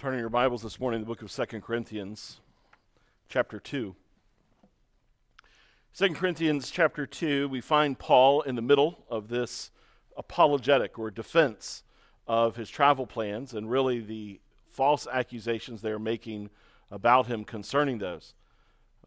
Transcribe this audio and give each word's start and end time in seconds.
Turning 0.00 0.20
your 0.20 0.30
Bibles 0.30 0.62
this 0.62 0.80
morning 0.80 1.00
to 1.00 1.04
the 1.04 1.08
book 1.08 1.20
of 1.20 1.30
2 1.30 1.60
Corinthians, 1.60 2.40
chapter 3.28 3.60
2. 3.60 3.94
2 5.94 6.14
Corinthians 6.14 6.70
chapter 6.70 7.04
2, 7.04 7.50
we 7.50 7.60
find 7.60 7.98
Paul 7.98 8.40
in 8.40 8.54
the 8.54 8.62
middle 8.62 9.04
of 9.10 9.28
this 9.28 9.70
apologetic 10.16 10.98
or 10.98 11.10
defense 11.10 11.82
of 12.26 12.56
his 12.56 12.70
travel 12.70 13.06
plans 13.06 13.52
and 13.52 13.70
really 13.70 14.00
the 14.00 14.40
false 14.70 15.06
accusations 15.06 15.82
they're 15.82 15.98
making 15.98 16.48
about 16.90 17.26
him 17.26 17.44
concerning 17.44 17.98
those. 17.98 18.32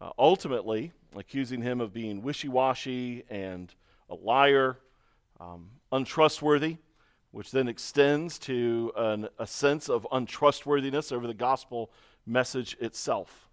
Uh, 0.00 0.10
ultimately, 0.16 0.92
accusing 1.16 1.60
him 1.60 1.80
of 1.80 1.92
being 1.92 2.22
wishy 2.22 2.46
washy 2.46 3.24
and 3.28 3.74
a 4.08 4.14
liar, 4.14 4.78
um, 5.40 5.70
untrustworthy 5.90 6.76
which 7.34 7.50
then 7.50 7.66
extends 7.66 8.38
to 8.38 8.92
an, 8.96 9.28
a 9.40 9.46
sense 9.46 9.88
of 9.88 10.06
untrustworthiness 10.12 11.10
over 11.10 11.26
the 11.26 11.34
gospel 11.34 11.90
message 12.24 12.76
itself. 12.80 13.48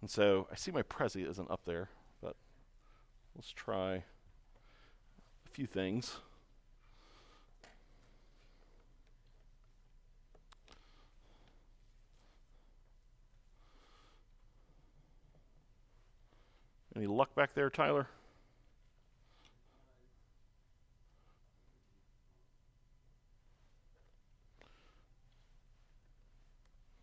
And 0.00 0.10
so 0.10 0.48
I 0.50 0.56
see 0.56 0.72
my 0.72 0.82
Prezi 0.82 1.24
isn't 1.30 1.48
up 1.48 1.60
there, 1.64 1.90
but 2.20 2.34
let's 3.36 3.52
try 3.52 4.02
a 5.46 5.50
few 5.52 5.64
things. 5.64 6.16
Any 16.96 17.06
luck 17.06 17.32
back 17.36 17.54
there, 17.54 17.70
Tyler? 17.70 18.08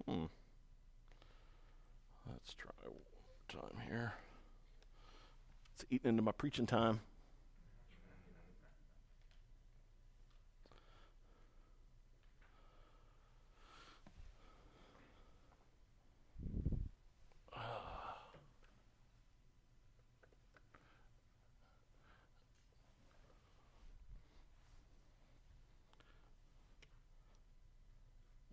Hmm. 0.07 0.25
Let's 2.27 2.53
try 2.53 2.71
time 3.51 3.81
here. 3.87 4.13
It's 5.75 5.85
eating 5.89 6.09
into 6.09 6.21
my 6.21 6.31
preaching 6.31 6.65
time. 6.65 7.01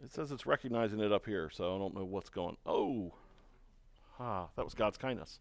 It 0.09 0.15
says 0.15 0.33
it's 0.33 0.47
recognizing 0.47 1.01
it 1.01 1.13
up 1.13 1.27
here, 1.27 1.51
so 1.53 1.77
I 1.77 1.79
don't 1.79 1.95
know 1.95 2.03
what's 2.03 2.31
going. 2.31 2.57
Oh, 2.65 3.13
ah, 4.19 4.47
that 4.57 4.65
was 4.65 4.73
God's 4.73 4.97
kindness. 4.97 5.39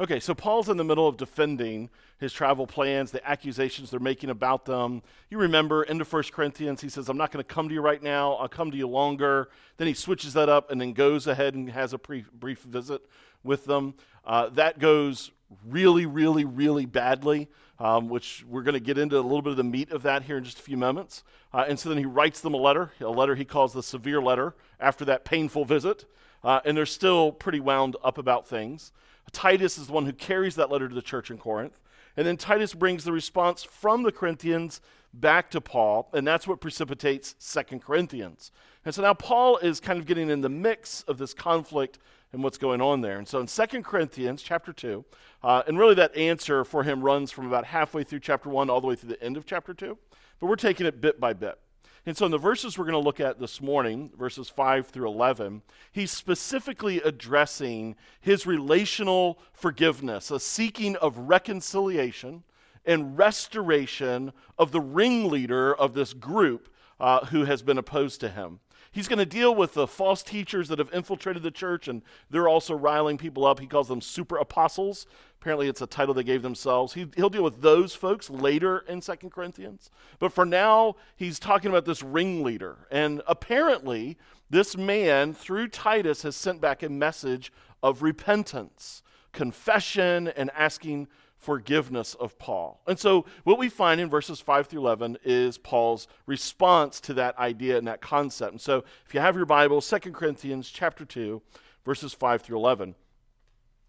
Okay, 0.00 0.18
so 0.18 0.34
Paul's 0.34 0.70
in 0.70 0.78
the 0.78 0.84
middle 0.84 1.06
of 1.06 1.18
defending 1.18 1.90
his 2.18 2.32
travel 2.32 2.66
plans, 2.66 3.10
the 3.10 3.28
accusations 3.28 3.90
they're 3.90 4.00
making 4.00 4.30
about 4.30 4.64
them. 4.64 5.02
You 5.28 5.36
remember 5.36 5.82
into 5.82 6.06
1 6.06 6.22
Corinthians, 6.32 6.80
he 6.80 6.88
says, 6.88 7.10
I'm 7.10 7.18
not 7.18 7.32
going 7.32 7.44
to 7.44 7.54
come 7.54 7.68
to 7.68 7.74
you 7.74 7.82
right 7.82 8.02
now, 8.02 8.32
I'll 8.36 8.48
come 8.48 8.70
to 8.70 8.78
you 8.78 8.88
longer. 8.88 9.50
Then 9.76 9.86
he 9.86 9.92
switches 9.92 10.32
that 10.32 10.48
up 10.48 10.70
and 10.70 10.80
then 10.80 10.94
goes 10.94 11.26
ahead 11.26 11.54
and 11.54 11.68
has 11.68 11.92
a 11.92 11.98
pre- 11.98 12.24
brief 12.32 12.60
visit 12.60 13.02
with 13.44 13.66
them. 13.66 13.92
Uh, 14.24 14.48
that 14.50 14.78
goes 14.78 15.32
really, 15.66 16.06
really, 16.06 16.46
really 16.46 16.86
badly, 16.86 17.46
um, 17.78 18.08
which 18.08 18.44
we're 18.48 18.62
going 18.62 18.74
to 18.74 18.80
get 18.80 18.98
into 18.98 19.18
a 19.18 19.20
little 19.20 19.42
bit 19.42 19.50
of 19.50 19.56
the 19.56 19.64
meat 19.64 19.90
of 19.92 20.02
that 20.02 20.24
here 20.24 20.38
in 20.38 20.44
just 20.44 20.58
a 20.58 20.62
few 20.62 20.76
moments. 20.76 21.22
Uh, 21.52 21.64
and 21.68 21.78
so 21.78 21.88
then 21.88 21.98
he 21.98 22.06
writes 22.06 22.40
them 22.40 22.54
a 22.54 22.58
letter, 22.58 22.92
a 23.00 23.08
letter 23.08 23.34
he 23.34 23.44
calls 23.44 23.72
the 23.72 23.82
severe 23.82 24.20
letter 24.20 24.54
after 24.80 25.04
that 25.04 25.24
painful 25.24 25.64
visit. 25.64 26.04
Uh, 26.42 26.60
and 26.64 26.76
they're 26.76 26.86
still 26.86 27.32
pretty 27.32 27.60
wound 27.60 27.96
up 28.02 28.18
about 28.18 28.46
things. 28.46 28.92
Titus 29.32 29.78
is 29.78 29.88
the 29.88 29.92
one 29.92 30.06
who 30.06 30.12
carries 30.12 30.54
that 30.56 30.70
letter 30.70 30.88
to 30.88 30.94
the 30.94 31.02
church 31.02 31.30
in 31.30 31.38
Corinth. 31.38 31.80
And 32.16 32.26
then 32.26 32.36
Titus 32.36 32.74
brings 32.74 33.04
the 33.04 33.12
response 33.12 33.62
from 33.62 34.02
the 34.02 34.12
Corinthians 34.12 34.80
back 35.12 35.50
to 35.50 35.60
Paul, 35.60 36.08
and 36.12 36.26
that's 36.26 36.46
what 36.46 36.60
precipitates 36.60 37.34
Second 37.38 37.82
Corinthians. 37.82 38.50
And 38.84 38.94
so 38.94 39.02
now 39.02 39.14
Paul 39.14 39.58
is 39.58 39.80
kind 39.80 39.98
of 39.98 40.06
getting 40.06 40.30
in 40.30 40.40
the 40.40 40.48
mix 40.48 41.02
of 41.02 41.18
this 41.18 41.34
conflict 41.34 41.98
and 42.32 42.42
what's 42.42 42.58
going 42.58 42.80
on 42.80 43.00
there. 43.00 43.18
And 43.18 43.26
so 43.26 43.40
in 43.40 43.46
Second 43.46 43.84
Corinthians 43.84 44.42
chapter 44.42 44.72
2, 44.72 45.04
uh, 45.42 45.62
and 45.66 45.78
really 45.78 45.94
that 45.94 46.16
answer 46.16 46.64
for 46.64 46.82
him 46.82 47.02
runs 47.02 47.30
from 47.30 47.46
about 47.46 47.64
halfway 47.64 48.04
through 48.04 48.20
chapter 48.20 48.48
1 48.48 48.68
all 48.68 48.80
the 48.80 48.86
way 48.86 48.94
through 48.94 49.10
the 49.10 49.22
end 49.22 49.36
of 49.36 49.46
chapter 49.46 49.72
2, 49.72 49.96
but 50.40 50.46
we're 50.46 50.56
taking 50.56 50.86
it 50.86 51.00
bit 51.00 51.18
by 51.18 51.32
bit. 51.32 51.58
And 52.06 52.16
so 52.16 52.24
in 52.24 52.30
the 52.30 52.38
verses 52.38 52.78
we're 52.78 52.84
going 52.84 52.92
to 52.92 52.98
look 52.98 53.20
at 53.20 53.38
this 53.38 53.60
morning, 53.60 54.10
verses 54.16 54.48
5 54.48 54.88
through 54.88 55.08
11, 55.08 55.62
he's 55.92 56.10
specifically 56.10 57.00
addressing 57.02 57.96
his 58.20 58.46
relational 58.46 59.38
forgiveness, 59.52 60.30
a 60.30 60.40
seeking 60.40 60.96
of 60.96 61.18
reconciliation 61.18 62.44
and 62.86 63.18
restoration 63.18 64.32
of 64.58 64.72
the 64.72 64.80
ringleader 64.80 65.74
of 65.74 65.94
this 65.94 66.14
group 66.14 66.72
uh, 66.98 67.26
who 67.26 67.44
has 67.44 67.62
been 67.62 67.78
opposed 67.78 68.20
to 68.20 68.30
him. 68.30 68.60
He's 68.90 69.08
going 69.08 69.18
to 69.18 69.26
deal 69.26 69.54
with 69.54 69.74
the 69.74 69.86
false 69.86 70.22
teachers 70.22 70.68
that 70.68 70.78
have 70.78 70.92
infiltrated 70.92 71.42
the 71.42 71.50
church, 71.50 71.88
and 71.88 72.02
they're 72.30 72.48
also 72.48 72.74
riling 72.74 73.18
people 73.18 73.44
up. 73.44 73.60
He 73.60 73.66
calls 73.66 73.88
them 73.88 74.00
super 74.00 74.36
apostles. 74.36 75.06
Apparently, 75.40 75.68
it's 75.68 75.82
a 75.82 75.86
title 75.86 76.14
they 76.14 76.24
gave 76.24 76.42
themselves. 76.42 76.94
He, 76.94 77.06
will 77.16 77.30
deal 77.30 77.44
with 77.44 77.60
those 77.60 77.94
folks 77.94 78.28
later 78.28 78.80
in 78.88 79.02
Second 79.02 79.30
Corinthians. 79.30 79.90
But 80.18 80.32
for 80.32 80.44
now, 80.44 80.96
he's 81.16 81.38
talking 81.38 81.70
about 81.70 81.84
this 81.84 82.02
ringleader. 82.02 82.86
And 82.90 83.22
apparently, 83.26 84.16
this 84.50 84.76
man, 84.76 85.34
through 85.34 85.68
Titus, 85.68 86.22
has 86.22 86.34
sent 86.34 86.60
back 86.60 86.82
a 86.82 86.88
message 86.88 87.52
of 87.82 88.02
repentance, 88.02 89.02
confession, 89.32 90.28
and 90.28 90.50
asking 90.56 91.08
forgiveness 91.38 92.14
of 92.14 92.38
Paul. 92.38 92.80
And 92.86 92.98
so, 92.98 93.24
what 93.44 93.58
we 93.58 93.68
find 93.68 94.00
in 94.00 94.10
verses 94.10 94.40
5 94.40 94.66
through 94.66 94.80
11 94.80 95.18
is 95.24 95.56
Paul's 95.56 96.08
response 96.26 97.00
to 97.00 97.14
that 97.14 97.38
idea 97.38 97.78
and 97.78 97.86
that 97.86 98.00
concept. 98.00 98.52
And 98.52 98.60
so, 98.60 98.84
if 99.06 99.14
you 99.14 99.20
have 99.20 99.36
your 99.36 99.46
Bible, 99.46 99.80
2 99.80 99.98
Corinthians 100.12 100.68
chapter 100.68 101.04
2, 101.04 101.40
verses 101.84 102.12
5 102.12 102.42
through 102.42 102.58
11. 102.58 102.94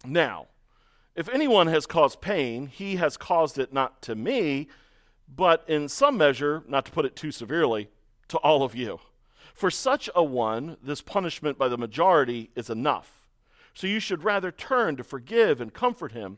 Now, 0.05 0.47
if 1.15 1.27
anyone 1.27 1.67
has 1.67 1.85
caused 1.85 2.21
pain, 2.21 2.67
he 2.67 2.95
has 2.95 3.17
caused 3.17 3.57
it 3.57 3.73
not 3.73 4.01
to 4.03 4.15
me, 4.15 4.67
but 5.27 5.65
in 5.67 5.89
some 5.89 6.17
measure, 6.17 6.63
not 6.67 6.85
to 6.85 6.91
put 6.91 7.05
it 7.05 7.15
too 7.15 7.31
severely, 7.31 7.89
to 8.29 8.37
all 8.37 8.63
of 8.63 8.75
you. 8.75 8.99
For 9.53 9.69
such 9.69 10.09
a 10.15 10.23
one, 10.23 10.77
this 10.81 11.01
punishment 11.01 11.57
by 11.57 11.67
the 11.67 11.77
majority 11.77 12.51
is 12.55 12.69
enough. 12.69 13.27
So 13.73 13.87
you 13.87 13.99
should 13.99 14.23
rather 14.23 14.51
turn 14.51 14.95
to 14.95 15.03
forgive 15.03 15.59
and 15.59 15.73
comfort 15.73 16.11
him 16.11 16.37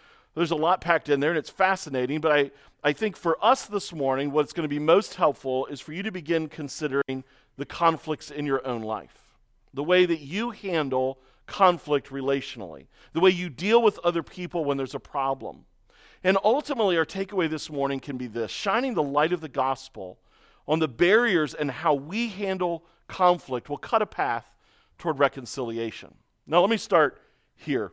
there's 0.35 0.51
a 0.51 0.55
lot 0.55 0.81
packed 0.81 1.09
in 1.09 1.19
there, 1.19 1.31
and 1.31 1.37
it's 1.37 1.49
fascinating. 1.49 2.21
But 2.21 2.31
I, 2.31 2.51
I 2.83 2.93
think 2.93 3.17
for 3.17 3.43
us 3.43 3.65
this 3.65 3.93
morning, 3.93 4.31
what's 4.31 4.53
going 4.53 4.63
to 4.63 4.69
be 4.69 4.79
most 4.79 5.15
helpful 5.15 5.65
is 5.67 5.81
for 5.81 5.93
you 5.93 6.03
to 6.03 6.11
begin 6.11 6.47
considering 6.47 7.23
the 7.57 7.65
conflicts 7.65 8.31
in 8.31 8.45
your 8.45 8.65
own 8.65 8.81
life, 8.81 9.35
the 9.73 9.83
way 9.83 10.05
that 10.05 10.19
you 10.19 10.51
handle 10.51 11.19
conflict 11.47 12.09
relationally, 12.09 12.87
the 13.13 13.19
way 13.19 13.29
you 13.29 13.49
deal 13.49 13.81
with 13.81 13.99
other 14.03 14.23
people 14.23 14.63
when 14.63 14.77
there's 14.77 14.95
a 14.95 14.99
problem. 14.99 15.65
And 16.23 16.37
ultimately, 16.43 16.97
our 16.97 17.05
takeaway 17.05 17.49
this 17.49 17.69
morning 17.69 17.99
can 17.99 18.17
be 18.17 18.27
this 18.27 18.51
shining 18.51 18.93
the 18.93 19.03
light 19.03 19.33
of 19.33 19.41
the 19.41 19.49
gospel 19.49 20.19
on 20.67 20.79
the 20.79 20.87
barriers 20.87 21.53
and 21.53 21.69
how 21.69 21.93
we 21.93 22.29
handle 22.29 22.85
conflict 23.07 23.69
will 23.69 23.77
cut 23.77 24.01
a 24.01 24.05
path 24.05 24.55
toward 24.97 25.19
reconciliation. 25.19 26.13
Now, 26.47 26.61
let 26.61 26.69
me 26.69 26.77
start 26.77 27.21
here 27.55 27.91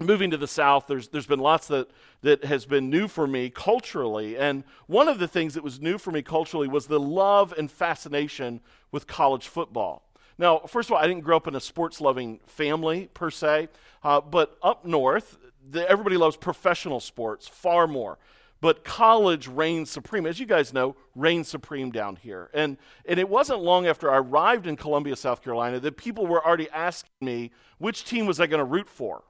moving 0.00 0.30
to 0.30 0.36
the 0.36 0.46
south 0.46 0.86
there's, 0.86 1.08
there's 1.08 1.26
been 1.26 1.40
lots 1.40 1.68
that, 1.68 1.90
that 2.22 2.44
has 2.44 2.66
been 2.66 2.90
new 2.90 3.08
for 3.08 3.26
me 3.26 3.48
culturally. 3.48 4.36
And 4.36 4.64
one 4.86 5.08
of 5.08 5.18
the 5.18 5.28
things 5.28 5.54
that 5.54 5.64
was 5.64 5.80
new 5.80 5.98
for 5.98 6.10
me 6.10 6.22
culturally 6.22 6.68
was 6.68 6.86
the 6.86 7.00
love 7.00 7.54
and 7.56 7.70
fascination 7.70 8.60
with 8.92 9.06
college 9.06 9.48
football. 9.48 10.02
Now 10.38 10.58
first 10.60 10.88
of 10.88 10.92
all 10.92 10.98
i 10.98 11.06
didn't 11.06 11.22
grow 11.22 11.36
up 11.36 11.48
in 11.48 11.54
a 11.54 11.60
sports 11.60 12.00
loving 12.00 12.40
family 12.46 13.08
per 13.14 13.30
se 13.30 13.68
uh, 14.02 14.20
but 14.20 14.58
up 14.62 14.84
north 14.84 15.38
the, 15.68 15.88
everybody 15.88 16.16
loves 16.16 16.36
professional 16.36 17.00
sports 17.00 17.48
far 17.48 17.86
more. 17.86 18.18
But 18.60 18.84
college 18.84 19.48
reigns 19.48 19.90
supreme 19.90 20.26
as 20.26 20.38
you 20.38 20.46
guys 20.46 20.74
know 20.74 20.94
reigns 21.14 21.48
supreme 21.48 21.90
down 21.90 22.16
here. 22.16 22.50
And, 22.52 22.76
and 23.06 23.18
it 23.18 23.28
wasn't 23.30 23.60
long 23.60 23.86
after 23.86 24.10
i 24.10 24.18
arrived 24.18 24.66
in 24.66 24.76
columbia 24.76 25.16
south 25.16 25.42
carolina 25.42 25.80
that 25.80 25.96
people 25.96 26.26
were 26.26 26.44
already 26.44 26.68
asking 26.68 27.12
me 27.22 27.50
which 27.78 28.04
team 28.04 28.26
was 28.26 28.40
i 28.40 28.46
going 28.46 28.58
to 28.58 28.64
root 28.64 28.90
for 28.90 29.22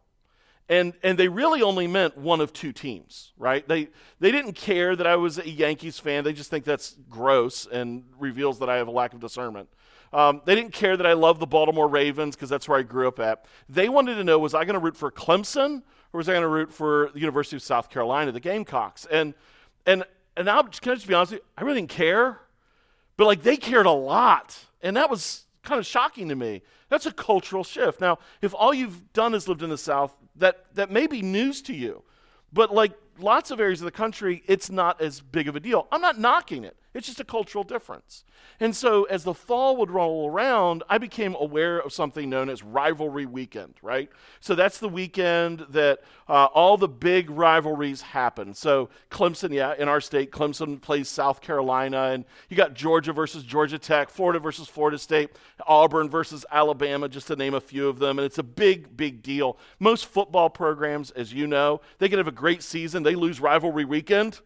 And, 0.68 0.94
and 1.02 1.16
they 1.16 1.28
really 1.28 1.62
only 1.62 1.86
meant 1.86 2.18
one 2.18 2.40
of 2.40 2.52
two 2.52 2.72
teams, 2.72 3.32
right? 3.38 3.66
They, 3.68 3.88
they 4.18 4.32
didn't 4.32 4.54
care 4.54 4.96
that 4.96 5.06
I 5.06 5.14
was 5.14 5.38
a 5.38 5.48
Yankees 5.48 6.00
fan. 6.00 6.24
They 6.24 6.32
just 6.32 6.50
think 6.50 6.64
that's 6.64 6.96
gross 7.08 7.66
and 7.66 8.02
reveals 8.18 8.58
that 8.58 8.68
I 8.68 8.76
have 8.76 8.88
a 8.88 8.90
lack 8.90 9.12
of 9.12 9.20
discernment. 9.20 9.68
Um, 10.12 10.42
they 10.44 10.54
didn't 10.56 10.72
care 10.72 10.96
that 10.96 11.06
I 11.06 11.12
love 11.12 11.38
the 11.38 11.46
Baltimore 11.46 11.88
Ravens 11.88 12.34
because 12.34 12.48
that's 12.48 12.68
where 12.68 12.78
I 12.78 12.82
grew 12.82 13.06
up 13.06 13.20
at. 13.20 13.44
They 13.68 13.88
wanted 13.88 14.16
to 14.16 14.24
know 14.24 14.38
was 14.38 14.54
I 14.54 14.64
going 14.64 14.74
to 14.74 14.80
root 14.80 14.96
for 14.96 15.10
Clemson 15.10 15.82
or 16.12 16.18
was 16.18 16.28
I 16.28 16.32
going 16.32 16.42
to 16.42 16.48
root 16.48 16.72
for 16.72 17.10
the 17.14 17.20
University 17.20 17.56
of 17.56 17.62
South 17.62 17.88
Carolina, 17.88 18.32
the 18.32 18.40
Gamecocks? 18.40 19.06
And, 19.10 19.34
and, 19.84 20.04
and 20.36 20.46
now, 20.46 20.62
can 20.62 20.92
I 20.92 20.94
just 20.96 21.06
be 21.06 21.14
honest 21.14 21.32
with 21.32 21.40
you? 21.40 21.46
I 21.56 21.62
really 21.62 21.80
didn't 21.80 21.90
care. 21.90 22.40
But 23.16 23.26
like 23.26 23.42
they 23.42 23.56
cared 23.56 23.86
a 23.86 23.92
lot. 23.92 24.58
And 24.82 24.96
that 24.96 25.10
was 25.10 25.45
kind 25.66 25.78
of 25.78 25.86
shocking 25.86 26.28
to 26.28 26.36
me. 26.36 26.62
That's 26.88 27.06
a 27.06 27.12
cultural 27.12 27.64
shift. 27.64 28.00
Now, 28.00 28.18
if 28.40 28.54
all 28.54 28.72
you've 28.72 29.12
done 29.12 29.34
is 29.34 29.48
lived 29.48 29.62
in 29.62 29.70
the 29.70 29.78
South, 29.78 30.16
that, 30.36 30.66
that 30.74 30.90
may 30.90 31.06
be 31.06 31.20
news 31.20 31.60
to 31.62 31.74
you. 31.74 32.02
But 32.52 32.72
like 32.72 32.92
lots 33.18 33.50
of 33.50 33.60
areas 33.60 33.80
of 33.80 33.84
the 33.84 33.90
country, 33.90 34.42
it's 34.46 34.70
not 34.70 35.00
as 35.00 35.20
big 35.20 35.48
of 35.48 35.56
a 35.56 35.60
deal. 35.60 35.88
I'm 35.92 36.00
not 36.00 36.18
knocking 36.18 36.64
it. 36.64 36.76
It's 36.96 37.06
just 37.06 37.20
a 37.20 37.25
cultural 37.25 37.62
difference. 37.62 38.25
And 38.58 38.75
so, 38.75 39.04
as 39.04 39.25
the 39.25 39.34
fall 39.34 39.76
would 39.76 39.90
roll 39.90 40.31
around, 40.31 40.82
I 40.88 40.96
became 40.96 41.37
aware 41.38 41.78
of 41.78 41.93
something 41.93 42.31
known 42.31 42.48
as 42.48 42.62
rivalry 42.62 43.26
weekend, 43.26 43.75
right? 43.82 44.08
So, 44.40 44.54
that's 44.54 44.78
the 44.78 44.88
weekend 44.88 45.66
that 45.70 46.00
uh, 46.26 46.46
all 46.46 46.78
the 46.78 46.88
big 46.88 47.28
rivalries 47.28 48.00
happen. 48.00 48.54
So, 48.54 48.88
Clemson, 49.10 49.52
yeah, 49.52 49.75
in 49.78 49.88
our 49.88 50.00
state, 50.00 50.32
Clemson 50.32 50.81
plays 50.81 51.08
South 51.08 51.43
Carolina, 51.43 52.04
and 52.12 52.25
you 52.48 52.56
got 52.56 52.72
Georgia 52.72 53.12
versus 53.12 53.43
Georgia 53.43 53.78
Tech, 53.78 54.08
Florida 54.08 54.38
versus 54.38 54.66
Florida 54.66 54.98
State, 54.98 55.31
Auburn 55.66 56.08
versus 56.08 56.46
Alabama, 56.50 57.10
just 57.10 57.26
to 57.26 57.37
name 57.37 57.52
a 57.52 57.60
few 57.60 57.88
of 57.88 57.98
them. 57.98 58.19
And 58.19 58.25
it's 58.25 58.38
a 58.38 58.43
big, 58.43 58.96
big 58.96 59.22
deal. 59.22 59.58
Most 59.78 60.06
football 60.06 60.48
programs, 60.48 61.10
as 61.10 61.31
you 61.31 61.46
know, 61.46 61.82
they 61.98 62.08
can 62.08 62.16
have 62.16 62.28
a 62.28 62.32
great 62.32 62.62
season, 62.62 63.02
they 63.02 63.14
lose 63.14 63.38
rivalry 63.38 63.84
weekend 63.84 64.40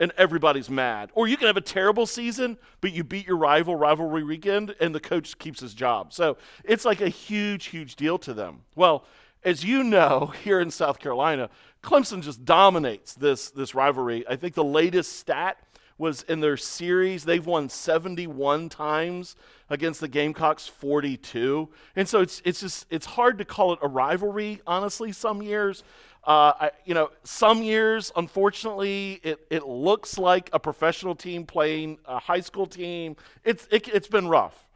and 0.00 0.12
everybody's 0.16 0.70
mad. 0.70 1.10
Or 1.14 1.28
you 1.28 1.36
can 1.36 1.46
have 1.46 1.58
a 1.58 1.62
terrible 1.62 2.06
season, 2.06 2.58
but 2.80 2.92
you 2.92 3.04
beat 3.04 3.26
your 3.26 3.36
rival 3.36 3.76
rivalry 3.76 4.24
weekend 4.24 4.74
and 4.80 4.94
the 4.94 5.00
coach 5.00 5.38
keeps 5.38 5.60
his 5.60 5.74
job. 5.74 6.12
So 6.12 6.38
it's 6.64 6.84
like 6.84 7.00
a 7.00 7.08
huge, 7.08 7.66
huge 7.66 7.94
deal 7.94 8.18
to 8.20 8.34
them. 8.34 8.62
Well, 8.74 9.04
as 9.44 9.62
you 9.62 9.84
know, 9.84 10.32
here 10.44 10.60
in 10.60 10.70
South 10.70 10.98
Carolina, 10.98 11.50
Clemson 11.82 12.22
just 12.22 12.44
dominates 12.44 13.14
this, 13.14 13.50
this 13.50 13.74
rivalry. 13.74 14.26
I 14.28 14.36
think 14.36 14.54
the 14.54 14.64
latest 14.64 15.18
stat 15.18 15.58
was 16.00 16.22
in 16.22 16.40
their 16.40 16.56
series, 16.56 17.24
they've 17.24 17.44
won 17.44 17.68
71 17.68 18.70
times 18.70 19.36
against 19.68 20.00
the 20.00 20.08
Gamecocks 20.08 20.66
42. 20.66 21.68
And 21.94 22.08
so 22.08 22.22
it's, 22.22 22.40
it's 22.42 22.60
just, 22.60 22.86
it's 22.88 23.04
hard 23.04 23.36
to 23.36 23.44
call 23.44 23.74
it 23.74 23.78
a 23.82 23.86
rivalry, 23.86 24.62
honestly, 24.66 25.12
some 25.12 25.42
years. 25.42 25.84
Uh, 26.24 26.52
I, 26.60 26.70
you 26.84 26.94
know, 26.94 27.10
some 27.24 27.62
years, 27.62 28.12
unfortunately, 28.14 29.20
it, 29.22 29.40
it 29.50 29.66
looks 29.66 30.18
like 30.18 30.50
a 30.52 30.58
professional 30.58 31.14
team 31.14 31.46
playing 31.46 31.98
a 32.04 32.18
high 32.18 32.40
school 32.40 32.66
team. 32.66 33.16
It's, 33.44 33.66
it, 33.70 33.88
it's 33.88 34.08
been 34.08 34.28
rough. 34.28 34.68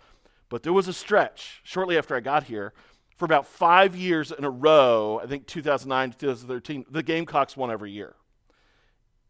But 0.48 0.62
there 0.62 0.72
was 0.72 0.88
a 0.88 0.92
stretch 0.92 1.60
shortly 1.64 1.98
after 1.98 2.14
I 2.14 2.20
got 2.20 2.44
here 2.44 2.72
for 3.16 3.24
about 3.24 3.46
five 3.46 3.94
years 3.94 4.32
in 4.32 4.44
a 4.44 4.50
row, 4.50 5.20
I 5.22 5.26
think 5.26 5.46
2009 5.46 6.10
to 6.12 6.18
2013, 6.18 6.86
the 6.90 7.02
Gamecocks 7.02 7.56
won 7.56 7.70
every 7.70 7.92
year. 7.92 8.14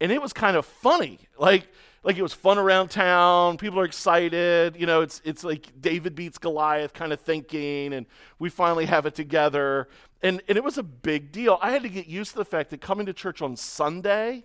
And 0.01 0.11
it 0.11 0.21
was 0.21 0.33
kind 0.33 0.57
of 0.57 0.65
funny. 0.65 1.19
Like, 1.37 1.67
like 2.03 2.17
it 2.17 2.21
was 2.21 2.33
fun 2.33 2.57
around 2.57 2.89
town. 2.89 3.57
People 3.57 3.79
are 3.79 3.85
excited. 3.85 4.75
You 4.75 4.85
know, 4.85 5.01
it's 5.01 5.21
it's 5.23 5.43
like 5.43 5.71
David 5.79 6.15
beats 6.15 6.37
Goliath 6.37 6.93
kind 6.93 7.13
of 7.13 7.19
thinking, 7.19 7.93
and 7.93 8.05
we 8.37 8.49
finally 8.49 8.85
have 8.85 9.05
it 9.05 9.15
together. 9.15 9.87
And 10.25 10.41
and 10.47 10.57
it 10.57 10.63
was 10.63 10.79
a 10.79 10.83
big 10.83 11.31
deal. 11.31 11.59
I 11.61 11.69
had 11.69 11.83
to 11.83 11.89
get 11.89 12.07
used 12.07 12.31
to 12.31 12.37
the 12.37 12.45
fact 12.45 12.71
that 12.71 12.81
coming 12.81 13.05
to 13.05 13.13
church 13.13 13.43
on 13.43 13.55
Sunday 13.55 14.43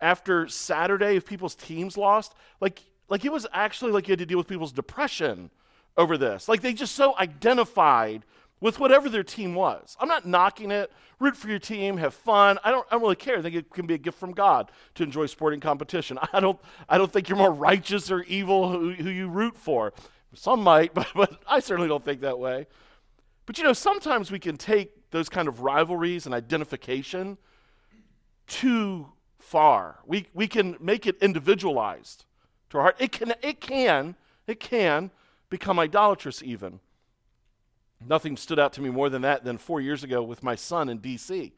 after 0.00 0.48
Saturday, 0.48 1.16
if 1.16 1.26
people's 1.26 1.54
teams 1.54 1.98
lost, 1.98 2.34
like 2.58 2.80
like 3.10 3.26
it 3.26 3.30
was 3.30 3.46
actually 3.52 3.92
like 3.92 4.08
you 4.08 4.12
had 4.12 4.18
to 4.20 4.26
deal 4.26 4.38
with 4.38 4.48
people's 4.48 4.72
depression 4.72 5.50
over 5.98 6.16
this. 6.16 6.48
Like 6.48 6.62
they 6.62 6.72
just 6.72 6.94
so 6.94 7.14
identified 7.18 8.24
with 8.62 8.80
whatever 8.80 9.10
their 9.10 9.22
team 9.22 9.54
was. 9.54 9.94
I'm 10.00 10.08
not 10.08 10.26
knocking 10.26 10.70
it. 10.70 10.90
Root 11.18 11.36
for 11.36 11.48
your 11.48 11.58
team, 11.58 11.98
have 11.98 12.14
fun. 12.14 12.58
I 12.64 12.70
don't, 12.70 12.86
I 12.88 12.94
don't 12.94 13.02
really 13.02 13.16
care. 13.16 13.38
I 13.38 13.42
think 13.42 13.54
it 13.54 13.70
can 13.70 13.86
be 13.86 13.94
a 13.94 13.98
gift 13.98 14.18
from 14.18 14.32
God 14.32 14.70
to 14.94 15.02
enjoy 15.02 15.26
sporting 15.26 15.60
competition. 15.60 16.18
I 16.32 16.40
don't, 16.40 16.58
I 16.88 16.96
don't 16.96 17.12
think 17.12 17.28
you're 17.28 17.36
more 17.36 17.52
righteous 17.52 18.10
or 18.10 18.22
evil 18.22 18.70
who, 18.70 18.92
who 18.92 19.10
you 19.10 19.28
root 19.28 19.56
for. 19.56 19.92
Some 20.34 20.62
might, 20.62 20.94
but, 20.94 21.08
but 21.14 21.42
I 21.46 21.60
certainly 21.60 21.88
don't 21.88 22.04
think 22.04 22.20
that 22.20 22.38
way. 22.38 22.66
But 23.46 23.58
you 23.58 23.64
know, 23.64 23.72
sometimes 23.72 24.30
we 24.30 24.38
can 24.38 24.56
take 24.56 24.92
those 25.10 25.28
kind 25.28 25.48
of 25.48 25.60
rivalries 25.60 26.26
and 26.26 26.34
identification 26.34 27.38
too 28.46 29.08
far. 29.38 29.98
We, 30.06 30.26
we 30.34 30.46
can 30.46 30.76
make 30.80 31.06
it 31.06 31.16
individualized 31.20 32.24
to 32.70 32.78
our 32.78 32.82
heart. 32.84 32.96
It 32.98 33.12
can, 33.12 33.34
it 33.42 33.60
can, 33.60 34.16
it 34.46 34.60
can 34.60 35.10
become 35.48 35.78
idolatrous 35.78 36.42
even. 36.42 36.80
Nothing 38.06 38.36
stood 38.36 38.58
out 38.58 38.72
to 38.74 38.80
me 38.80 38.88
more 38.88 39.10
than 39.10 39.22
that 39.22 39.44
than 39.44 39.58
four 39.58 39.80
years 39.80 40.02
ago 40.02 40.22
with 40.22 40.42
my 40.42 40.54
son 40.54 40.88
in 40.88 40.98
D.C. 40.98 41.52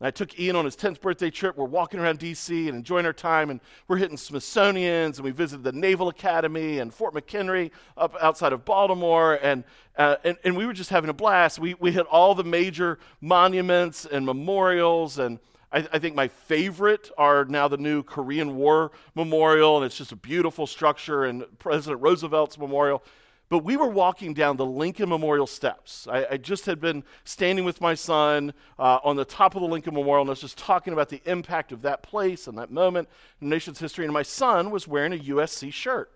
I 0.00 0.10
took 0.10 0.38
Ian 0.38 0.56
on 0.56 0.66
his 0.66 0.76
10th 0.76 1.00
birthday 1.00 1.30
trip. 1.30 1.56
We're 1.56 1.64
walking 1.64 1.98
around 2.00 2.18
D.C. 2.18 2.68
and 2.68 2.76
enjoying 2.76 3.06
our 3.06 3.14
time, 3.14 3.48
and 3.48 3.60
we're 3.88 3.96
hitting 3.96 4.18
Smithsonian's, 4.18 5.18
and 5.18 5.24
we 5.24 5.30
visited 5.30 5.64
the 5.64 5.72
Naval 5.72 6.08
Academy 6.08 6.80
and 6.80 6.92
Fort 6.92 7.14
McHenry 7.14 7.70
up 7.96 8.14
outside 8.20 8.52
of 8.52 8.66
Baltimore, 8.66 9.38
and, 9.42 9.64
uh, 9.96 10.16
and, 10.22 10.36
and 10.44 10.54
we 10.54 10.66
were 10.66 10.74
just 10.74 10.90
having 10.90 11.08
a 11.08 11.14
blast. 11.14 11.58
We, 11.58 11.74
we 11.74 11.92
hit 11.92 12.04
all 12.06 12.34
the 12.34 12.44
major 12.44 12.98
monuments 13.22 14.04
and 14.04 14.26
memorials, 14.26 15.18
and 15.18 15.38
I, 15.72 15.88
I 15.90 15.98
think 15.98 16.14
my 16.14 16.28
favorite 16.28 17.10
are 17.16 17.46
now 17.46 17.66
the 17.66 17.78
new 17.78 18.02
Korean 18.02 18.54
War 18.56 18.92
Memorial, 19.14 19.78
and 19.78 19.86
it's 19.86 19.96
just 19.96 20.12
a 20.12 20.16
beautiful 20.16 20.66
structure, 20.66 21.24
and 21.24 21.46
President 21.58 22.02
Roosevelt's 22.02 22.58
memorial. 22.58 23.02
But 23.48 23.58
we 23.58 23.76
were 23.76 23.88
walking 23.88 24.34
down 24.34 24.56
the 24.56 24.66
Lincoln 24.66 25.08
Memorial 25.08 25.46
steps. 25.46 26.08
I, 26.10 26.26
I 26.32 26.36
just 26.36 26.66
had 26.66 26.80
been 26.80 27.04
standing 27.24 27.64
with 27.64 27.80
my 27.80 27.94
son 27.94 28.52
uh, 28.78 28.98
on 29.04 29.14
the 29.14 29.24
top 29.24 29.54
of 29.54 29.62
the 29.62 29.68
Lincoln 29.68 29.94
Memorial, 29.94 30.22
and 30.22 30.30
I 30.30 30.32
was 30.32 30.40
just 30.40 30.58
talking 30.58 30.92
about 30.92 31.10
the 31.10 31.22
impact 31.26 31.70
of 31.70 31.82
that 31.82 32.02
place 32.02 32.48
and 32.48 32.58
that 32.58 32.72
moment 32.72 33.08
in 33.40 33.48
nation's 33.48 33.78
history. 33.78 34.04
And 34.04 34.12
my 34.12 34.24
son 34.24 34.70
was 34.70 34.88
wearing 34.88 35.12
a 35.12 35.18
USC 35.18 35.72
shirt. 35.72 36.10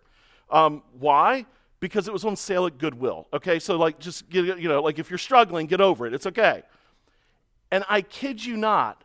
Um, 0.50 0.82
why? 0.98 1.46
Because 1.78 2.08
it 2.08 2.12
was 2.12 2.24
on 2.24 2.34
sale 2.34 2.66
at 2.66 2.78
Goodwill. 2.78 3.28
Okay, 3.32 3.60
so 3.60 3.76
like, 3.76 4.00
just 4.00 4.28
get, 4.28 4.58
you 4.58 4.68
know, 4.68 4.82
like 4.82 4.98
if 4.98 5.08
you're 5.08 5.18
struggling, 5.18 5.66
get 5.66 5.80
over 5.80 6.06
it. 6.06 6.14
It's 6.14 6.26
okay. 6.26 6.62
And 7.70 7.84
I 7.88 8.02
kid 8.02 8.44
you 8.44 8.56
not, 8.56 9.04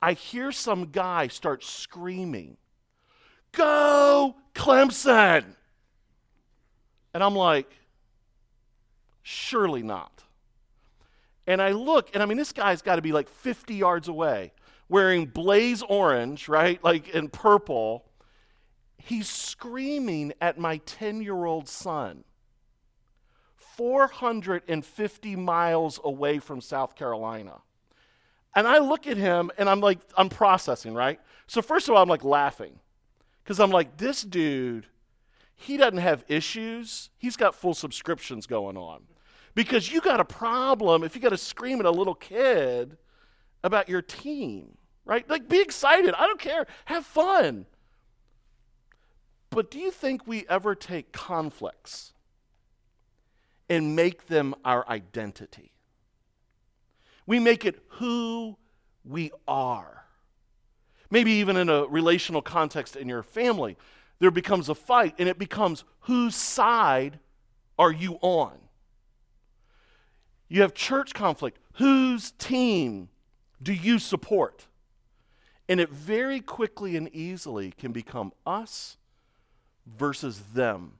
I 0.00 0.14
hear 0.14 0.50
some 0.50 0.86
guy 0.86 1.28
start 1.28 1.62
screaming, 1.62 2.56
"Go 3.52 4.36
Clemson!" 4.54 5.55
And 7.16 7.24
I'm 7.24 7.34
like, 7.34 7.74
surely 9.22 9.82
not. 9.82 10.22
And 11.46 11.62
I 11.62 11.70
look, 11.70 12.10
and 12.12 12.22
I 12.22 12.26
mean, 12.26 12.36
this 12.36 12.52
guy's 12.52 12.82
got 12.82 12.96
to 12.96 13.02
be 13.02 13.12
like 13.12 13.30
50 13.30 13.74
yards 13.74 14.08
away, 14.08 14.52
wearing 14.90 15.24
blaze 15.24 15.80
orange, 15.80 16.46
right? 16.46 16.78
Like 16.84 17.08
in 17.08 17.30
purple. 17.30 18.04
He's 18.98 19.30
screaming 19.30 20.34
at 20.42 20.58
my 20.58 20.76
10 20.84 21.22
year 21.22 21.46
old 21.46 21.70
son, 21.70 22.24
450 23.56 25.36
miles 25.36 25.98
away 26.04 26.38
from 26.38 26.60
South 26.60 26.96
Carolina. 26.96 27.62
And 28.54 28.68
I 28.68 28.76
look 28.76 29.06
at 29.06 29.16
him 29.16 29.50
and 29.56 29.70
I'm 29.70 29.80
like, 29.80 30.00
I'm 30.18 30.28
processing, 30.28 30.92
right? 30.92 31.18
So, 31.46 31.62
first 31.62 31.88
of 31.88 31.94
all, 31.94 32.02
I'm 32.02 32.10
like 32.10 32.24
laughing 32.24 32.78
because 33.42 33.58
I'm 33.58 33.70
like, 33.70 33.96
this 33.96 34.20
dude 34.20 34.86
he 35.56 35.78
doesn't 35.78 35.98
have 35.98 36.24
issues, 36.28 37.10
he's 37.18 37.36
got 37.36 37.54
full 37.54 37.74
subscriptions 37.74 38.46
going 38.46 38.76
on. 38.76 39.02
Because 39.54 39.90
you 39.90 40.02
got 40.02 40.20
a 40.20 40.24
problem 40.24 41.02
if 41.02 41.16
you 41.16 41.22
got 41.22 41.30
to 41.30 41.38
scream 41.38 41.80
at 41.80 41.86
a 41.86 41.90
little 41.90 42.14
kid 42.14 42.98
about 43.64 43.88
your 43.88 44.02
team, 44.02 44.76
right? 45.06 45.28
Like, 45.30 45.48
be 45.48 45.60
excited. 45.60 46.14
I 46.14 46.26
don't 46.26 46.38
care. 46.38 46.66
Have 46.84 47.06
fun. 47.06 47.64
But 49.48 49.70
do 49.70 49.78
you 49.78 49.90
think 49.90 50.26
we 50.26 50.44
ever 50.48 50.74
take 50.74 51.10
conflicts 51.12 52.12
and 53.70 53.96
make 53.96 54.26
them 54.26 54.54
our 54.62 54.86
identity? 54.88 55.72
We 57.26 57.40
make 57.40 57.64
it 57.64 57.82
who 57.88 58.58
we 59.04 59.32
are. 59.48 60.04
Maybe 61.10 61.32
even 61.32 61.56
in 61.56 61.70
a 61.70 61.86
relational 61.86 62.42
context 62.42 62.94
in 62.94 63.08
your 63.08 63.22
family 63.22 63.78
there 64.18 64.30
becomes 64.30 64.68
a 64.68 64.74
fight, 64.74 65.14
and 65.18 65.28
it 65.28 65.38
becomes 65.38 65.84
whose 66.00 66.34
side 66.34 67.18
are 67.78 67.92
you 67.92 68.18
on? 68.22 68.58
You 70.48 70.62
have 70.62 70.74
church 70.74 71.12
conflict. 71.12 71.58
Whose 71.74 72.30
team 72.32 73.08
do 73.62 73.72
you 73.72 73.98
support? 73.98 74.66
And 75.68 75.80
it 75.80 75.90
very 75.90 76.40
quickly 76.40 76.96
and 76.96 77.08
easily 77.14 77.72
can 77.72 77.92
become 77.92 78.32
us 78.46 78.96
versus 79.86 80.40
them. 80.54 80.92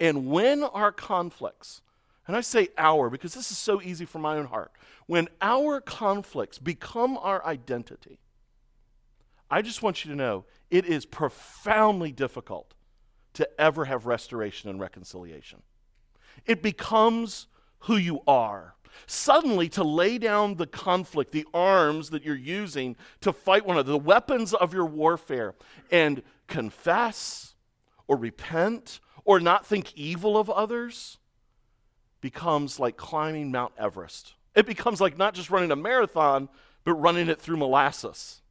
And 0.00 0.26
when 0.26 0.64
our 0.64 0.90
conflicts 0.90 1.82
and 2.30 2.36
I 2.36 2.42
say 2.42 2.68
our 2.78 3.10
because 3.10 3.34
this 3.34 3.50
is 3.50 3.58
so 3.58 3.82
easy 3.82 4.04
for 4.04 4.20
my 4.20 4.36
own 4.36 4.46
heart, 4.46 4.70
when 5.06 5.26
our 5.42 5.80
conflicts 5.80 6.60
become 6.60 7.18
our 7.18 7.44
identity, 7.44 8.20
I 9.50 9.62
just 9.62 9.82
want 9.82 10.04
you 10.04 10.12
to 10.12 10.16
know 10.16 10.44
it 10.70 10.86
is 10.86 11.06
profoundly 11.06 12.12
difficult 12.12 12.74
to 13.34 13.48
ever 13.60 13.84
have 13.84 14.06
restoration 14.06 14.70
and 14.70 14.80
reconciliation. 14.80 15.62
It 16.46 16.62
becomes 16.62 17.46
who 17.80 17.96
you 17.96 18.20
are. 18.26 18.74
Suddenly, 19.06 19.68
to 19.70 19.84
lay 19.84 20.18
down 20.18 20.56
the 20.56 20.66
conflict, 20.66 21.32
the 21.32 21.46
arms 21.54 22.10
that 22.10 22.24
you're 22.24 22.34
using 22.34 22.96
to 23.20 23.32
fight 23.32 23.64
one 23.64 23.76
another, 23.76 23.92
the 23.92 23.98
weapons 23.98 24.52
of 24.52 24.74
your 24.74 24.84
warfare, 24.84 25.54
and 25.90 26.22
confess 26.48 27.54
or 28.08 28.16
repent 28.16 29.00
or 29.24 29.38
not 29.38 29.64
think 29.64 29.94
evil 29.94 30.36
of 30.36 30.50
others 30.50 31.18
becomes 32.20 32.78
like 32.78 32.96
climbing 32.96 33.50
Mount 33.50 33.72
Everest. 33.78 34.34
It 34.54 34.66
becomes 34.66 35.00
like 35.00 35.16
not 35.16 35.34
just 35.34 35.50
running 35.50 35.70
a 35.70 35.76
marathon, 35.76 36.48
but 36.84 36.94
running 36.94 37.28
it 37.28 37.40
through 37.40 37.56
molasses. 37.56 38.42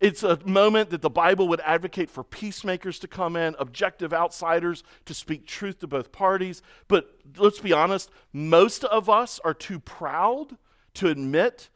It's 0.00 0.22
a 0.22 0.38
moment 0.46 0.88
that 0.90 1.02
the 1.02 1.10
Bible 1.10 1.46
would 1.48 1.60
advocate 1.60 2.08
for 2.08 2.24
peacemakers 2.24 2.98
to 3.00 3.08
come 3.08 3.36
in, 3.36 3.54
objective 3.58 4.14
outsiders 4.14 4.82
to 5.04 5.12
speak 5.12 5.46
truth 5.46 5.80
to 5.80 5.86
both 5.86 6.10
parties. 6.10 6.62
But 6.88 7.14
let's 7.36 7.60
be 7.60 7.74
honest, 7.74 8.10
most 8.32 8.82
of 8.84 9.10
us 9.10 9.38
are 9.44 9.52
too 9.52 9.78
proud 9.78 10.56
to 10.94 11.08
admit 11.08 11.68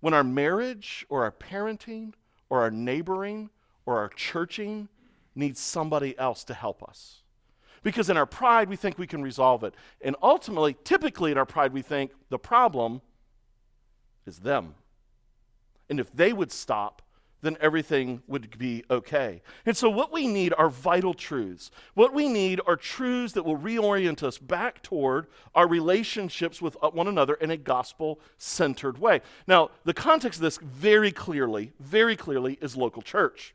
when 0.00 0.14
our 0.14 0.24
marriage 0.24 1.06
or 1.08 1.22
our 1.22 1.30
parenting 1.30 2.14
or 2.48 2.60
our 2.62 2.72
neighboring 2.72 3.50
or 3.86 3.98
our 3.98 4.08
churching 4.08 4.88
needs 5.36 5.60
somebody 5.60 6.18
else 6.18 6.42
to 6.44 6.54
help 6.54 6.82
us. 6.82 7.22
Because 7.84 8.10
in 8.10 8.16
our 8.16 8.26
pride, 8.26 8.68
we 8.68 8.76
think 8.76 8.98
we 8.98 9.06
can 9.06 9.22
resolve 9.22 9.62
it. 9.62 9.74
And 10.00 10.16
ultimately, 10.22 10.76
typically 10.84 11.30
in 11.30 11.38
our 11.38 11.46
pride, 11.46 11.72
we 11.72 11.82
think 11.82 12.10
the 12.30 12.38
problem 12.38 13.00
is 14.26 14.40
them. 14.40 14.74
And 15.88 16.00
if 16.00 16.12
they 16.12 16.32
would 16.32 16.52
stop, 16.52 17.02
then 17.42 17.56
everything 17.60 18.22
would 18.26 18.58
be 18.58 18.84
okay. 18.90 19.42
And 19.64 19.76
so, 19.76 19.88
what 19.88 20.12
we 20.12 20.26
need 20.26 20.52
are 20.56 20.68
vital 20.68 21.14
truths. 21.14 21.70
What 21.94 22.12
we 22.12 22.28
need 22.28 22.60
are 22.66 22.76
truths 22.76 23.32
that 23.34 23.44
will 23.44 23.58
reorient 23.58 24.22
us 24.22 24.38
back 24.38 24.82
toward 24.82 25.26
our 25.54 25.66
relationships 25.66 26.60
with 26.60 26.76
uh, 26.82 26.90
one 26.90 27.08
another 27.08 27.34
in 27.34 27.50
a 27.50 27.56
gospel 27.56 28.20
centered 28.38 28.98
way. 28.98 29.20
Now, 29.46 29.70
the 29.84 29.94
context 29.94 30.38
of 30.38 30.42
this 30.42 30.58
very 30.58 31.12
clearly, 31.12 31.72
very 31.80 32.16
clearly 32.16 32.58
is 32.60 32.76
local 32.76 33.02
church. 33.02 33.54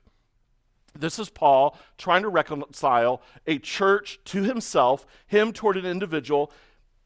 This 0.97 1.19
is 1.19 1.29
Paul 1.29 1.77
trying 1.97 2.21
to 2.21 2.29
reconcile 2.29 3.21
a 3.45 3.59
church 3.59 4.19
to 4.25 4.43
himself, 4.43 5.05
him 5.27 5.51
toward 5.51 5.77
an 5.77 5.85
individual, 5.85 6.51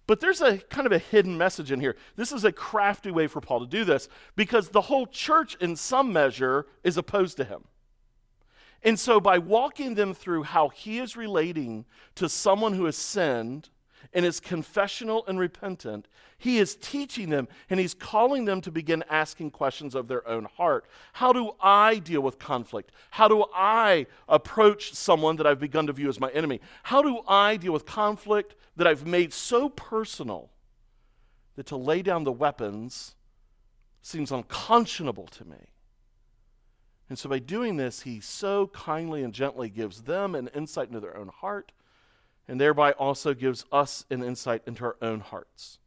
but 0.09 0.21
there's 0.21 0.41
a 0.41 0.57
kind 0.57 0.87
of 0.87 0.91
a 0.91 0.97
hidden 0.97 1.37
message 1.37 1.71
in 1.71 1.79
here. 1.79 1.95
This 2.15 2.31
is 2.31 2.43
a 2.43 2.51
crafty 2.51 3.11
way 3.11 3.27
for 3.27 3.41
Paul 3.41 3.59
to 3.59 3.67
do 3.67 3.85
this 3.85 4.09
because 4.35 4.69
the 4.69 4.81
whole 4.81 5.05
church, 5.05 5.55
in 5.61 5.75
some 5.75 6.11
measure, 6.11 6.65
is 6.83 6.97
opposed 6.97 7.37
to 7.37 7.43
him. 7.43 7.65
And 8.81 8.99
so, 8.99 9.19
by 9.19 9.37
walking 9.37 9.93
them 9.93 10.15
through 10.15 10.41
how 10.41 10.69
he 10.69 10.97
is 10.97 11.15
relating 11.15 11.85
to 12.15 12.27
someone 12.27 12.73
who 12.73 12.85
has 12.85 12.95
sinned 12.95 13.69
and 14.13 14.25
is 14.25 14.39
confessional 14.39 15.25
and 15.27 15.39
repentant, 15.39 16.07
he 16.37 16.57
is 16.57 16.75
teaching 16.75 17.29
them 17.29 17.47
and 17.69 17.79
he's 17.79 17.93
calling 17.93 18.45
them 18.45 18.61
to 18.61 18.71
begin 18.71 19.03
asking 19.09 19.51
questions 19.51 19.93
of 19.93 20.07
their 20.07 20.27
own 20.27 20.45
heart. 20.45 20.85
How 21.13 21.31
do 21.31 21.51
I 21.59 21.99
deal 21.99 22.21
with 22.21 22.39
conflict? 22.39 22.91
How 23.11 23.27
do 23.27 23.45
I 23.53 24.07
approach 24.27 24.93
someone 24.93 25.35
that 25.35 25.45
I've 25.45 25.59
begun 25.59 25.87
to 25.87 25.93
view 25.93 26.09
as 26.09 26.19
my 26.19 26.29
enemy? 26.31 26.59
How 26.83 27.01
do 27.01 27.21
I 27.27 27.57
deal 27.57 27.73
with 27.73 27.85
conflict 27.85 28.55
that 28.77 28.87
I've 28.87 29.05
made 29.05 29.33
so 29.33 29.69
personal 29.69 30.49
that 31.55 31.67
to 31.67 31.75
lay 31.75 32.01
down 32.01 32.23
the 32.23 32.31
weapons 32.31 33.15
seems 34.01 34.31
unconscionable 34.31 35.27
to 35.27 35.45
me? 35.45 35.67
And 37.09 37.17
so, 37.17 37.27
by 37.27 37.39
doing 37.39 37.77
this, 37.77 38.01
he 38.03 38.19
so 38.19 38.67
kindly 38.67 39.23
and 39.23 39.33
gently 39.33 39.67
gives 39.69 40.03
them 40.03 40.35
an 40.35 40.47
insight 40.53 40.89
into 40.89 40.99
their 40.99 41.17
own 41.17 41.29
heart 41.29 41.71
and 42.49 42.59
thereby 42.59 42.91
also 42.93 43.33
gives 43.33 43.63
us 43.71 44.05
an 44.09 44.23
insight 44.23 44.63
into 44.65 44.83
our 44.83 44.97
own 45.01 45.19
hearts. 45.19 45.79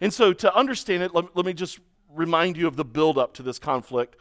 And 0.00 0.12
so, 0.14 0.32
to 0.32 0.54
understand 0.54 1.02
it, 1.02 1.14
let, 1.14 1.36
let 1.36 1.44
me 1.44 1.52
just 1.52 1.80
remind 2.14 2.56
you 2.56 2.66
of 2.66 2.76
the 2.76 2.84
buildup 2.84 3.34
to 3.34 3.42
this 3.42 3.58
conflict 3.58 4.16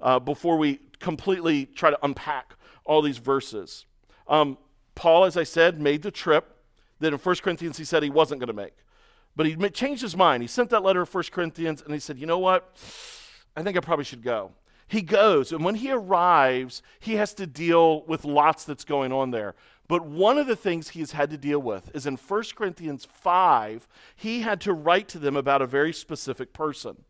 uh, 0.00 0.18
before 0.18 0.58
we 0.58 0.80
completely 0.98 1.66
try 1.66 1.90
to 1.90 1.98
unpack 2.02 2.54
all 2.84 3.02
these 3.02 3.18
verses. 3.18 3.86
Um, 4.26 4.58
Paul, 4.94 5.24
as 5.24 5.36
I 5.36 5.44
said, 5.44 5.80
made 5.80 6.02
the 6.02 6.10
trip 6.10 6.56
that 6.98 7.12
in 7.12 7.18
1 7.18 7.36
Corinthians 7.36 7.78
he 7.78 7.84
said 7.84 8.02
he 8.02 8.10
wasn't 8.10 8.40
going 8.40 8.48
to 8.48 8.52
make. 8.52 8.74
But 9.36 9.46
he 9.46 9.54
changed 9.70 10.02
his 10.02 10.16
mind. 10.16 10.42
He 10.42 10.48
sent 10.48 10.70
that 10.70 10.82
letter 10.82 11.02
of 11.02 11.14
1 11.14 11.24
Corinthians 11.30 11.82
and 11.82 11.94
he 11.94 12.00
said, 12.00 12.18
You 12.18 12.26
know 12.26 12.40
what? 12.40 12.74
I 13.56 13.62
think 13.62 13.76
I 13.76 13.80
probably 13.80 14.04
should 14.04 14.22
go. 14.22 14.52
He 14.88 15.02
goes, 15.02 15.52
and 15.52 15.62
when 15.62 15.74
he 15.74 15.92
arrives, 15.92 16.82
he 16.98 17.16
has 17.16 17.34
to 17.34 17.46
deal 17.46 18.04
with 18.06 18.24
lots 18.24 18.64
that's 18.64 18.84
going 18.84 19.12
on 19.12 19.30
there. 19.30 19.54
But 19.88 20.04
one 20.04 20.36
of 20.36 20.46
the 20.46 20.56
things 20.56 20.90
he's 20.90 21.12
had 21.12 21.30
to 21.30 21.38
deal 21.38 21.60
with 21.60 21.90
is 21.94 22.06
in 22.06 22.16
1 22.16 22.42
Corinthians 22.54 23.06
5, 23.10 23.88
he 24.14 24.42
had 24.42 24.60
to 24.60 24.74
write 24.74 25.08
to 25.08 25.18
them 25.18 25.34
about 25.34 25.62
a 25.62 25.66
very 25.66 25.94
specific 25.94 26.52
person. 26.52 27.04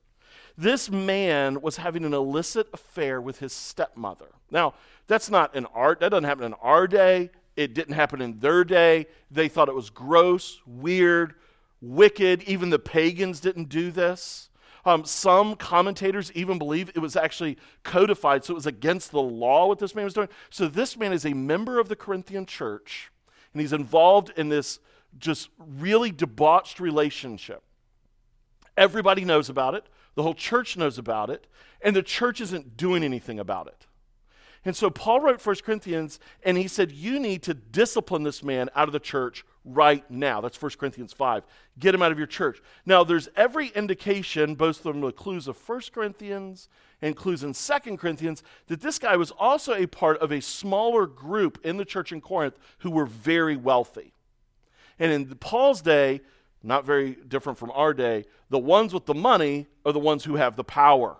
This 0.56 0.90
man 0.90 1.60
was 1.60 1.76
having 1.76 2.04
an 2.04 2.14
illicit 2.14 2.68
affair 2.72 3.20
with 3.20 3.40
his 3.40 3.52
stepmother. 3.52 4.30
Now, 4.50 4.74
that's 5.08 5.30
not 5.30 5.54
an 5.56 5.66
art, 5.74 6.00
that 6.00 6.10
doesn't 6.10 6.24
happen 6.24 6.44
in 6.44 6.54
our 6.54 6.86
day. 6.86 7.30
It 7.56 7.74
didn't 7.74 7.94
happen 7.94 8.22
in 8.22 8.38
their 8.38 8.62
day. 8.62 9.06
They 9.30 9.48
thought 9.48 9.68
it 9.68 9.74
was 9.74 9.90
gross, 9.90 10.60
weird, 10.64 11.34
wicked. 11.80 12.44
Even 12.44 12.70
the 12.70 12.78
pagans 12.78 13.40
didn't 13.40 13.68
do 13.68 13.90
this. 13.90 14.47
Um, 14.88 15.04
some 15.04 15.54
commentators 15.54 16.32
even 16.32 16.56
believe 16.56 16.88
it 16.94 17.00
was 17.00 17.14
actually 17.14 17.58
codified, 17.82 18.42
so 18.42 18.54
it 18.54 18.56
was 18.56 18.66
against 18.66 19.10
the 19.10 19.20
law 19.20 19.66
what 19.66 19.78
this 19.78 19.94
man 19.94 20.06
was 20.06 20.14
doing. 20.14 20.30
So 20.48 20.66
this 20.66 20.96
man 20.96 21.12
is 21.12 21.26
a 21.26 21.34
member 21.34 21.78
of 21.78 21.90
the 21.90 21.94
Corinthian 21.94 22.46
church, 22.46 23.12
and 23.52 23.60
he's 23.60 23.74
involved 23.74 24.32
in 24.34 24.48
this 24.48 24.80
just 25.18 25.50
really 25.58 26.10
debauched 26.10 26.80
relationship. 26.80 27.62
Everybody 28.78 29.26
knows 29.26 29.50
about 29.50 29.74
it, 29.74 29.84
the 30.14 30.22
whole 30.22 30.32
church 30.32 30.74
knows 30.78 30.96
about 30.96 31.28
it, 31.28 31.46
and 31.82 31.94
the 31.94 32.02
church 32.02 32.40
isn't 32.40 32.78
doing 32.78 33.04
anything 33.04 33.38
about 33.38 33.66
it. 33.66 33.86
And 34.64 34.74
so 34.74 34.88
Paul 34.88 35.20
wrote 35.20 35.44
1 35.44 35.56
Corinthians 35.56 36.18
and 36.42 36.56
he 36.56 36.66
said, 36.66 36.92
You 36.92 37.20
need 37.20 37.42
to 37.42 37.52
discipline 37.52 38.22
this 38.22 38.42
man 38.42 38.70
out 38.74 38.88
of 38.88 38.92
the 38.92 39.00
church 39.00 39.44
right 39.68 40.08
now. 40.10 40.40
That's 40.40 40.60
1 40.60 40.72
Corinthians 40.78 41.12
5. 41.12 41.44
Get 41.78 41.94
him 41.94 42.02
out 42.02 42.12
of 42.12 42.18
your 42.18 42.26
church. 42.26 42.60
Now, 42.86 43.04
there's 43.04 43.28
every 43.36 43.68
indication, 43.68 44.54
both 44.54 44.78
from 44.78 45.00
the 45.00 45.12
clues 45.12 45.46
of 45.46 45.56
1 45.68 45.80
Corinthians 45.92 46.68
and 47.02 47.14
clues 47.14 47.44
in 47.44 47.52
2 47.52 47.96
Corinthians, 47.96 48.42
that 48.66 48.80
this 48.80 48.98
guy 48.98 49.16
was 49.16 49.30
also 49.32 49.74
a 49.74 49.86
part 49.86 50.18
of 50.18 50.32
a 50.32 50.40
smaller 50.40 51.06
group 51.06 51.58
in 51.64 51.76
the 51.76 51.84
church 51.84 52.12
in 52.12 52.20
Corinth 52.20 52.58
who 52.78 52.90
were 52.90 53.06
very 53.06 53.56
wealthy. 53.56 54.12
And 54.98 55.12
in 55.12 55.26
Paul's 55.36 55.80
day, 55.80 56.20
not 56.62 56.84
very 56.84 57.16
different 57.28 57.58
from 57.58 57.70
our 57.72 57.94
day, 57.94 58.24
the 58.50 58.58
ones 58.58 58.92
with 58.92 59.06
the 59.06 59.14
money 59.14 59.66
are 59.84 59.92
the 59.92 59.98
ones 59.98 60.24
who 60.24 60.36
have 60.36 60.56
the 60.56 60.64
power. 60.64 61.18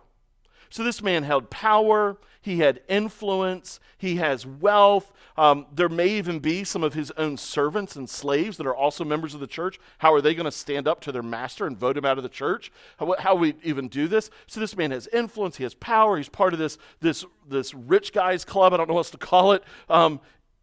So 0.70 0.84
this 0.84 1.02
man 1.02 1.22
held 1.22 1.50
power, 1.50 2.16
he 2.40 2.58
had 2.58 2.80
influence, 2.88 3.80
he 3.96 4.16
has 4.16 4.46
wealth. 4.46 5.12
Um, 5.36 5.66
there 5.72 5.88
may 5.88 6.08
even 6.08 6.40
be 6.40 6.64
some 6.64 6.82
of 6.82 6.94
his 6.94 7.10
own 7.12 7.36
servants 7.36 7.94
and 7.94 8.08
slaves 8.08 8.56
that 8.56 8.66
are 8.66 8.74
also 8.74 9.04
members 9.04 9.34
of 9.34 9.40
the 9.40 9.46
church. 9.46 9.78
How 9.98 10.12
are 10.12 10.20
they 10.20 10.34
going 10.34 10.46
to 10.46 10.50
stand 10.50 10.88
up 10.88 11.00
to 11.02 11.12
their 11.12 11.22
master 11.22 11.66
and 11.66 11.76
vote 11.76 11.96
him 11.96 12.04
out 12.04 12.16
of 12.16 12.22
the 12.22 12.28
church? 12.28 12.72
How, 12.98 13.14
how 13.18 13.34
we 13.34 13.54
even 13.62 13.88
do 13.88 14.08
this? 14.08 14.30
So 14.46 14.60
this 14.60 14.76
man 14.76 14.90
has 14.90 15.06
influence, 15.08 15.56
he 15.56 15.62
has 15.64 15.74
power, 15.74 16.16
he's 16.16 16.28
part 16.28 16.52
of 16.52 16.58
this, 16.58 16.78
this, 17.00 17.24
this 17.48 17.72
rich 17.74 18.12
guy's 18.12 18.44
club, 18.44 18.72
I 18.72 18.78
don't 18.78 18.88
know 18.88 18.94
what 18.94 19.00
else 19.00 19.10
to 19.10 19.18
call 19.18 19.52
it. 19.52 19.62
Um, 19.88 20.20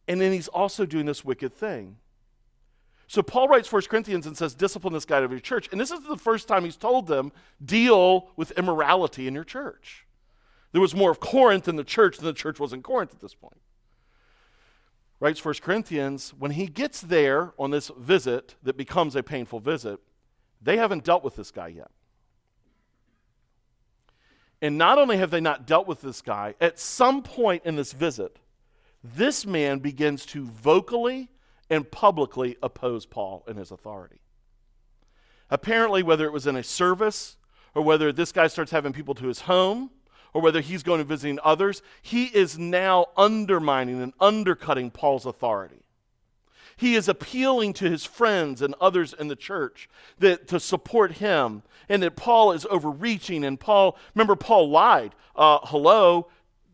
and 0.08 0.20
then 0.20 0.32
he's 0.32 0.48
also 0.48 0.86
doing 0.86 1.06
this 1.06 1.24
wicked 1.24 1.54
thing. 1.54 1.98
So 3.08 3.22
Paul 3.22 3.48
writes 3.48 3.72
1 3.72 3.84
Corinthians 3.84 4.26
and 4.26 4.36
says, 4.36 4.56
discipline 4.56 4.94
this 4.94 5.06
guy 5.06 5.20
of 5.20 5.32
your 5.32 5.40
church. 5.40 5.70
And 5.72 5.80
this 5.80 5.92
is 5.92 6.02
the 6.02 6.18
first 6.18 6.48
time 6.48 6.64
he's 6.64 6.78
told 6.78 7.08
them, 7.08 7.32
deal 7.64 8.30
with 8.36 8.52
immorality 8.52 9.28
in 9.28 9.36
your 9.36 9.44
church. 9.44 10.06
There 10.72 10.82
was 10.82 10.96
more 10.96 11.12
of 11.12 11.20
Corinth 11.20 11.68
in 11.68 11.76
the 11.76 11.84
church 11.84 12.18
than 12.18 12.26
the 12.26 12.34
church 12.34 12.60
was 12.60 12.74
in 12.74 12.82
Corinth 12.82 13.14
at 13.14 13.22
this 13.22 13.36
point. 13.36 13.62
Writes 15.20 15.44
1 15.44 15.56
Corinthians, 15.62 16.34
when 16.38 16.52
he 16.52 16.68
gets 16.68 17.00
there 17.00 17.54
on 17.58 17.72
this 17.72 17.90
visit 17.98 18.56
that 18.64 18.76
becomes 18.76 19.16
a 19.16 19.24
painful 19.24 19.60
visit, 19.60 20.00
they 20.62 20.78
haven't 20.78 21.04
dealt 21.04 21.24
with 21.24 21.36
this 21.36 21.52
guy 21.52 21.68
yet. 21.68 21.92
And 24.62 24.78
not 24.78 24.98
only 24.98 25.18
have 25.18 25.32
they 25.32 25.42
not 25.42 25.68
dealt 25.68 25.88
with 25.88 26.02
this 26.02 26.22
guy, 26.22 26.56
at 26.60 26.80
some 26.80 27.22
point 27.22 27.64
in 27.66 27.76
this 27.76 27.94
visit, 27.94 28.40
this 29.04 29.46
man 29.46 29.80
begins 29.80 30.26
to 30.28 30.46
vocally 30.46 31.30
and 31.70 31.90
publicly 31.90 32.58
oppose 32.62 33.06
Paul 33.06 33.44
and 33.48 33.58
his 33.58 33.72
authority. 33.72 34.22
Apparently, 35.50 36.04
whether 36.04 36.26
it 36.26 36.34
was 36.34 36.48
in 36.48 36.56
a 36.56 36.64
service 36.64 37.38
or 37.74 37.82
whether 37.82 38.12
this 38.12 38.32
guy 38.32 38.48
starts 38.48 38.72
having 38.72 38.94
people 38.94 39.16
to 39.16 39.28
his 39.28 39.42
home 39.42 39.92
or 40.34 40.42
whether 40.42 40.62
he's 40.62 40.84
going 40.84 41.00
to 41.00 41.04
visiting 41.06 41.40
others, 41.44 41.82
he 42.02 42.26
is 42.26 42.58
now 42.58 43.06
undermining 43.16 44.02
and 44.02 44.14
undercutting 44.20 44.92
Paul's 44.92 45.26
authority. 45.26 45.84
he 46.78 46.96
is 46.96 47.08
appealing 47.08 47.74
to 47.74 47.90
his 47.90 48.06
friends 48.06 48.62
and 48.62 48.76
others 48.82 49.14
in 49.14 49.28
the 49.28 49.36
church 49.36 49.90
that, 50.20 50.48
to 50.48 50.60
support 50.60 51.14
him, 51.14 51.64
and 51.88 52.04
that 52.04 52.16
Paul 52.16 52.52
is 52.52 52.66
overreaching. 52.70 53.44
And 53.46 53.60
Paul, 53.60 53.98
remember, 54.14 54.36
Paul 54.36 54.70
lied. 54.70 55.16
Uh, 55.36 55.60
hello, 55.64 56.28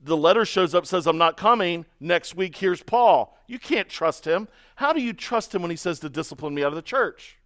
the 0.04 0.18
letter 0.18 0.46
shows 0.46 0.74
up, 0.74 0.86
says, 0.86 1.06
I'm 1.06 1.18
not 1.18 1.38
coming. 1.38 1.86
Next 2.00 2.36
week, 2.36 2.58
here's 2.58 2.82
Paul. 2.82 3.38
You 3.48 3.60
can't 3.60 3.88
trust 3.88 4.26
him. 4.26 4.48
How 4.76 4.94
do 4.94 5.02
you 5.02 5.14
trust 5.14 5.54
him 5.54 5.62
when 5.62 5.72
he 5.72 5.78
says 5.78 6.00
to 6.00 6.10
discipline 6.10 6.56
me 6.56 6.64
out 6.64 6.70
of 6.70 6.76
the 6.76 6.82
church? 6.82 7.38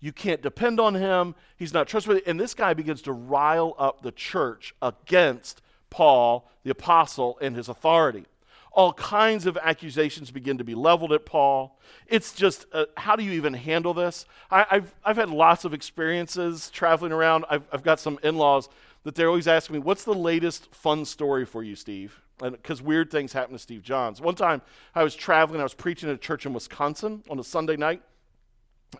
You 0.00 0.12
can't 0.12 0.40
depend 0.40 0.80
on 0.80 0.94
him. 0.94 1.34
He's 1.56 1.74
not 1.74 1.86
trustworthy. 1.86 2.22
And 2.26 2.40
this 2.40 2.54
guy 2.54 2.72
begins 2.72 3.02
to 3.02 3.12
rile 3.12 3.74
up 3.78 4.00
the 4.00 4.12
church 4.12 4.74
against 4.80 5.60
Paul, 5.90 6.50
the 6.64 6.70
apostle, 6.70 7.36
and 7.42 7.54
his 7.54 7.68
authority. 7.68 8.24
All 8.72 8.92
kinds 8.92 9.46
of 9.46 9.58
accusations 9.60 10.30
begin 10.30 10.58
to 10.58 10.64
be 10.64 10.74
leveled 10.74 11.12
at 11.12 11.26
Paul. 11.26 11.78
It's 12.06 12.32
just, 12.32 12.66
uh, 12.72 12.86
how 12.96 13.16
do 13.16 13.24
you 13.24 13.32
even 13.32 13.54
handle 13.54 13.94
this? 13.94 14.26
I, 14.50 14.64
have 14.70 14.94
I've 15.04 15.16
had 15.16 15.30
lots 15.30 15.64
of 15.64 15.74
experiences 15.74 16.70
traveling 16.70 17.12
around. 17.12 17.44
I've, 17.50 17.64
I've 17.72 17.82
got 17.82 17.98
some 17.98 18.18
in 18.22 18.36
laws 18.36 18.68
that 19.02 19.14
they're 19.14 19.28
always 19.28 19.48
asking 19.48 19.74
me, 19.74 19.80
What's 19.80 20.04
the 20.04 20.14
latest 20.14 20.72
fun 20.74 21.04
story 21.04 21.44
for 21.44 21.62
you, 21.62 21.74
Steve? 21.74 22.20
Because 22.38 22.80
weird 22.80 23.10
things 23.10 23.32
happen 23.32 23.52
to 23.52 23.58
Steve 23.58 23.82
Johns. 23.82 24.20
One 24.20 24.34
time 24.34 24.62
I 24.94 25.02
was 25.02 25.14
traveling, 25.14 25.60
I 25.60 25.64
was 25.64 25.74
preaching 25.74 26.08
at 26.08 26.14
a 26.14 26.18
church 26.18 26.46
in 26.46 26.54
Wisconsin 26.54 27.22
on 27.28 27.38
a 27.38 27.44
Sunday 27.44 27.76
night. 27.76 28.02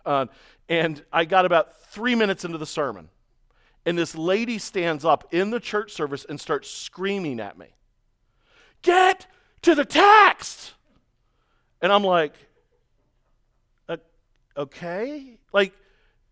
Uh, 0.05 0.27
and 0.69 1.03
I 1.11 1.25
got 1.25 1.45
about 1.45 1.81
three 1.87 2.15
minutes 2.15 2.45
into 2.45 2.57
the 2.57 2.65
sermon, 2.65 3.09
and 3.85 3.97
this 3.97 4.15
lady 4.15 4.57
stands 4.57 5.03
up 5.03 5.33
in 5.33 5.49
the 5.49 5.59
church 5.59 5.91
service 5.91 6.25
and 6.27 6.39
starts 6.39 6.69
screaming 6.69 7.39
at 7.39 7.57
me 7.57 7.67
Get 8.81 9.27
to 9.63 9.75
the 9.75 9.85
text! 9.85 10.73
And 11.81 11.91
I'm 11.91 12.03
like, 12.03 12.33
okay? 14.57 15.37
Like, 15.53 15.73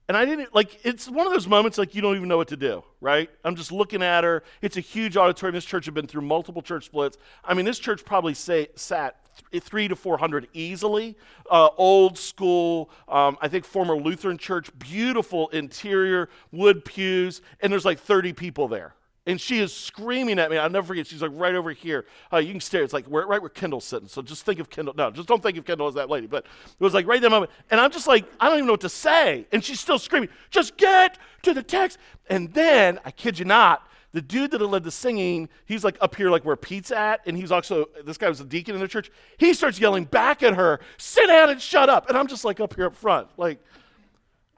and 0.08 0.18
I 0.18 0.26
didn't, 0.26 0.56
like, 0.56 0.80
it's 0.84 1.08
one 1.08 1.28
of 1.28 1.34
those 1.34 1.48
moments 1.48 1.78
like 1.78 1.94
you 1.94 2.02
don't 2.02 2.16
even 2.16 2.28
know 2.28 2.38
what 2.38 2.48
to 2.48 2.58
do, 2.58 2.84
right? 3.00 3.30
I'm 3.44 3.56
just 3.56 3.72
looking 3.72 4.02
at 4.02 4.24
her. 4.24 4.44
It's 4.62 4.76
a 4.78 4.82
huge 4.82 5.18
auditorium. 5.18 5.54
This 5.54 5.66
church 5.66 5.86
had 5.86 5.94
been 5.94 6.08
through 6.08 6.24
multiple 6.24 6.62
church 6.62 6.86
splits. 6.86 7.18
I 7.44 7.54
mean, 7.54 7.66
this 7.66 7.78
church 7.78 8.04
probably 8.04 8.34
say, 8.34 8.70
sat 8.76 9.18
th- 9.52 9.64
three 9.64 9.88
to 9.88 9.96
400 9.96 10.48
easily. 10.54 11.16
Uh, 11.50 11.70
old 11.78 12.18
school, 12.18 12.90
um, 13.08 13.38
I 13.40 13.48
think 13.50 13.66
former 13.66 13.96
Lutheran 13.96 14.40
church, 14.40 14.70
beautiful 14.80 15.50
interior, 15.50 16.30
wood 16.52 16.86
pews, 16.86 17.42
and 17.62 17.72
there's 17.72 17.86
like 17.86 18.00
30 18.00 18.34
people 18.34 18.68
there. 18.68 18.96
And 19.30 19.40
she 19.40 19.60
is 19.60 19.72
screaming 19.72 20.40
at 20.40 20.50
me. 20.50 20.58
I'll 20.58 20.72
never 20.72 20.88
forget. 20.88 21.06
She's 21.06 21.22
like 21.22 21.30
right 21.36 21.54
over 21.54 21.72
here. 21.72 22.08
Uh, 22.34 22.38
you 22.38 22.50
can 22.50 22.60
stare. 22.60 22.82
It's 22.82 22.94
like 22.94 23.06
where, 23.06 23.28
right 23.28 23.40
where 23.40 23.50
Kendall's 23.50 23.86
sitting. 23.86 24.08
So 24.08 24.24
just 24.24 24.44
think 24.44 24.60
of 24.60 24.72
Kendall. 24.72 24.96
No, 24.98 25.12
just 25.12 25.28
don't 25.28 25.44
think 25.44 25.56
of 25.56 25.66
Kendall 25.66 25.88
as 25.88 25.94
that 25.94 26.10
lady. 26.10 26.26
But 26.26 26.46
it 26.46 26.84
was 26.84 26.96
like 26.96 27.06
right 27.06 27.22
that 27.22 27.30
moment. 27.30 27.52
And 27.70 27.80
I'm 27.80 27.92
just 27.92 28.08
like, 28.08 28.26
I 28.40 28.50
don't 28.50 28.58
even 28.58 28.66
know 28.66 28.74
what 28.74 28.82
to 28.82 28.90
say. 28.90 29.46
And 29.52 29.64
she's 29.64 29.80
still 29.80 30.00
screaming, 30.00 30.30
just 30.50 30.78
get 30.78 31.20
to 31.44 31.54
the 31.54 31.62
text. 31.62 32.00
And 32.28 32.52
then, 32.56 33.00
I 33.06 33.12
kid 33.12 33.38
you 33.38 33.46
not, 33.46 33.88
the 34.14 34.22
dude 34.22 34.50
that 34.50 34.62
had 34.62 34.70
led 34.72 34.84
the 34.84 34.90
singing, 34.90 35.48
he's 35.68 35.84
like 35.84 35.98
up 36.02 36.16
here, 36.16 36.32
like 36.32 36.44
where 36.44 36.56
Pete's 36.56 36.90
at. 36.90 37.22
And 37.28 37.38
he's 37.38 37.52
also, 37.52 37.86
this 38.04 38.18
guy 38.18 38.30
was 38.30 38.42
a 38.42 38.46
deacon 38.46 38.74
in 38.74 38.82
the 38.82 38.88
church. 38.88 39.12
He 39.38 39.54
starts 39.54 39.80
yelling 39.80 40.06
back 40.06 40.42
at 40.42 40.56
her, 40.56 40.80
sit 40.98 41.28
down 41.28 41.52
and 41.52 41.62
shut 41.62 41.88
up. 41.88 42.10
And 42.10 42.18
I'm 42.18 42.26
just 42.26 42.46
like 42.46 42.60
up 42.60 42.74
here 42.74 42.88
up 42.88 42.96
front. 42.96 43.28
Like, 43.38 43.60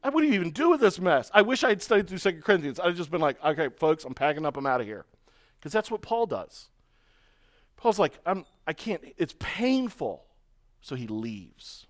what 0.03 0.21
do 0.21 0.27
you 0.27 0.33
even 0.33 0.51
do 0.51 0.69
with 0.69 0.81
this 0.81 0.99
mess? 0.99 1.29
I 1.33 1.41
wish 1.43 1.63
I 1.63 1.69
had 1.69 1.81
studied 1.81 2.07
through 2.07 2.17
Second 2.17 2.43
Corinthians. 2.43 2.79
I'd 2.79 2.95
just 2.95 3.11
been 3.11 3.21
like, 3.21 3.43
okay, 3.43 3.69
folks, 3.77 4.03
I'm 4.03 4.13
packing 4.13 4.45
up, 4.45 4.57
I'm 4.57 4.65
out 4.65 4.81
of 4.81 4.87
here. 4.87 5.05
Because 5.59 5.71
that's 5.71 5.91
what 5.91 6.01
Paul 6.01 6.25
does. 6.25 6.69
Paul's 7.77 7.99
like, 7.99 8.13
I'm, 8.25 8.45
I 8.65 8.73
can't, 8.73 9.01
it's 9.17 9.35
painful. 9.39 10.25
So 10.81 10.95
he 10.95 11.05
leaves. 11.05 11.85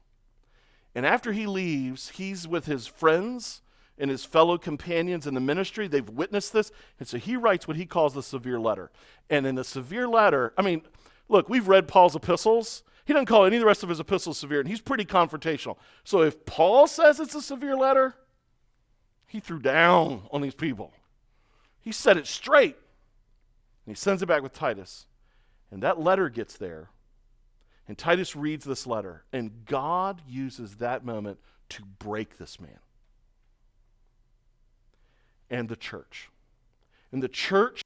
And 0.94 1.06
after 1.06 1.32
he 1.32 1.48
leaves, 1.48 2.10
he's 2.10 2.48
with 2.48 2.66
his 2.66 2.86
friends 2.86 3.62
and 3.98 4.12
his 4.12 4.26
fellow 4.26 4.58
companions 4.58 5.26
in 5.26 5.34
the 5.34 5.40
ministry. 5.40 5.88
They've 5.88 6.08
witnessed 6.08 6.52
this. 6.52 6.72
And 7.00 7.08
so 7.08 7.18
he 7.18 7.38
writes 7.38 7.68
what 7.68 7.78
he 7.78 7.86
calls 7.86 8.14
the 8.14 8.24
severe 8.24 8.60
letter. 8.60 8.92
And 9.30 9.48
in 9.48 9.56
the 9.56 9.64
severe 9.64 10.08
letter, 10.08 10.54
I 10.58 10.62
mean, 10.62 10.82
look, 11.30 11.48
we've 11.48 11.68
read 11.68 11.88
Paul's 11.88 12.16
epistles. 12.16 12.84
He 13.06 13.14
doesn't 13.14 13.26
call 13.26 13.46
any 13.46 13.56
of 13.58 13.62
the 13.62 13.66
rest 13.66 13.84
of 13.84 13.90
his 13.90 14.00
epistles 14.00 14.38
severe, 14.38 14.60
and 14.60 14.70
he's 14.70 14.82
pretty 14.82 15.06
confrontational. 15.06 15.78
So 16.04 16.22
if 16.22 16.46
Paul 16.46 16.88
says 16.88 17.20
it's 17.20 17.36
a 17.36 17.42
severe 17.42 17.76
letter, 17.76 18.16
he 19.28 19.40
threw 19.40 19.60
down 19.60 20.24
on 20.32 20.42
these 20.42 20.56
people. 20.56 20.94
He 21.80 21.92
said 21.92 22.18
it 22.18 22.28
straight. 22.28 22.76
And 23.86 23.96
he 23.96 24.00
sends 24.00 24.22
it 24.22 24.28
back 24.28 24.44
with 24.44 24.54
Titus. 24.54 25.08
And 25.72 25.82
that 25.84 26.00
letter 26.00 26.30
gets 26.30 26.58
there. 26.58 26.90
And 27.88 27.98
Titus 27.98 28.36
reads 28.36 28.66
this 28.66 28.86
letter. 28.86 29.24
And 29.34 29.66
God 29.66 30.22
uses 30.28 30.76
that 30.76 31.04
moment 31.04 31.40
to 31.70 31.84
break 32.00 32.38
this 32.38 32.60
man 32.60 32.80
and 35.50 35.70
the 35.70 35.76
church. 35.76 36.30
And 37.12 37.22
the 37.22 37.28
church, 37.28 37.82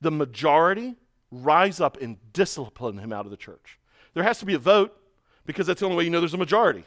the 0.00 0.10
majority, 0.10 0.96
rise 1.30 1.80
up 1.80 2.00
and 2.00 2.16
discipline 2.32 2.98
him 2.98 3.12
out 3.12 3.24
of 3.24 3.30
the 3.30 3.36
church. 3.36 3.78
There 4.16 4.24
has 4.24 4.38
to 4.38 4.46
be 4.46 4.54
a 4.54 4.58
vote 4.58 4.98
because 5.44 5.66
that's 5.66 5.80
the 5.80 5.84
only 5.84 5.98
way 5.98 6.04
you 6.04 6.10
know 6.10 6.20
there's 6.20 6.32
a 6.32 6.38
majority. 6.38 6.84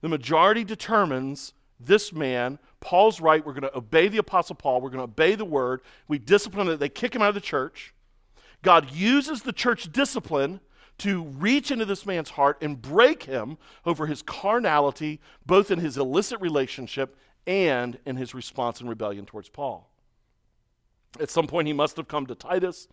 The 0.00 0.08
majority 0.08 0.62
determines 0.62 1.54
this 1.80 2.12
man, 2.12 2.60
Paul's 2.78 3.20
right, 3.20 3.44
we're 3.44 3.52
going 3.52 3.62
to 3.68 3.76
obey 3.76 4.06
the 4.06 4.18
Apostle 4.18 4.54
Paul, 4.54 4.80
we're 4.80 4.90
going 4.90 5.00
to 5.00 5.10
obey 5.10 5.34
the 5.34 5.44
word. 5.44 5.80
We 6.06 6.20
discipline 6.20 6.68
it, 6.68 6.76
they 6.76 6.88
kick 6.88 7.16
him 7.16 7.22
out 7.22 7.30
of 7.30 7.34
the 7.34 7.40
church. 7.40 7.94
God 8.62 8.92
uses 8.92 9.42
the 9.42 9.52
church 9.52 9.90
discipline 9.90 10.60
to 10.98 11.24
reach 11.24 11.72
into 11.72 11.84
this 11.84 12.06
man's 12.06 12.30
heart 12.30 12.58
and 12.60 12.80
break 12.80 13.24
him 13.24 13.58
over 13.84 14.06
his 14.06 14.22
carnality, 14.22 15.18
both 15.46 15.68
in 15.68 15.80
his 15.80 15.98
illicit 15.98 16.40
relationship 16.40 17.16
and 17.44 17.98
in 18.06 18.14
his 18.14 18.36
response 18.36 18.78
and 18.78 18.88
rebellion 18.88 19.26
towards 19.26 19.48
Paul. 19.48 19.90
At 21.18 21.28
some 21.28 21.48
point, 21.48 21.66
he 21.66 21.72
must 21.72 21.96
have 21.96 22.06
come 22.06 22.24
to 22.26 22.36
Titus 22.36 22.86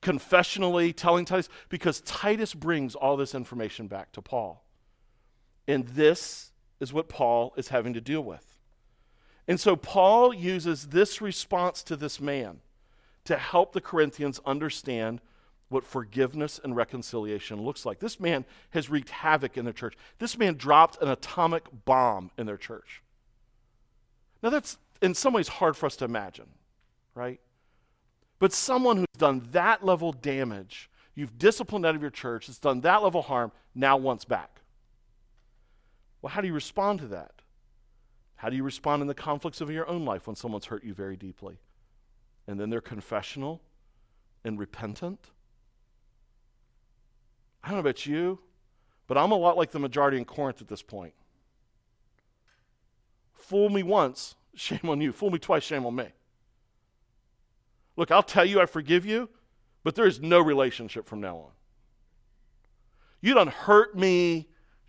confessionally 0.00 0.92
telling 0.92 1.24
Titus, 1.24 1.48
because 1.68 2.00
Titus 2.02 2.54
brings 2.54 2.94
all 2.94 3.16
this 3.16 3.34
information 3.34 3.88
back 3.88 4.12
to 4.12 4.22
Paul. 4.22 4.64
And 5.66 5.86
this 5.88 6.52
is 6.80 6.92
what 6.92 7.08
Paul 7.08 7.52
is 7.56 7.68
having 7.68 7.94
to 7.94 8.00
deal 8.00 8.22
with. 8.22 8.58
And 9.46 9.58
so 9.58 9.76
Paul 9.76 10.32
uses 10.32 10.88
this 10.88 11.20
response 11.20 11.82
to 11.84 11.96
this 11.96 12.20
man 12.20 12.60
to 13.24 13.36
help 13.36 13.72
the 13.72 13.80
Corinthians 13.80 14.40
understand 14.46 15.20
what 15.68 15.84
forgiveness 15.84 16.58
and 16.62 16.74
reconciliation 16.74 17.60
looks 17.60 17.84
like. 17.84 17.98
This 17.98 18.18
man 18.18 18.44
has 18.70 18.88
wreaked 18.88 19.10
havoc 19.10 19.56
in 19.56 19.64
their 19.64 19.74
church. 19.74 19.94
This 20.18 20.38
man 20.38 20.56
dropped 20.56 21.00
an 21.02 21.08
atomic 21.08 21.64
bomb 21.84 22.30
in 22.38 22.46
their 22.46 22.56
church. 22.56 23.02
Now, 24.42 24.50
that's 24.50 24.78
in 25.02 25.14
some 25.14 25.34
ways 25.34 25.48
hard 25.48 25.76
for 25.76 25.86
us 25.86 25.96
to 25.96 26.04
imagine, 26.04 26.46
right? 27.14 27.40
But 28.38 28.52
someone 28.52 28.98
who's 28.98 29.06
done 29.16 29.48
that 29.52 29.84
level 29.84 30.12
damage, 30.12 30.90
you've 31.14 31.38
disciplined 31.38 31.84
out 31.84 31.94
of 31.94 32.02
your 32.02 32.10
church, 32.10 32.48
it's 32.48 32.58
done 32.58 32.80
that 32.82 33.02
level 33.02 33.22
harm, 33.22 33.52
now 33.74 33.96
wants 33.96 34.24
back. 34.24 34.60
Well, 36.22 36.30
how 36.30 36.40
do 36.40 36.46
you 36.46 36.54
respond 36.54 37.00
to 37.00 37.06
that? 37.08 37.32
How 38.36 38.50
do 38.50 38.56
you 38.56 38.62
respond 38.62 39.02
in 39.02 39.08
the 39.08 39.14
conflicts 39.14 39.60
of 39.60 39.70
your 39.70 39.88
own 39.88 40.04
life 40.04 40.26
when 40.26 40.36
someone's 40.36 40.66
hurt 40.66 40.84
you 40.84 40.94
very 40.94 41.16
deeply? 41.16 41.58
And 42.46 42.58
then 42.58 42.70
they're 42.70 42.80
confessional 42.80 43.60
and 44.44 44.58
repentant? 44.58 45.30
I 47.62 47.68
don't 47.68 47.76
know 47.76 47.80
about 47.80 48.06
you, 48.06 48.38
but 49.08 49.18
I'm 49.18 49.32
a 49.32 49.36
lot 49.36 49.56
like 49.56 49.72
the 49.72 49.80
majority 49.80 50.16
in 50.16 50.24
Corinth 50.24 50.60
at 50.60 50.68
this 50.68 50.82
point. 50.82 51.14
Fool 53.32 53.70
me 53.70 53.82
once, 53.82 54.36
shame 54.54 54.88
on 54.88 55.00
you. 55.00 55.12
Fool 55.12 55.30
me 55.30 55.38
twice, 55.38 55.64
shame 55.64 55.84
on 55.84 55.96
me. 55.96 56.06
Look, 57.98 58.12
I'll 58.12 58.22
tell 58.22 58.44
you 58.44 58.60
I 58.60 58.66
forgive 58.66 59.04
you, 59.04 59.28
but 59.82 59.96
there 59.96 60.06
is 60.06 60.20
no 60.20 60.38
relationship 60.38 61.04
from 61.04 61.20
now 61.20 61.36
on. 61.36 61.50
You 63.20 63.34
don't 63.34 63.50
hurt 63.50 63.98
me 63.98 64.46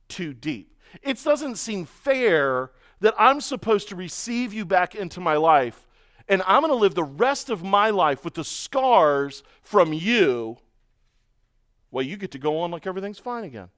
too 0.09 0.31
deep. 0.31 0.77
It 1.01 1.21
doesn't 1.23 1.55
seem 1.55 1.85
fair 1.85 2.69
that 2.99 3.15
I'm 3.17 3.41
supposed 3.41 3.89
to 3.89 3.95
receive 3.95 4.53
you 4.53 4.63
back 4.63 4.93
into 4.93 5.19
my 5.19 5.37
life 5.37 5.87
and 6.27 6.43
I'm 6.45 6.61
going 6.61 6.71
to 6.71 6.75
live 6.75 6.93
the 6.93 7.03
rest 7.03 7.49
of 7.49 7.63
my 7.63 7.89
life 7.89 8.23
with 8.23 8.35
the 8.35 8.43
scars 8.43 9.41
from 9.63 9.91
you. 9.91 10.57
Well, 11.89 12.05
you 12.05 12.15
get 12.15 12.29
to 12.31 12.37
go 12.37 12.59
on 12.59 12.69
like 12.69 12.85
everything's 12.85 13.17
fine 13.17 13.43
again. 13.43 13.69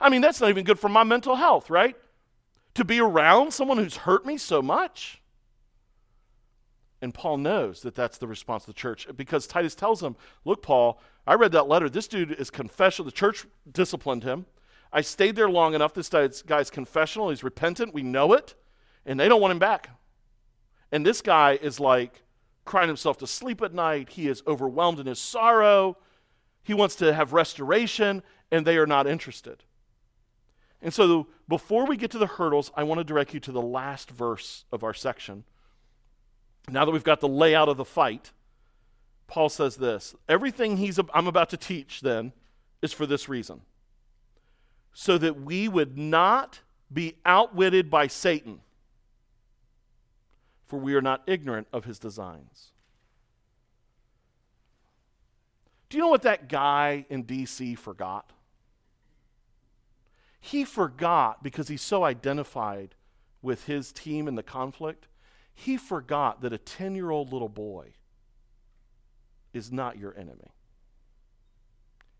I 0.00 0.08
mean, 0.08 0.22
that's 0.22 0.40
not 0.40 0.48
even 0.48 0.64
good 0.64 0.78
for 0.78 0.88
my 0.88 1.04
mental 1.04 1.36
health, 1.36 1.68
right? 1.68 1.94
To 2.76 2.86
be 2.86 3.00
around 3.00 3.52
someone 3.52 3.76
who's 3.76 3.96
hurt 3.96 4.24
me 4.24 4.38
so 4.38 4.62
much. 4.62 5.20
And 7.00 7.14
Paul 7.14 7.38
knows 7.38 7.82
that 7.82 7.94
that's 7.94 8.18
the 8.18 8.26
response 8.26 8.64
of 8.64 8.68
the 8.68 8.80
church 8.80 9.06
because 9.16 9.46
Titus 9.46 9.74
tells 9.74 10.02
him, 10.02 10.16
Look, 10.44 10.62
Paul, 10.62 11.00
I 11.26 11.34
read 11.34 11.52
that 11.52 11.68
letter. 11.68 11.88
This 11.88 12.08
dude 12.08 12.32
is 12.32 12.50
confessional. 12.50 13.04
The 13.04 13.12
church 13.12 13.46
disciplined 13.70 14.24
him. 14.24 14.46
I 14.92 15.02
stayed 15.02 15.36
there 15.36 15.50
long 15.50 15.74
enough. 15.74 15.94
This 15.94 16.08
guy's 16.08 16.70
confessional. 16.70 17.30
He's 17.30 17.44
repentant. 17.44 17.94
We 17.94 18.02
know 18.02 18.32
it. 18.32 18.54
And 19.06 19.18
they 19.18 19.28
don't 19.28 19.40
want 19.40 19.52
him 19.52 19.58
back. 19.58 19.90
And 20.90 21.04
this 21.04 21.22
guy 21.22 21.58
is 21.60 21.78
like 21.78 22.22
crying 22.64 22.88
himself 22.88 23.18
to 23.18 23.26
sleep 23.26 23.62
at 23.62 23.74
night. 23.74 24.10
He 24.10 24.28
is 24.28 24.42
overwhelmed 24.46 24.98
in 24.98 25.06
his 25.06 25.18
sorrow. 25.18 25.98
He 26.62 26.74
wants 26.74 26.96
to 26.96 27.12
have 27.14 27.32
restoration. 27.32 28.22
and 28.50 28.66
they 28.66 28.78
are 28.78 28.86
not 28.86 29.06
interested. 29.06 29.62
And 30.80 30.94
so, 30.94 31.26
before 31.48 31.86
we 31.86 31.96
get 31.96 32.10
to 32.12 32.18
the 32.18 32.26
hurdles, 32.26 32.70
I 32.76 32.84
want 32.84 32.98
to 32.98 33.04
direct 33.04 33.34
you 33.34 33.40
to 33.40 33.52
the 33.52 33.60
last 33.60 34.10
verse 34.10 34.64
of 34.70 34.82
our 34.84 34.94
section. 34.94 35.44
Now 36.70 36.84
that 36.84 36.90
we've 36.90 37.04
got 37.04 37.20
the 37.20 37.28
layout 37.28 37.68
of 37.68 37.76
the 37.76 37.84
fight, 37.84 38.32
Paul 39.26 39.48
says 39.48 39.76
this 39.76 40.14
Everything 40.28 40.76
he's, 40.76 40.98
I'm 41.14 41.26
about 41.26 41.50
to 41.50 41.56
teach 41.56 42.00
then 42.00 42.32
is 42.82 42.92
for 42.92 43.06
this 43.06 43.28
reason 43.28 43.62
so 44.92 45.18
that 45.18 45.40
we 45.40 45.68
would 45.68 45.96
not 45.96 46.60
be 46.92 47.16
outwitted 47.24 47.90
by 47.90 48.06
Satan, 48.06 48.60
for 50.66 50.78
we 50.78 50.94
are 50.94 51.02
not 51.02 51.22
ignorant 51.26 51.68
of 51.72 51.84
his 51.84 51.98
designs. 51.98 52.72
Do 55.88 55.96
you 55.96 56.02
know 56.02 56.08
what 56.08 56.22
that 56.22 56.48
guy 56.48 57.06
in 57.08 57.22
D.C. 57.22 57.74
forgot? 57.76 58.32
He 60.40 60.64
forgot 60.64 61.42
because 61.42 61.68
he's 61.68 61.82
so 61.82 62.04
identified 62.04 62.94
with 63.42 63.64
his 63.64 63.92
team 63.92 64.28
in 64.28 64.34
the 64.34 64.42
conflict, 64.42 65.07
he 65.58 65.76
forgot 65.76 66.40
that 66.42 66.52
a 66.52 66.58
10 66.58 66.94
year 66.94 67.10
old 67.10 67.32
little 67.32 67.48
boy 67.48 67.88
is 69.52 69.72
not 69.72 69.98
your 69.98 70.16
enemy. 70.16 70.52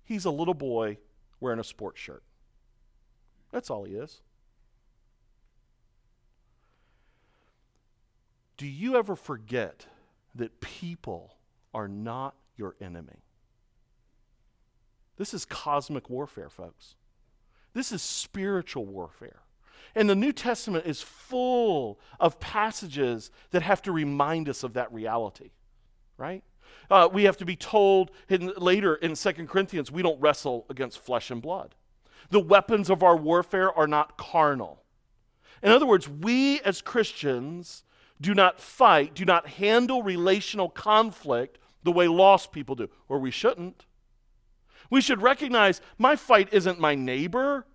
He's 0.04 0.24
a 0.24 0.30
little 0.30 0.54
boy 0.54 0.98
wearing 1.38 1.60
a 1.60 1.64
sports 1.64 2.00
shirt. 2.00 2.24
That's 3.52 3.70
all 3.70 3.84
he 3.84 3.94
is. 3.94 4.22
Do 8.56 8.66
you 8.66 8.96
ever 8.96 9.14
forget 9.14 9.86
that 10.34 10.60
people 10.60 11.36
are 11.72 11.86
not 11.86 12.34
your 12.56 12.74
enemy? 12.80 13.22
This 15.16 15.32
is 15.32 15.44
cosmic 15.44 16.10
warfare, 16.10 16.50
folks. 16.50 16.96
This 17.72 17.92
is 17.92 18.02
spiritual 18.02 18.84
warfare. 18.84 19.42
And 19.94 20.08
the 20.08 20.14
New 20.14 20.32
Testament 20.32 20.86
is 20.86 21.02
full 21.02 21.98
of 22.20 22.40
passages 22.40 23.30
that 23.50 23.62
have 23.62 23.82
to 23.82 23.92
remind 23.92 24.48
us 24.48 24.62
of 24.62 24.74
that 24.74 24.92
reality, 24.92 25.50
right? 26.16 26.42
Uh, 26.90 27.08
we 27.12 27.24
have 27.24 27.36
to 27.38 27.44
be 27.44 27.56
told 27.56 28.10
in, 28.28 28.52
later 28.56 28.94
in 28.94 29.14
2 29.14 29.32
Corinthians, 29.46 29.90
we 29.90 30.02
don't 30.02 30.20
wrestle 30.20 30.66
against 30.70 30.98
flesh 30.98 31.30
and 31.30 31.42
blood. 31.42 31.74
The 32.30 32.40
weapons 32.40 32.90
of 32.90 33.02
our 33.02 33.16
warfare 33.16 33.72
are 33.72 33.86
not 33.86 34.16
carnal. 34.18 34.82
In 35.62 35.70
other 35.70 35.86
words, 35.86 36.08
we 36.08 36.60
as 36.60 36.80
Christians 36.80 37.84
do 38.20 38.34
not 38.34 38.60
fight, 38.60 39.14
do 39.14 39.24
not 39.24 39.48
handle 39.48 40.02
relational 40.02 40.68
conflict 40.68 41.58
the 41.82 41.92
way 41.92 42.08
lost 42.08 42.52
people 42.52 42.74
do, 42.74 42.88
or 43.08 43.18
we 43.18 43.30
shouldn't. 43.30 43.86
We 44.90 45.00
should 45.00 45.22
recognize 45.22 45.80
my 45.98 46.16
fight 46.16 46.48
isn't 46.52 46.80
my 46.80 46.94
neighbor. 46.94 47.66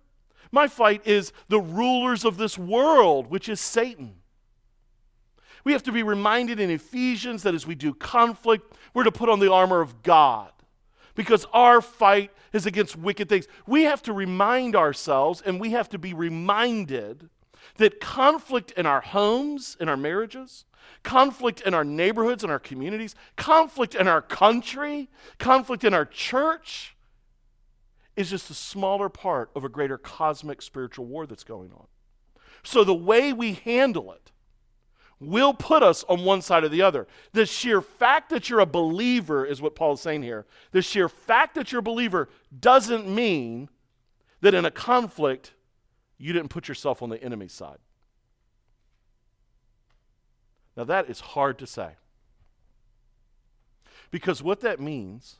My 0.54 0.68
fight 0.68 1.04
is 1.04 1.32
the 1.48 1.58
rulers 1.58 2.24
of 2.24 2.36
this 2.36 2.56
world, 2.56 3.28
which 3.28 3.48
is 3.48 3.60
Satan. 3.60 4.14
We 5.64 5.72
have 5.72 5.82
to 5.82 5.90
be 5.90 6.04
reminded 6.04 6.60
in 6.60 6.70
Ephesians 6.70 7.42
that 7.42 7.56
as 7.56 7.66
we 7.66 7.74
do 7.74 7.92
conflict, 7.92 8.72
we're 8.94 9.02
to 9.02 9.10
put 9.10 9.28
on 9.28 9.40
the 9.40 9.50
armor 9.50 9.80
of 9.80 10.04
God 10.04 10.52
because 11.16 11.44
our 11.52 11.80
fight 11.80 12.30
is 12.52 12.66
against 12.66 12.94
wicked 12.94 13.28
things. 13.28 13.48
We 13.66 13.82
have 13.82 14.00
to 14.02 14.12
remind 14.12 14.76
ourselves 14.76 15.42
and 15.44 15.58
we 15.58 15.70
have 15.70 15.88
to 15.88 15.98
be 15.98 16.14
reminded 16.14 17.30
that 17.78 17.98
conflict 17.98 18.70
in 18.76 18.86
our 18.86 19.00
homes, 19.00 19.76
in 19.80 19.88
our 19.88 19.96
marriages, 19.96 20.66
conflict 21.02 21.62
in 21.62 21.74
our 21.74 21.84
neighborhoods, 21.84 22.44
in 22.44 22.50
our 22.50 22.60
communities, 22.60 23.16
conflict 23.34 23.96
in 23.96 24.06
our 24.06 24.22
country, 24.22 25.10
conflict 25.40 25.82
in 25.82 25.94
our 25.94 26.04
church 26.04 26.93
is 28.16 28.30
just 28.30 28.50
a 28.50 28.54
smaller 28.54 29.08
part 29.08 29.50
of 29.54 29.64
a 29.64 29.68
greater 29.68 29.98
cosmic 29.98 30.62
spiritual 30.62 31.06
war 31.06 31.26
that's 31.26 31.44
going 31.44 31.72
on. 31.72 31.86
So 32.62 32.84
the 32.84 32.94
way 32.94 33.32
we 33.32 33.54
handle 33.54 34.12
it 34.12 34.30
will 35.20 35.54
put 35.54 35.82
us 35.82 36.04
on 36.08 36.24
one 36.24 36.42
side 36.42 36.64
or 36.64 36.68
the 36.68 36.82
other. 36.82 37.06
The 37.32 37.46
sheer 37.46 37.80
fact 37.80 38.30
that 38.30 38.48
you're 38.48 38.60
a 38.60 38.66
believer 38.66 39.44
is 39.44 39.60
what 39.60 39.74
Paul 39.74 39.94
is 39.94 40.00
saying 40.00 40.22
here. 40.22 40.46
The 40.72 40.82
sheer 40.82 41.08
fact 41.08 41.54
that 41.54 41.72
you're 41.72 41.80
a 41.80 41.82
believer 41.82 42.28
doesn't 42.58 43.08
mean 43.08 43.68
that 44.40 44.54
in 44.54 44.64
a 44.64 44.70
conflict 44.70 45.52
you 46.18 46.32
didn't 46.32 46.50
put 46.50 46.68
yourself 46.68 47.02
on 47.02 47.10
the 47.10 47.22
enemy's 47.22 47.52
side. 47.52 47.78
Now, 50.76 50.84
that 50.84 51.08
is 51.08 51.20
hard 51.20 51.58
to 51.60 51.66
say. 51.66 51.92
Because 54.10 54.42
what 54.42 54.60
that 54.60 54.80
means, 54.80 55.36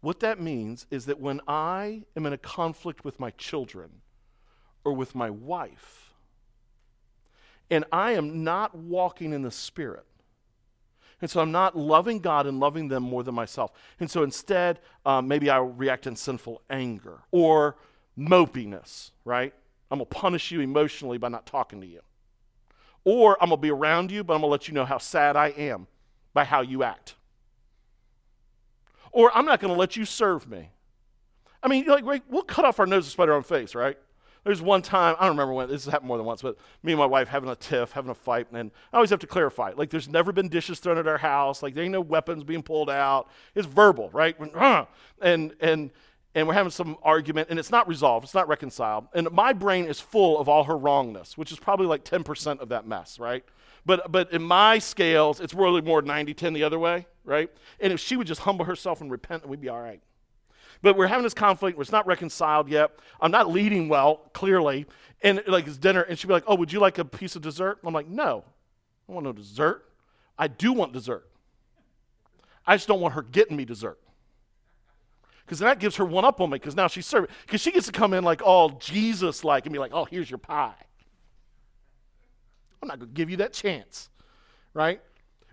what 0.00 0.20
that 0.20 0.40
means 0.40 0.86
is 0.90 1.06
that 1.06 1.20
when 1.20 1.40
I 1.46 2.04
am 2.16 2.26
in 2.26 2.32
a 2.32 2.38
conflict 2.38 3.04
with 3.04 3.20
my 3.20 3.30
children 3.32 4.00
or 4.84 4.94
with 4.94 5.14
my 5.14 5.28
wife, 5.30 6.14
and 7.70 7.84
I 7.92 8.12
am 8.12 8.42
not 8.42 8.74
walking 8.74 9.32
in 9.32 9.42
the 9.42 9.50
Spirit. 9.50 10.04
And 11.20 11.30
so 11.30 11.40
I'm 11.40 11.52
not 11.52 11.76
loving 11.76 12.18
God 12.18 12.46
and 12.46 12.58
loving 12.58 12.88
them 12.88 13.02
more 13.02 13.22
than 13.22 13.34
myself. 13.34 13.72
And 14.00 14.10
so 14.10 14.22
instead, 14.22 14.80
um, 15.04 15.28
maybe 15.28 15.50
I 15.50 15.58
react 15.58 16.06
in 16.06 16.16
sinful 16.16 16.62
anger 16.70 17.20
or 17.30 17.76
mopiness, 18.18 19.10
right? 19.24 19.52
I'm 19.90 19.98
going 19.98 20.08
to 20.08 20.14
punish 20.14 20.50
you 20.50 20.60
emotionally 20.60 21.18
by 21.18 21.28
not 21.28 21.46
talking 21.46 21.80
to 21.82 21.86
you. 21.86 22.00
Or 23.04 23.36
I'm 23.40 23.50
going 23.50 23.58
to 23.58 23.62
be 23.62 23.70
around 23.70 24.10
you, 24.10 24.24
but 24.24 24.34
I'm 24.34 24.40
going 24.40 24.48
to 24.48 24.52
let 24.52 24.68
you 24.68 24.74
know 24.74 24.84
how 24.84 24.98
sad 24.98 25.36
I 25.36 25.48
am 25.48 25.86
by 26.32 26.44
how 26.44 26.62
you 26.62 26.82
act. 26.82 27.14
Or 29.12 29.36
I'm 29.36 29.44
not 29.44 29.60
going 29.60 29.72
to 29.72 29.78
let 29.78 29.96
you 29.96 30.04
serve 30.04 30.48
me. 30.48 30.70
I 31.62 31.68
mean, 31.68 31.86
like, 31.86 32.22
we'll 32.28 32.42
cut 32.42 32.64
off 32.64 32.80
our 32.80 32.86
nose 32.86 33.04
to 33.04 33.10
spite 33.10 33.28
our 33.28 33.34
own 33.34 33.42
face, 33.42 33.74
right? 33.74 33.98
There's 34.44 34.62
one 34.62 34.80
time, 34.80 35.16
I 35.18 35.26
don't 35.26 35.36
remember 35.36 35.52
when, 35.52 35.68
this 35.68 35.84
has 35.84 35.92
happened 35.92 36.08
more 36.08 36.16
than 36.16 36.24
once, 36.24 36.40
but 36.40 36.56
me 36.82 36.92
and 36.92 36.98
my 36.98 37.06
wife 37.06 37.28
having 37.28 37.50
a 37.50 37.56
tiff, 37.56 37.92
having 37.92 38.10
a 38.10 38.14
fight, 38.14 38.46
and 38.52 38.70
I 38.90 38.96
always 38.96 39.10
have 39.10 39.18
to 39.20 39.26
clarify. 39.26 39.72
Like, 39.76 39.90
there's 39.90 40.08
never 40.08 40.32
been 40.32 40.48
dishes 40.48 40.78
thrown 40.78 40.96
at 40.96 41.06
our 41.06 41.18
house. 41.18 41.62
Like, 41.62 41.74
there 41.74 41.84
ain't 41.84 41.92
no 41.92 42.00
weapons 42.00 42.42
being 42.42 42.62
pulled 42.62 42.88
out. 42.88 43.28
It's 43.54 43.66
verbal, 43.66 44.08
right? 44.14 44.36
And, 45.20 45.52
and, 45.60 45.90
and 46.34 46.48
we're 46.48 46.54
having 46.54 46.70
some 46.70 46.96
argument, 47.02 47.48
and 47.50 47.58
it's 47.58 47.70
not 47.70 47.86
resolved, 47.86 48.24
it's 48.24 48.34
not 48.34 48.48
reconciled. 48.48 49.08
And 49.12 49.30
my 49.30 49.52
brain 49.52 49.84
is 49.84 50.00
full 50.00 50.38
of 50.38 50.48
all 50.48 50.64
her 50.64 50.76
wrongness, 50.76 51.36
which 51.36 51.52
is 51.52 51.58
probably 51.58 51.86
like 51.86 52.04
10% 52.04 52.60
of 52.60 52.70
that 52.70 52.86
mess, 52.86 53.18
right? 53.18 53.44
But, 53.86 54.12
but 54.12 54.32
in 54.32 54.42
my 54.42 54.78
scales, 54.78 55.40
it's 55.40 55.54
really 55.54 55.80
more 55.80 56.02
90 56.02 56.34
10 56.34 56.52
the 56.52 56.62
other 56.64 56.78
way, 56.78 57.06
right? 57.24 57.50
And 57.80 57.92
if 57.92 58.00
she 58.00 58.16
would 58.16 58.26
just 58.26 58.42
humble 58.42 58.64
herself 58.64 59.00
and 59.00 59.10
repent, 59.10 59.48
we'd 59.48 59.60
be 59.60 59.68
all 59.68 59.80
right. 59.80 60.02
But 60.82 60.96
we're 60.96 61.06
having 61.06 61.24
this 61.24 61.34
conflict. 61.34 61.78
It's 61.78 61.92
not 61.92 62.06
reconciled 62.06 62.68
yet. 62.68 62.90
I'm 63.20 63.30
not 63.30 63.50
leading 63.50 63.88
well, 63.88 64.16
clearly. 64.32 64.86
And 65.22 65.42
like 65.46 65.66
it's 65.66 65.76
dinner, 65.76 66.02
and 66.02 66.18
she'd 66.18 66.26
be 66.26 66.32
like, 66.32 66.44
"Oh, 66.46 66.54
would 66.54 66.72
you 66.72 66.80
like 66.80 66.96
a 66.98 67.04
piece 67.04 67.36
of 67.36 67.42
dessert?" 67.42 67.78
I'm 67.84 67.92
like, 67.92 68.08
"No, 68.08 68.44
I 69.08 69.12
want 69.12 69.24
no 69.24 69.32
dessert. 69.32 69.84
I 70.38 70.48
do 70.48 70.72
want 70.72 70.94
dessert. 70.94 71.28
I 72.66 72.76
just 72.76 72.88
don't 72.88 73.00
want 73.00 73.14
her 73.14 73.22
getting 73.22 73.56
me 73.56 73.66
dessert." 73.66 73.98
Because 75.44 75.58
that 75.58 75.80
gives 75.80 75.96
her 75.96 76.04
one 76.04 76.24
up 76.24 76.40
on 76.40 76.48
me. 76.48 76.56
Because 76.56 76.74
now 76.76 76.86
she's 76.86 77.06
serving. 77.06 77.28
Because 77.44 77.60
she 77.60 77.72
gets 77.72 77.86
to 77.86 77.92
come 77.92 78.14
in 78.14 78.24
like 78.24 78.40
all 78.40 78.70
Jesus-like 78.70 79.66
and 79.66 79.72
be 79.74 79.78
like, 79.78 79.92
"Oh, 79.92 80.06
here's 80.06 80.30
your 80.30 80.38
pie." 80.38 80.74
I'm 82.82 82.88
not 82.88 82.98
going 82.98 83.10
to 83.10 83.14
give 83.14 83.30
you 83.30 83.38
that 83.38 83.52
chance, 83.52 84.08
right? 84.74 85.00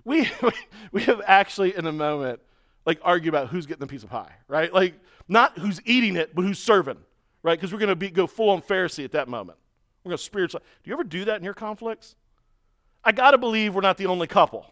We 0.04 0.30
we 0.92 1.04
have 1.04 1.22
actually 1.26 1.76
in 1.76 1.86
a 1.86 1.92
moment 1.92 2.40
like 2.86 3.00
argue 3.04 3.30
about 3.30 3.50
who's 3.50 3.66
getting 3.66 3.82
the 3.82 3.88
piece 3.88 4.04
of 4.04 4.10
pie, 4.10 4.34
right? 4.48 4.74
Like 4.74 4.96
not 5.28 5.58
who's 5.58 5.82
eating 5.86 6.16
it, 6.16 6.34
but 6.34 6.44
who's 6.44 6.60
serving, 6.60 6.98
right? 7.44 7.60
Because 7.60 7.74
we're 7.74 7.80
going 7.80 7.90
to 7.90 7.96
be 7.96 8.10
go 8.10 8.28
full 8.28 8.50
on 8.50 8.62
Pharisee 8.62 9.04
at 9.04 9.12
that 9.12 9.28
moment. 9.28 9.58
We're 10.04 10.12
going 10.12 10.18
to 10.18 10.24
spiritually. 10.24 10.64
Do 10.84 10.90
you 10.90 10.94
ever 10.94 11.04
do 11.04 11.26
that 11.26 11.38
in 11.38 11.44
your 11.44 11.54
conflicts? 11.54 12.16
I 13.04 13.12
got 13.12 13.32
to 13.32 13.38
believe 13.38 13.76
we're 13.76 13.82
not 13.82 13.98
the 13.98 14.06
only 14.06 14.28
couple. 14.28 14.72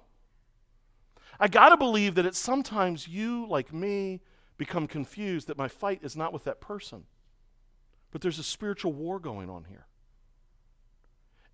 I 1.39 1.49
got 1.49 1.69
to 1.69 1.77
believe 1.77 2.15
that 2.15 2.25
it's 2.25 2.39
sometimes 2.39 3.07
you, 3.07 3.45
like 3.47 3.73
me, 3.73 4.21
become 4.57 4.87
confused 4.87 5.47
that 5.47 5.57
my 5.57 5.67
fight 5.67 5.99
is 6.01 6.15
not 6.15 6.31
with 6.31 6.45
that 6.45 6.61
person, 6.61 7.03
but 8.11 8.21
there's 8.21 8.39
a 8.39 8.43
spiritual 8.43 8.93
war 8.93 9.19
going 9.19 9.49
on 9.49 9.65
here. 9.65 9.85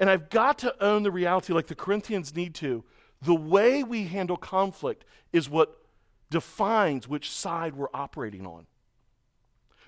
And 0.02 0.10
I've 0.10 0.32
got 0.32 0.58
to 0.60 0.84
own 0.84 1.04
the 1.04 1.12
reality, 1.12 1.54
like 1.54 1.68
the 1.68 1.76
Corinthians 1.76 2.36
need 2.36 2.56
to. 2.56 2.84
The 3.22 3.36
way 3.36 3.84
we 3.84 4.06
handle 4.06 4.36
conflict 4.36 5.06
is 5.32 5.48
what 5.48 5.78
defines 6.32 7.08
which 7.08 7.30
side 7.30 7.76
we're 7.76 7.88
operating 7.94 8.48
on. 8.48 8.66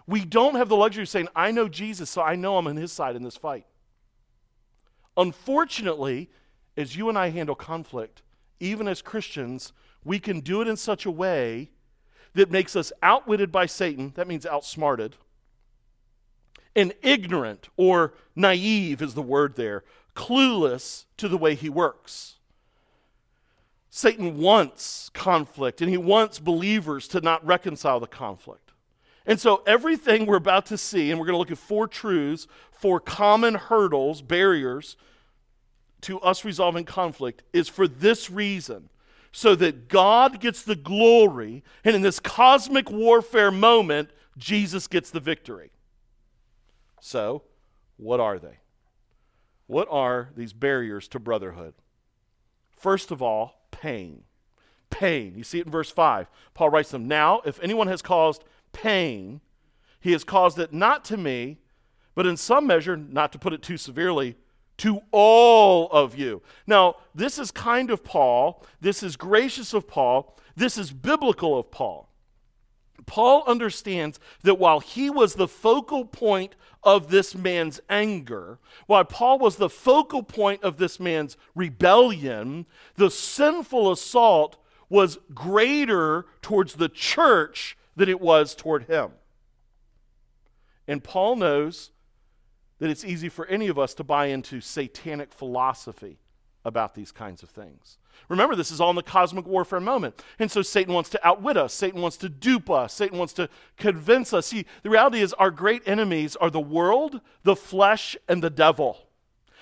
We 0.06 0.24
don't 0.24 0.54
have 0.54 0.70
the 0.70 0.76
luxury 0.76 1.02
of 1.02 1.10
saying, 1.10 1.30
I 1.36 1.50
know 1.50 1.68
Jesus, 1.68 2.12
so 2.12 2.22
I 2.22 2.36
know 2.36 2.58
I'm 2.58 2.68
on 2.68 2.78
his 2.78 2.92
side 2.92 3.16
in 3.16 3.24
this 3.24 3.38
fight. 3.38 3.66
Unfortunately, 5.18 6.30
as 6.78 6.96
you 6.96 7.10
and 7.10 7.18
I 7.18 7.30
handle 7.30 7.56
conflict, 7.56 8.22
even 8.60 8.88
as 8.88 9.02
Christians, 9.02 9.74
we 10.04 10.20
can 10.20 10.42
do 10.42 10.62
it 10.62 10.68
in 10.68 10.78
such 10.78 11.08
a 11.08 11.12
way 11.12 11.72
that 12.36 12.52
makes 12.52 12.76
us 12.76 12.92
outwitted 13.02 13.52
by 13.52 13.66
Satan, 13.66 14.12
that 14.16 14.28
means 14.28 14.46
outsmarted, 14.46 15.16
and 16.76 16.94
ignorant 17.02 17.70
or 17.78 18.14
naive 18.36 19.02
is 19.02 19.14
the 19.14 19.22
word 19.22 19.56
there, 19.56 19.84
clueless 20.16 21.06
to 21.18 21.28
the 21.28 21.38
way 21.38 21.56
he 21.56 21.70
works. 21.70 22.36
Satan 23.90 24.38
wants 24.38 25.10
conflict, 25.14 25.82
and 25.82 25.90
he 25.90 25.98
wants 25.98 26.40
believers 26.40 27.08
to 27.10 27.22
not 27.22 27.46
reconcile 27.46 28.00
the 28.00 28.08
conflict. 28.08 28.72
And 29.26 29.40
so, 29.40 29.64
everything 29.68 30.26
we're 30.26 30.36
about 30.36 30.66
to 30.68 30.78
see, 30.78 31.12
and 31.12 31.20
we're 31.20 31.28
going 31.28 31.36
to 31.36 31.40
look 31.40 31.52
at 31.52 31.58
four 31.58 31.88
truths, 31.88 32.48
four 32.72 33.00
common 33.00 33.56
hurdles, 33.56 34.22
barriers 34.22 34.98
to 36.02 36.20
us 36.22 36.44
resolving 36.44 36.86
conflict, 36.86 37.44
is 37.54 37.70
for 37.70 37.88
this 37.88 38.30
reason 38.30 38.90
so 39.32 39.56
that 39.56 39.90
God 39.90 40.40
gets 40.40 40.64
the 40.64 40.76
glory, 40.76 41.64
and 41.84 41.96
in 41.96 42.02
this 42.02 42.20
cosmic 42.20 42.90
warfare 42.92 43.52
moment, 43.52 44.12
Jesus 44.38 44.88
gets 44.88 45.10
the 45.10 45.20
victory. 45.20 45.72
So, 47.00 47.44
what 47.98 48.20
are 48.20 48.40
they? 48.40 48.60
What 49.68 49.88
are 49.90 50.30
these 50.36 50.54
barriers 50.54 51.08
to 51.10 51.20
brotherhood? 51.20 51.74
First 52.72 53.12
of 53.12 53.22
all, 53.22 53.68
pain. 53.72 54.24
Pain. 54.90 55.34
You 55.38 55.44
see 55.44 55.60
it 55.60 55.66
in 55.66 55.72
verse 55.72 55.90
5. 55.90 56.30
Paul 56.54 56.70
writes 56.70 56.92
them 56.92 57.08
Now, 57.08 57.42
if 57.46 57.60
anyone 57.62 57.88
has 57.88 58.02
caused 58.02 58.44
pain, 58.72 59.42
he 60.00 60.12
has 60.12 60.24
caused 60.24 60.60
it 60.60 60.74
not 60.74 61.06
to 61.06 61.18
me, 61.18 61.60
but 62.16 62.28
in 62.28 62.38
some 62.38 62.68
measure, 62.68 62.98
not 62.98 63.32
to 63.32 63.40
put 63.40 63.54
it 63.54 63.62
too 63.62 63.78
severely, 63.78 64.36
to 64.78 65.00
all 65.12 65.90
of 65.92 66.18
you. 66.18 66.42
Now, 66.68 66.98
this 67.16 67.40
is 67.40 67.52
kind 67.52 67.90
of 67.90 68.04
Paul. 68.04 68.66
This 68.82 69.02
is 69.02 69.16
gracious 69.16 69.74
of 69.74 69.88
Paul. 69.88 70.38
This 70.56 70.78
is 70.78 70.92
biblical 70.92 71.58
of 71.58 71.72
Paul. 71.72 72.10
Paul 73.06 73.44
understands 73.46 74.20
that 74.44 74.60
while 74.60 74.80
he 74.80 75.10
was 75.10 75.36
the 75.36 75.48
focal 75.48 76.06
point 76.06 76.56
of 76.84 77.10
this 77.10 77.36
man's 77.36 77.80
anger, 77.90 78.60
while 78.88 79.06
Paul 79.06 79.40
was 79.40 79.56
the 79.56 79.70
focal 79.70 80.24
point 80.24 80.64
of 80.64 80.78
this 80.78 81.00
man's 81.00 81.38
rebellion, 81.56 82.66
the 82.96 83.10
sinful 83.10 83.92
assault 83.92 84.58
was 84.90 85.18
greater 85.34 86.26
towards 86.42 86.76
the 86.76 86.90
church 86.90 87.78
than 87.96 88.10
it 88.10 88.22
was 88.22 88.56
toward 88.56 88.84
him. 88.86 89.12
And 90.88 91.04
Paul 91.04 91.36
knows 91.38 91.92
that 92.80 92.90
it's 92.90 93.06
easy 93.06 93.30
for 93.30 93.46
any 93.48 93.68
of 93.68 93.80
us 93.80 93.94
to 93.96 94.04
buy 94.04 94.28
into 94.28 94.60
satanic 94.60 95.32
philosophy 95.32 96.20
about 96.66 96.96
these 96.96 97.12
kinds 97.12 97.44
of 97.44 97.50
things. 97.50 97.98
Remember, 98.30 98.56
this 98.56 98.72
is 98.72 98.80
all 98.80 98.90
in 98.90 98.96
the 98.96 99.04
cosmic 99.04 99.46
warfare 99.46 99.80
moment. 99.80 100.24
And 100.40 100.50
so 100.50 100.62
Satan 100.62 100.94
wants 100.94 101.10
to 101.12 101.28
outwit 101.28 101.58
us. 101.58 101.74
Satan 101.74 102.02
wants 102.02 102.18
to 102.18 102.30
dupe 102.30 102.70
us. 102.70 102.94
Satan 102.94 103.18
wants 103.18 103.34
to 103.34 103.50
convince 103.78 104.34
us. 104.34 104.48
See, 104.48 104.66
the 104.82 104.90
reality 104.90 105.22
is 105.22 105.34
our 105.34 105.52
great 105.52 105.82
enemies 105.86 106.36
are 106.38 106.50
the 106.50 106.60
world, 106.60 107.22
the 107.44 107.56
flesh, 107.56 108.16
and 108.30 108.42
the 108.42 108.50
devil. 108.50 109.08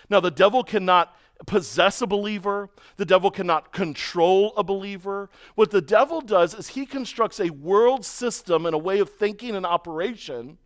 Now, 0.09 0.19
the 0.19 0.31
devil 0.31 0.63
cannot 0.63 1.15
possess 1.47 2.01
a 2.01 2.07
believer, 2.07 2.69
the 2.97 3.05
devil 3.05 3.31
cannot 3.31 3.71
control 3.71 4.53
a 4.55 4.63
believer. 4.63 5.29
What 5.55 5.71
the 5.71 5.81
devil 5.81 6.21
does 6.21 6.53
is 6.53 6.69
he 6.69 6.85
constructs 6.85 7.39
a 7.39 7.49
world 7.49 8.05
system 8.05 8.65
and 8.65 8.75
a 8.75 8.79
way 8.79 8.99
of 8.99 9.09
thinking 9.09 9.55
and 9.55 9.65
operation 9.65 10.59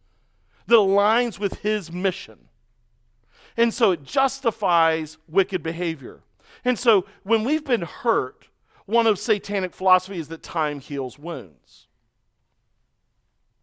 that 0.67 0.75
aligns 0.75 1.39
with 1.39 1.59
his 1.59 1.91
mission. 1.91 2.49
And 3.57 3.73
so 3.73 3.91
it 3.91 4.03
justifies 4.03 5.17
wicked 5.27 5.63
behavior. 5.63 6.21
And 6.63 6.77
so 6.77 7.05
when 7.23 7.43
we've 7.43 7.63
been 7.63 7.83
hurt, 7.83 8.49
one 8.85 9.07
of 9.07 9.17
satanic 9.17 9.73
philosophy 9.73 10.19
is 10.19 10.27
that 10.27 10.43
time 10.43 10.79
heals 10.79 11.17
wounds. 11.17 11.87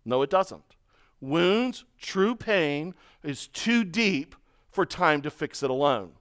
No, 0.04 0.22
it 0.22 0.30
doesn't. 0.30 0.76
Wounds, 1.20 1.84
true 2.00 2.34
pain, 2.34 2.94
is 3.22 3.46
too 3.46 3.84
deep 3.84 4.34
for 4.70 4.84
time 4.84 5.22
to 5.22 5.30
fix 5.30 5.62
it 5.62 5.70
alone. 5.70 6.12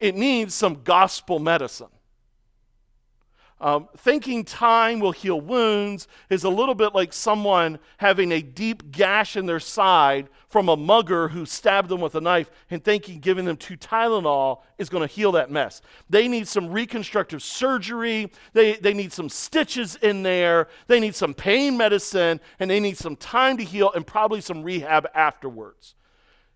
It 0.00 0.14
needs 0.14 0.54
some 0.54 0.82
gospel 0.82 1.38
medicine. 1.38 1.88
Um, 3.62 3.88
thinking 3.96 4.44
time 4.44 4.98
will 4.98 5.12
heal 5.12 5.40
wounds 5.40 6.08
is 6.28 6.42
a 6.42 6.48
little 6.48 6.74
bit 6.74 6.96
like 6.96 7.12
someone 7.12 7.78
having 7.98 8.32
a 8.32 8.42
deep 8.42 8.90
gash 8.90 9.36
in 9.36 9.46
their 9.46 9.60
side 9.60 10.28
from 10.48 10.68
a 10.68 10.76
mugger 10.76 11.28
who 11.28 11.46
stabbed 11.46 11.88
them 11.88 12.00
with 12.00 12.16
a 12.16 12.20
knife 12.20 12.50
and 12.70 12.82
thinking 12.82 13.20
giving 13.20 13.44
them 13.44 13.56
two 13.56 13.76
Tylenol 13.76 14.62
is 14.78 14.88
going 14.88 15.06
to 15.06 15.14
heal 15.14 15.30
that 15.32 15.48
mess. 15.48 15.80
They 16.10 16.26
need 16.26 16.48
some 16.48 16.72
reconstructive 16.72 17.40
surgery, 17.40 18.32
they, 18.52 18.74
they 18.74 18.94
need 18.94 19.12
some 19.12 19.28
stitches 19.28 19.94
in 19.94 20.24
there, 20.24 20.66
they 20.88 20.98
need 20.98 21.14
some 21.14 21.32
pain 21.32 21.76
medicine, 21.76 22.40
and 22.58 22.68
they 22.68 22.80
need 22.80 22.98
some 22.98 23.14
time 23.14 23.56
to 23.58 23.64
heal 23.64 23.92
and 23.92 24.04
probably 24.04 24.40
some 24.40 24.64
rehab 24.64 25.06
afterwards. 25.14 25.94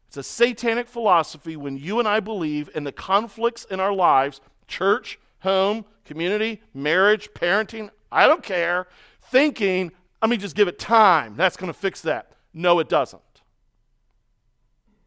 It's 0.09 0.16
a 0.16 0.25
satanic 0.25 0.88
philosophy 0.88 1.57
when 1.57 1.77
you 1.77 2.01
and 2.01 2.09
I 2.09 2.19
believe 2.19 2.69
in 2.75 2.83
the 2.83 2.90
conflicts 2.90 3.64
in 3.64 3.79
our 3.79 3.92
lives, 3.92 4.40
church, 4.66 5.21
home, 5.40 5.85
community, 6.07 6.62
marriage, 6.73 7.31
parenting, 7.35 7.90
I 8.11 8.27
don't 8.27 8.42
care, 8.42 8.87
thinking, 9.31 9.92
let 10.23 10.31
me 10.31 10.37
just 10.37 10.57
give 10.57 10.69
it 10.69 10.79
time. 10.79 11.37
That's 11.37 11.57
going 11.57 11.73
to 11.73 11.79
fix 11.79 12.01
that. 12.03 12.33
No, 12.55 12.79
it 12.79 12.88
doesn't. 12.88 13.23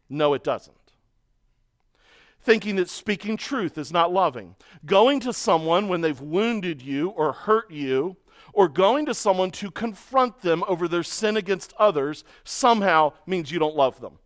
No, 0.08 0.34
it 0.34 0.44
doesn't. 0.44 0.76
Thinking 2.40 2.76
that 2.76 2.88
speaking 2.88 3.36
truth 3.36 3.76
is 3.76 3.92
not 3.92 4.12
loving. 4.12 4.56
Going 4.86 5.20
to 5.20 5.32
someone 5.32 5.88
when 5.88 6.00
they've 6.00 6.20
wounded 6.20 6.80
you 6.80 7.10
or 7.10 7.32
hurt 7.32 7.70
you, 7.70 8.16
or 8.52 8.68
going 8.68 9.06
to 9.06 9.14
someone 9.14 9.50
to 9.50 9.70
confront 9.70 10.40
them 10.40 10.64
over 10.66 10.88
their 10.88 11.02
sin 11.02 11.36
against 11.36 11.74
others 11.78 12.24
somehow 12.44 13.12
means 13.26 13.52
you 13.52 13.58
don't 13.58 13.76
love 13.76 14.00
them. 14.00 14.18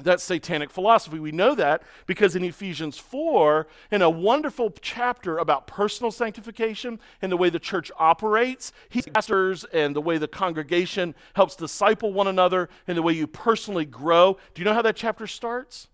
That's 0.00 0.22
satanic 0.22 0.70
philosophy. 0.70 1.18
We 1.18 1.32
know 1.32 1.54
that 1.56 1.82
because 2.06 2.36
in 2.36 2.44
Ephesians 2.44 2.98
4, 2.98 3.66
in 3.90 4.00
a 4.00 4.08
wonderful 4.08 4.72
chapter 4.80 5.38
about 5.38 5.66
personal 5.66 6.12
sanctification 6.12 7.00
and 7.20 7.32
the 7.32 7.36
way 7.36 7.50
the 7.50 7.58
church 7.58 7.90
operates, 7.98 8.72
he 8.88 9.02
pastors 9.02 9.64
and 9.64 9.96
the 9.96 10.00
way 10.00 10.16
the 10.16 10.28
congregation 10.28 11.16
helps 11.34 11.56
disciple 11.56 12.12
one 12.12 12.28
another 12.28 12.68
and 12.86 12.96
the 12.96 13.02
way 13.02 13.12
you 13.12 13.26
personally 13.26 13.84
grow. 13.84 14.38
Do 14.54 14.62
you 14.62 14.64
know 14.64 14.74
how 14.74 14.82
that 14.82 14.96
chapter 14.96 15.26
starts? 15.26 15.88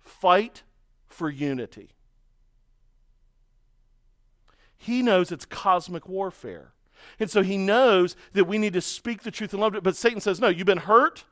Fight 0.00 0.64
for 1.06 1.30
unity. 1.30 1.90
He 4.76 5.02
knows 5.02 5.30
it's 5.30 5.44
cosmic 5.44 6.08
warfare. 6.08 6.72
And 7.20 7.30
so 7.30 7.42
he 7.42 7.56
knows 7.56 8.16
that 8.32 8.46
we 8.46 8.58
need 8.58 8.72
to 8.72 8.80
speak 8.80 9.22
the 9.22 9.30
truth 9.30 9.52
and 9.52 9.62
love 9.62 9.76
it. 9.76 9.84
But 9.84 9.96
Satan 9.96 10.20
says, 10.20 10.40
No, 10.40 10.48
you've 10.48 10.66
been 10.66 10.78
hurt 10.78 11.24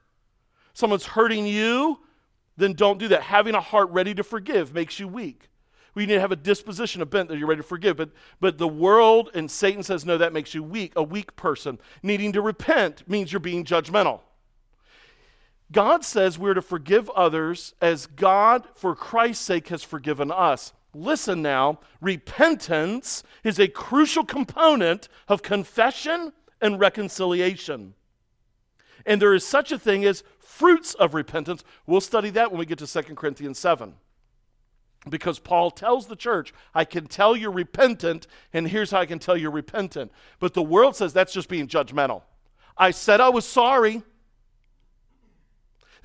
someone's 0.75 1.07
hurting 1.07 1.47
you, 1.47 2.01
then 2.57 2.75
don't 2.75 2.99
do 2.99 3.09
that. 3.09 3.23
Having 3.23 3.55
a 3.55 3.61
heart 3.61 3.91
ready 3.91 4.15
to 4.15 4.23
forgive 4.23 4.75
makes 4.75 5.01
you 5.01 5.09
weak. 5.09 5.49
We 5.95 6.07
need 6.07 6.15
to 6.15 6.21
have 6.21 6.33
a 6.33 6.37
disposition, 6.37 7.03
a 7.03 7.07
bent 7.07 7.29
that 7.29 7.39
you're 7.39 7.49
ready 7.49 7.63
to 7.63 7.67
forgive. 7.67 7.97
But, 7.97 8.11
but 8.41 8.59
the 8.59 8.69
world 8.69 9.31
and 9.33 9.51
Satan 9.51 9.83
says, 9.83 10.05
no, 10.05 10.19
that 10.19 10.33
makes 10.33 10.55
you 10.55 10.63
weak, 10.63 10.93
a 10.97 11.03
weak 11.03 11.37
person. 11.37 11.79
Needing 12.03 12.33
to 12.33 12.43
repent 12.43 13.09
means 13.09 13.33
you're 13.33 13.41
being 13.41 13.65
judgmental. 13.65 14.21
God 15.73 16.05
says 16.05 16.39
we're 16.39 16.55
to 16.55 16.63
forgive 16.63 17.09
others 17.11 17.75
as 17.81 18.07
God, 18.07 18.69
for 18.75 18.95
Christ's 18.95 19.45
sake, 19.45 19.69
has 19.69 19.83
forgiven 19.83 20.31
us. 20.31 20.73
Listen 20.95 21.43
now, 21.43 21.81
repentance 22.01 23.23
is 23.43 23.59
a 23.59 23.67
crucial 23.67 24.25
component 24.25 25.09
of 25.27 25.43
confession 25.43 26.33
and 26.61 26.79
reconciliation. 26.79 27.95
And 29.07 29.21
there 29.21 29.35
is 29.35 29.47
such 29.47 29.73
a 29.73 29.79
thing 29.79 30.05
as 30.05 30.23
fruits 30.55 30.95
of 30.95 31.15
repentance. 31.15 31.65
We'll 31.85 32.01
study 32.01 32.31
that 32.31 32.53
when 32.53 32.61
we 32.61 32.67
get 32.67 32.79
to 32.79 32.87
2 32.87 33.15
Corinthians 33.15 33.59
7. 33.59 33.95
Because 35.09 35.39
Paul 35.39 35.71
tells 35.71 36.07
the 36.07 36.17
church, 36.17 36.55
I 36.75 36.85
can 36.85 37.07
tell 37.07 37.37
you're 37.37 37.51
repentant, 37.51 38.27
and 38.53 38.69
here's 38.69 38.91
how 38.93 39.01
I 39.01 39.07
can 39.07 39.19
tell 39.19 39.37
you're 39.37 39.51
repentant. 39.51 40.13
But 40.39 40.55
the 40.55 40.63
world 40.63 40.97
says 40.97 41.13
that's 41.13 41.33
just 41.33 41.49
being 41.49 41.67
judgmental. 41.67 42.23
I 42.79 42.93
said 42.93 43.21
I 43.21 43.29
was 43.29 43.45
sorry. 43.45 44.03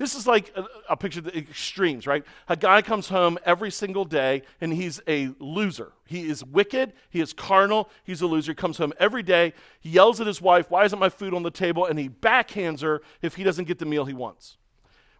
This 0.00 0.14
is 0.14 0.26
like 0.26 0.50
a, 0.56 0.64
a 0.88 0.96
picture 0.96 1.18
of 1.18 1.26
the 1.26 1.36
extremes, 1.36 2.06
right? 2.06 2.24
A 2.48 2.56
guy 2.56 2.80
comes 2.80 3.10
home 3.10 3.38
every 3.44 3.70
single 3.70 4.06
day 4.06 4.40
and 4.58 4.72
he's 4.72 4.98
a 5.06 5.28
loser. 5.38 5.92
He 6.06 6.26
is 6.26 6.42
wicked, 6.42 6.94
he 7.10 7.20
is 7.20 7.34
carnal, 7.34 7.90
he's 8.02 8.22
a 8.22 8.26
loser. 8.26 8.52
He 8.52 8.56
comes 8.56 8.78
home 8.78 8.94
every 8.98 9.22
day, 9.22 9.52
he 9.78 9.90
yells 9.90 10.18
at 10.18 10.26
his 10.26 10.40
wife, 10.40 10.70
Why 10.70 10.86
isn't 10.86 10.98
my 10.98 11.10
food 11.10 11.34
on 11.34 11.42
the 11.42 11.50
table? 11.50 11.84
And 11.84 11.98
he 11.98 12.08
backhands 12.08 12.80
her 12.80 13.02
if 13.20 13.34
he 13.34 13.44
doesn't 13.44 13.66
get 13.66 13.78
the 13.78 13.84
meal 13.84 14.06
he 14.06 14.14
wants. 14.14 14.56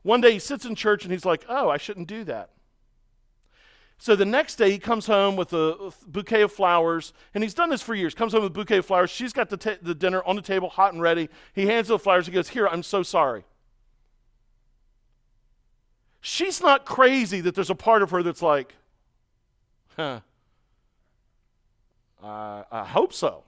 One 0.01 0.23
day 0.23 0.33
he 0.33 0.39
sits 0.39 0.65
in 0.65 0.75
church 0.75 1.05
and 1.05 1.13
he's 1.13 1.27
like, 1.27 1.45
Oh, 1.47 1.69
I 1.69 1.77
shouldn't 1.77 2.09
do 2.09 2.25
that. 2.25 2.49
So 3.99 4.17
the 4.17 4.25
next 4.25 4.57
day 4.57 4.71
he 4.71 4.79
comes 4.79 5.07
home 5.07 5.37
with 5.37 5.53
a 5.53 5.93
bouquet 6.07 6.41
of 6.41 6.53
flowers, 6.55 7.13
and 7.35 7.45
he's 7.45 7.53
done 7.53 7.69
this 7.69 7.83
for 7.83 7.95
years. 7.95 8.15
Comes 8.15 8.33
home 8.33 8.45
with 8.45 8.53
a 8.53 8.55
bouquet 8.55 8.79
of 8.79 8.87
flowers. 8.87 9.11
She's 9.11 9.35
got 9.35 9.51
the, 9.51 9.59
ta- 9.59 9.77
the 9.83 9.95
dinner 9.95 10.23
on 10.25 10.37
the 10.37 10.43
table, 10.43 10.71
hot 10.71 10.95
and 10.95 11.03
ready. 11.03 11.29
He 11.53 11.67
hands 11.67 11.89
her 11.89 11.97
the 11.97 11.99
flowers. 11.99 12.25
He 12.25 12.33
goes, 12.33 12.49
"Here, 12.49 12.67
I'm 12.67 12.83
so 12.83 13.03
sorry." 13.03 13.45
She's 16.21 16.61
not 16.63 16.85
crazy 16.85 17.41
that 17.41 17.55
there's 17.55 17.71
a 17.71 17.75
part 17.75 18.03
of 18.03 18.11
her 18.11 18.23
that's 18.23 18.43
like, 18.43 18.75
huh, 19.97 20.21
uh, 22.23 22.63
I 22.71 22.85
hope 22.85 23.13
so. 23.13 23.45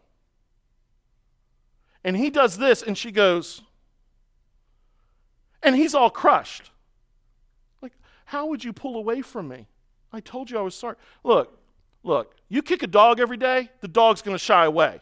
And 2.05 2.17
he 2.17 2.31
does 2.31 2.59
this, 2.59 2.83
and 2.83 2.99
she 2.99 3.13
goes, 3.13 3.63
and 5.63 5.77
he's 5.77 5.95
all 5.95 6.11
crushed. 6.11 6.71
Like, 7.81 7.93
how 8.25 8.47
would 8.47 8.65
you 8.65 8.73
pull 8.73 8.97
away 8.97 9.23
from 9.23 9.49
me? 9.49 9.69
I 10.13 10.21
told 10.21 10.51
you 10.51 10.59
I 10.59 10.63
was 10.63 10.75
sorry. 10.75 10.97
Look, 11.23 11.57
look, 12.03 12.35
you 12.49 12.63
kick 12.63 12.83
a 12.83 12.87
dog 12.89 13.21
every 13.21 13.37
day, 13.37 13.71
the 13.81 13.89
dog's 13.89 14.21
going 14.21 14.35
to 14.35 14.43
shy 14.43 14.65
away. 14.65 15.01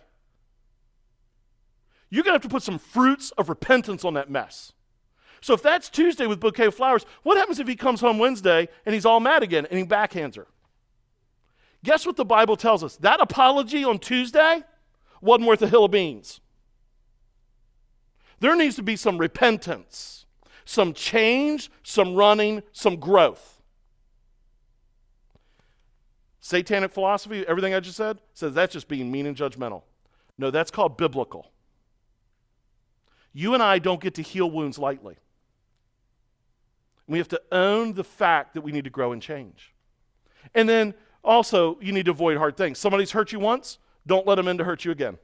you're 2.11 2.25
going 2.25 2.33
to 2.33 2.35
have 2.35 2.43
to 2.43 2.49
put 2.49 2.63
some 2.63 2.79
fruits 2.79 3.31
of 3.39 3.49
repentance 3.49 4.05
on 4.05 4.15
that 4.15 4.29
mess. 4.29 4.73
So 5.41 5.55
if 5.55 5.63
that's 5.63 5.89
Tuesday 5.89 6.27
with 6.27 6.41
bouquet 6.41 6.67
of 6.67 6.75
flowers, 6.75 7.07
what 7.23 7.39
happens 7.39 7.59
if 7.59 7.67
he 7.67 7.77
comes 7.77 8.01
home 8.01 8.19
Wednesday 8.19 8.69
and 8.85 8.95
he's 8.95 9.07
all 9.07 9.21
mad 9.21 9.43
again 9.43 9.67
and 9.71 9.79
he 9.79 9.85
backhands 9.85 10.37
her? 10.37 10.47
Guess 11.83 12.07
what 12.07 12.17
the 12.17 12.25
Bible 12.25 12.57
tells 12.57 12.85
us? 12.85 12.97
That 12.97 13.21
apology 13.21 13.85
on 13.85 13.99
Tuesday 13.99 14.63
wasn't 15.23 15.49
worth 15.49 15.63
a 15.63 15.69
hill 15.69 15.87
of 15.87 15.91
beans. 15.91 16.41
There 18.41 18.55
needs 18.57 18.77
to 18.77 18.83
be 18.83 18.97
some 18.97 19.19
repentance, 19.19 20.27
some 20.65 20.93
change, 20.93 21.71
some 21.83 22.15
running, 22.15 22.63
some 22.73 22.97
growth. 22.97 23.63
Satanic 26.41 26.91
philosophy, 26.91 27.47
everything 27.47 27.75
I 27.75 27.81
just 27.81 27.97
said, 27.97 28.19
says 28.35 28.55
that's 28.55 28.73
just 28.73 28.89
being 28.89 29.11
mean 29.11 29.27
and 29.27 29.37
judgmental. 29.37 29.83
No, 30.39 30.51
that's 30.51 30.71
called 30.71 30.97
biblical. 30.97 31.51
You 33.33 33.55
and 33.55 33.63
I 33.63 33.79
don't 33.79 34.01
get 34.01 34.15
to 34.15 34.23
heal 34.23 34.51
wounds 34.51 34.79
lightly. 34.79 35.17
We 37.11 37.19
have 37.19 37.29
to 37.29 37.43
own 37.51 37.95
the 37.95 38.05
fact 38.05 38.55
that 38.55 38.61
we 38.61 38.71
need 38.71 38.85
to 38.85 38.91
grow 38.91 39.11
and 39.11 39.21
change. 39.21 39.75
And 40.55 40.69
then 40.69 40.95
also, 41.25 41.77
you 41.81 41.93
need 41.93 42.05
to 42.05 42.13
avoid 42.13 42.39
hard 42.39 42.57
things. 42.57 42.79
Somebody's 42.79 43.11
hurt 43.11 43.33
you 43.33 43.41
once, 43.41 43.79
don't 44.07 44.29
let 44.29 44.37
them 44.37 44.47
in 44.47 44.59
to 44.59 44.65
hurt 44.65 44.85
you 44.85 44.93
again. 44.93 45.19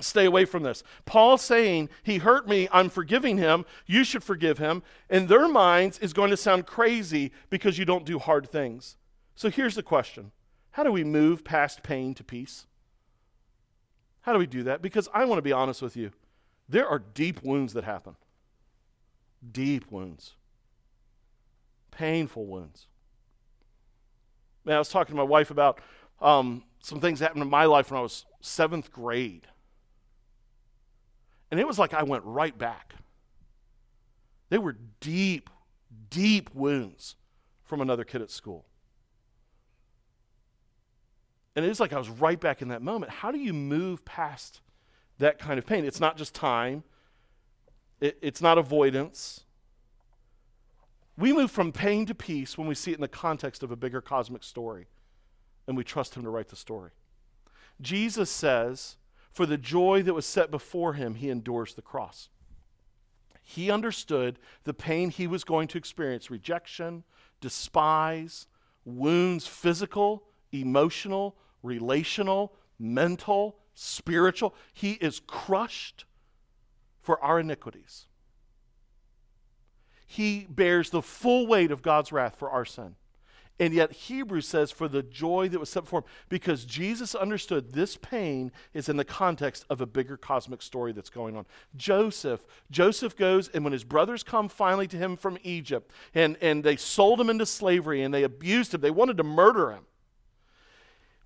Stay 0.00 0.24
away 0.24 0.46
from 0.46 0.62
this. 0.62 0.82
Paul 1.04 1.36
saying, 1.36 1.90
He 2.02 2.18
hurt 2.18 2.48
me, 2.48 2.68
I'm 2.72 2.88
forgiving 2.88 3.36
him, 3.36 3.66
you 3.84 4.02
should 4.02 4.24
forgive 4.24 4.56
him, 4.56 4.82
in 5.10 5.26
their 5.26 5.46
minds 5.46 5.98
is 5.98 6.14
going 6.14 6.30
to 6.30 6.38
sound 6.38 6.64
crazy 6.64 7.32
because 7.50 7.76
you 7.76 7.84
don't 7.84 8.06
do 8.06 8.18
hard 8.18 8.48
things. 8.48 8.96
So 9.36 9.50
here's 9.50 9.74
the 9.74 9.82
question 9.82 10.32
How 10.70 10.84
do 10.84 10.90
we 10.90 11.04
move 11.04 11.44
past 11.44 11.82
pain 11.82 12.14
to 12.14 12.24
peace? 12.24 12.64
How 14.22 14.32
do 14.32 14.38
we 14.38 14.46
do 14.46 14.62
that? 14.62 14.80
Because 14.80 15.06
I 15.12 15.26
want 15.26 15.38
to 15.38 15.42
be 15.42 15.52
honest 15.52 15.82
with 15.82 15.98
you. 15.98 16.12
There 16.66 16.88
are 16.88 16.98
deep 16.98 17.42
wounds 17.42 17.74
that 17.74 17.84
happen. 17.84 18.16
Deep 19.52 19.90
wounds. 19.90 20.34
Painful 21.98 22.46
wounds. 22.46 22.86
Man, 24.64 24.76
I 24.76 24.78
was 24.78 24.88
talking 24.88 25.14
to 25.14 25.16
my 25.16 25.24
wife 25.24 25.50
about 25.50 25.80
um, 26.20 26.62
some 26.78 27.00
things 27.00 27.18
that 27.18 27.26
happened 27.26 27.42
in 27.42 27.50
my 27.50 27.64
life 27.64 27.90
when 27.90 27.98
I 27.98 28.02
was 28.02 28.24
seventh 28.40 28.92
grade. 28.92 29.48
And 31.50 31.58
it 31.58 31.66
was 31.66 31.76
like 31.76 31.94
I 31.94 32.04
went 32.04 32.22
right 32.24 32.56
back. 32.56 32.94
They 34.48 34.58
were 34.58 34.76
deep, 35.00 35.50
deep 36.08 36.54
wounds 36.54 37.16
from 37.64 37.80
another 37.80 38.04
kid 38.04 38.22
at 38.22 38.30
school. 38.30 38.64
And 41.56 41.64
it 41.64 41.68
is 41.68 41.80
like 41.80 41.92
I 41.92 41.98
was 41.98 42.08
right 42.08 42.38
back 42.38 42.62
in 42.62 42.68
that 42.68 42.80
moment. 42.80 43.10
How 43.10 43.32
do 43.32 43.38
you 43.38 43.52
move 43.52 44.04
past 44.04 44.60
that 45.18 45.40
kind 45.40 45.58
of 45.58 45.66
pain? 45.66 45.84
It's 45.84 45.98
not 45.98 46.16
just 46.16 46.32
time, 46.32 46.84
it, 48.00 48.16
it's 48.22 48.40
not 48.40 48.56
avoidance. 48.56 49.40
We 51.18 51.32
move 51.32 51.50
from 51.50 51.72
pain 51.72 52.06
to 52.06 52.14
peace 52.14 52.56
when 52.56 52.68
we 52.68 52.76
see 52.76 52.92
it 52.92 52.94
in 52.94 53.00
the 53.00 53.08
context 53.08 53.64
of 53.64 53.72
a 53.72 53.76
bigger 53.76 54.00
cosmic 54.00 54.44
story 54.44 54.86
and 55.66 55.76
we 55.76 55.82
trust 55.82 56.14
Him 56.14 56.22
to 56.22 56.30
write 56.30 56.48
the 56.48 56.56
story. 56.56 56.92
Jesus 57.80 58.30
says, 58.30 58.96
For 59.32 59.44
the 59.44 59.58
joy 59.58 60.02
that 60.04 60.14
was 60.14 60.24
set 60.24 60.50
before 60.50 60.94
Him, 60.94 61.16
He 61.16 61.28
endures 61.28 61.74
the 61.74 61.82
cross. 61.82 62.28
He 63.42 63.70
understood 63.70 64.38
the 64.64 64.74
pain 64.74 65.08
he 65.08 65.26
was 65.26 65.42
going 65.42 65.68
to 65.68 65.78
experience 65.78 66.30
rejection, 66.30 67.02
despise, 67.40 68.46
wounds, 68.84 69.46
physical, 69.46 70.24
emotional, 70.52 71.34
relational, 71.62 72.52
mental, 72.78 73.56
spiritual. 73.74 74.54
He 74.74 74.92
is 74.92 75.20
crushed 75.26 76.04
for 77.00 77.18
our 77.24 77.40
iniquities. 77.40 78.04
He 80.10 80.46
bears 80.48 80.88
the 80.88 81.02
full 81.02 81.46
weight 81.46 81.70
of 81.70 81.82
God's 81.82 82.10
wrath 82.10 82.36
for 82.38 82.50
our 82.50 82.64
sin. 82.64 82.96
And 83.60 83.74
yet, 83.74 83.92
Hebrews 83.92 84.48
says, 84.48 84.70
for 84.70 84.88
the 84.88 85.02
joy 85.02 85.48
that 85.48 85.58
was 85.58 85.68
set 85.68 85.82
before 85.82 86.00
him, 86.00 86.06
because 86.28 86.64
Jesus 86.64 87.14
understood 87.14 87.72
this 87.72 87.96
pain 87.96 88.50
is 88.72 88.88
in 88.88 88.96
the 88.96 89.04
context 89.04 89.66
of 89.68 89.80
a 89.80 89.86
bigger 89.86 90.16
cosmic 90.16 90.62
story 90.62 90.92
that's 90.92 91.10
going 91.10 91.36
on. 91.36 91.44
Joseph, 91.76 92.46
Joseph 92.70 93.16
goes, 93.16 93.48
and 93.48 93.64
when 93.64 93.72
his 93.72 93.84
brothers 93.84 94.22
come 94.22 94.48
finally 94.48 94.86
to 94.86 94.96
him 94.96 95.16
from 95.16 95.36
Egypt, 95.42 95.90
and, 96.14 96.38
and 96.40 96.64
they 96.64 96.76
sold 96.76 97.20
him 97.20 97.28
into 97.28 97.44
slavery, 97.44 98.02
and 98.02 98.14
they 98.14 98.22
abused 98.22 98.72
him, 98.72 98.80
they 98.80 98.90
wanted 98.90 99.18
to 99.18 99.24
murder 99.24 99.72
him 99.72 99.84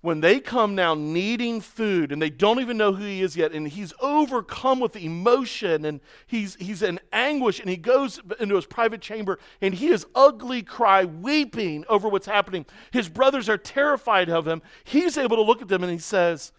when 0.03 0.19
they 0.19 0.41
come 0.41 0.75
now 0.75 0.93
needing 0.93 1.61
food 1.61 2.11
and 2.11 2.21
they 2.21 2.29
don't 2.29 2.59
even 2.59 2.75
know 2.75 2.91
who 2.91 3.05
he 3.05 3.21
is 3.21 3.37
yet, 3.37 3.53
and 3.53 3.69
he's 3.69 3.93
overcome 4.01 4.81
with 4.81 4.97
emotion 4.97 5.85
and 5.85 6.01
he's, 6.27 6.55
he's 6.55 6.81
in 6.83 6.99
anguish, 7.13 7.61
and 7.61 7.69
he 7.69 7.77
goes 7.77 8.19
into 8.37 8.57
his 8.57 8.65
private 8.65 8.99
chamber 8.99 9.39
and 9.61 9.73
he 9.73 9.87
is 9.87 10.05
ugly 10.13 10.61
cry, 10.61 11.05
weeping 11.05 11.85
over 11.87 12.09
what's 12.09 12.25
happening. 12.25 12.65
His 12.91 13.07
brothers 13.07 13.47
are 13.47 13.57
terrified 13.57 14.29
of 14.29 14.45
him. 14.45 14.61
He's 14.83 15.17
able 15.17 15.37
to 15.37 15.41
look 15.41 15.61
at 15.61 15.69
them 15.69 15.83
and 15.83 15.91
he 15.93 15.99
says, 15.99 16.51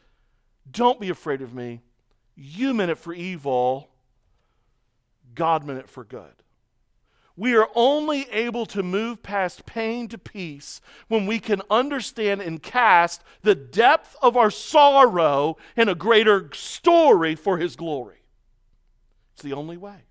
Don't 0.71 0.99
be 0.99 1.11
afraid 1.11 1.43
of 1.43 1.53
me. 1.53 1.83
You 2.35 2.73
meant 2.73 2.93
it 2.93 2.99
for 2.99 3.13
evil, 3.13 3.91
God 5.35 5.67
meant 5.67 5.81
it 5.81 5.91
for 5.91 6.03
good. 6.03 6.33
We 7.37 7.57
are 7.57 7.69
only 7.75 8.31
able 8.31 8.65
to 8.67 8.83
move 8.83 9.23
past 9.23 9.67
pain 9.67 10.07
to 10.09 10.19
peace 10.19 10.81
when 11.09 11.27
we 11.27 11.41
can 11.41 11.63
understand 11.69 12.41
and 12.41 12.63
cast 12.63 13.25
the 13.43 13.57
depth 13.57 14.15
of 14.23 14.37
our 14.37 14.51
sorrow 14.51 15.57
in 15.77 15.89
a 15.89 15.97
greater 15.97 16.49
story 16.53 17.35
for 17.35 17.59
His 17.59 17.75
glory. 17.75 18.23
It's 19.33 19.43
the 19.43 19.53
only 19.53 19.77
way. 19.77 20.05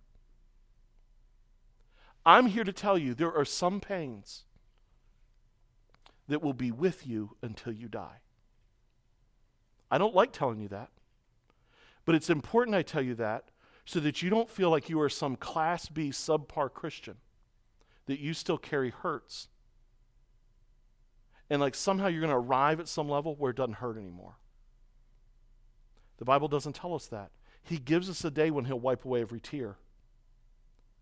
I'm 2.26 2.48
here 2.48 2.66
to 2.66 2.74
tell 2.74 2.98
you 2.98 3.14
there 3.14 3.34
are 3.34 3.46
some 3.46 3.80
pains 3.80 4.44
that 6.28 6.42
will 6.42 6.54
be 6.54 6.72
with 6.72 7.08
you 7.08 7.36
until 7.42 7.72
you 7.72 7.88
die. 7.88 8.20
I 9.90 9.98
don't 9.98 10.16
like 10.16 10.32
telling 10.34 10.60
you 10.60 10.70
that, 10.70 10.90
but 12.06 12.16
it's 12.16 12.30
important 12.30 12.76
I 12.76 12.82
tell 12.82 13.02
you 13.02 13.16
that 13.16 13.46
so 13.86 14.00
that 14.00 14.22
you 14.22 14.30
don't 14.30 14.50
feel 14.50 14.70
like 14.70 14.90
you 14.90 15.00
are 15.02 15.10
some 15.10 15.36
Class 15.36 15.90
B 15.90 16.10
subpar 16.10 16.72
Christian, 16.72 17.18
that 18.06 18.20
you 18.20 18.34
still 18.34 18.58
carry 18.58 18.92
hurts. 18.92 19.50
And 21.50 21.62
like 21.62 21.76
somehow 21.76 22.08
you're 22.08 22.22
going 22.22 22.32
to 22.32 22.38
arrive 22.38 22.80
at 22.80 22.88
some 22.88 23.10
level 23.10 23.36
where 23.36 23.52
it 23.52 23.58
doesn't 23.58 23.76
hurt 23.76 23.98
anymore. 23.98 24.38
The 26.18 26.26
Bible 26.26 26.48
doesn't 26.48 26.74
tell 26.74 26.96
us 26.96 27.08
that. 27.08 27.32
He 27.62 27.78
gives 27.78 28.10
us 28.10 28.24
a 28.24 28.32
day 28.32 28.52
when 28.52 28.66
He'll 28.66 28.80
wipe 28.80 29.06
away 29.06 29.22
every 29.22 29.40
tear. 29.40 29.78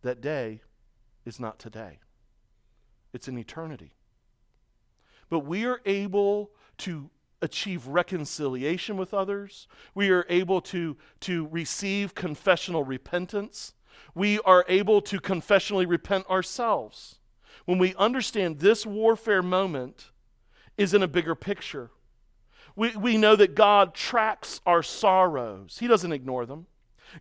That 0.02 0.22
day 0.22 0.62
is 1.26 1.40
not 1.40 1.60
today, 1.60 2.00
it's 3.14 3.28
an 3.28 3.38
eternity. 3.38 3.94
But 5.30 5.40
we 5.40 5.66
are 5.66 5.80
able 5.86 6.52
to 6.80 7.10
achieve 7.42 7.88
reconciliation 7.88 8.98
with 8.98 9.14
others. 9.14 9.68
We 9.96 10.10
are 10.10 10.26
able 10.30 10.62
to, 10.62 10.98
to 11.22 11.48
receive 11.48 12.16
confessional 12.16 12.84
repentance. 12.84 13.74
We 14.14 14.40
are 14.40 14.66
able 14.68 15.02
to 15.04 15.20
confessionally 15.20 15.88
repent 15.88 16.30
ourselves. 16.30 17.20
When 17.66 17.78
we 17.78 17.96
understand 17.96 18.60
this 18.60 18.86
warfare 18.86 19.44
moment 19.44 20.12
is 20.78 20.94
in 20.94 21.04
a 21.04 21.08
bigger 21.08 21.36
picture, 21.36 21.92
we, 22.76 22.96
we 22.96 23.18
know 23.18 23.36
that 23.36 23.56
God 23.56 23.94
tracks 23.94 24.62
our 24.66 24.84
sorrows, 24.84 25.78
He 25.80 25.88
doesn't 25.88 26.12
ignore 26.14 26.46
them. 26.46 26.68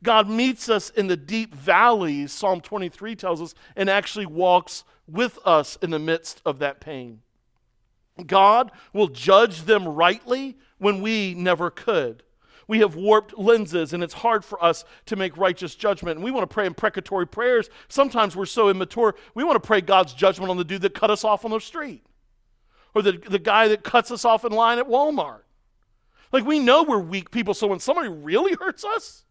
God 0.02 0.28
meets 0.28 0.68
us 0.68 0.90
in 0.90 1.08
the 1.08 1.16
deep 1.16 1.52
valleys, 1.52 2.32
Psalm 2.32 2.60
23 2.60 3.16
tells 3.16 3.42
us, 3.42 3.54
and 3.74 3.90
actually 3.90 4.26
walks 4.26 4.84
with 5.08 5.38
us 5.44 5.76
in 5.82 5.90
the 5.90 5.98
midst 5.98 6.40
of 6.46 6.60
that 6.60 6.80
pain. 6.80 7.22
God 8.24 8.70
will 8.92 9.08
judge 9.08 9.62
them 9.62 9.86
rightly 9.86 10.56
when 10.78 11.00
we 11.00 11.34
never 11.34 11.70
could. 11.70 12.22
We 12.66 12.78
have 12.78 12.94
warped 12.94 13.36
lenses, 13.36 13.92
and 13.92 14.02
it's 14.02 14.14
hard 14.14 14.44
for 14.44 14.62
us 14.62 14.84
to 15.06 15.16
make 15.16 15.36
righteous 15.36 15.74
judgment. 15.74 16.16
And 16.16 16.24
we 16.24 16.30
want 16.30 16.48
to 16.48 16.54
pray 16.54 16.66
imprecatory 16.66 17.26
prayers. 17.26 17.68
Sometimes 17.88 18.36
we're 18.36 18.46
so 18.46 18.68
immature, 18.68 19.16
we 19.34 19.42
want 19.42 19.60
to 19.60 19.66
pray 19.66 19.80
God's 19.80 20.12
judgment 20.12 20.50
on 20.50 20.56
the 20.56 20.64
dude 20.64 20.82
that 20.82 20.94
cut 20.94 21.10
us 21.10 21.24
off 21.24 21.44
on 21.44 21.50
the 21.50 21.58
street 21.58 22.04
or 22.94 23.02
the, 23.02 23.12
the 23.12 23.38
guy 23.38 23.68
that 23.68 23.82
cuts 23.84 24.10
us 24.10 24.24
off 24.24 24.44
in 24.44 24.52
line 24.52 24.78
at 24.78 24.88
Walmart. 24.88 25.42
Like, 26.32 26.44
we 26.44 26.60
know 26.60 26.84
we're 26.84 27.00
weak 27.00 27.30
people, 27.30 27.54
so 27.54 27.66
when 27.66 27.80
somebody 27.80 28.08
really 28.08 28.54
hurts 28.54 28.84
us, 28.84 29.24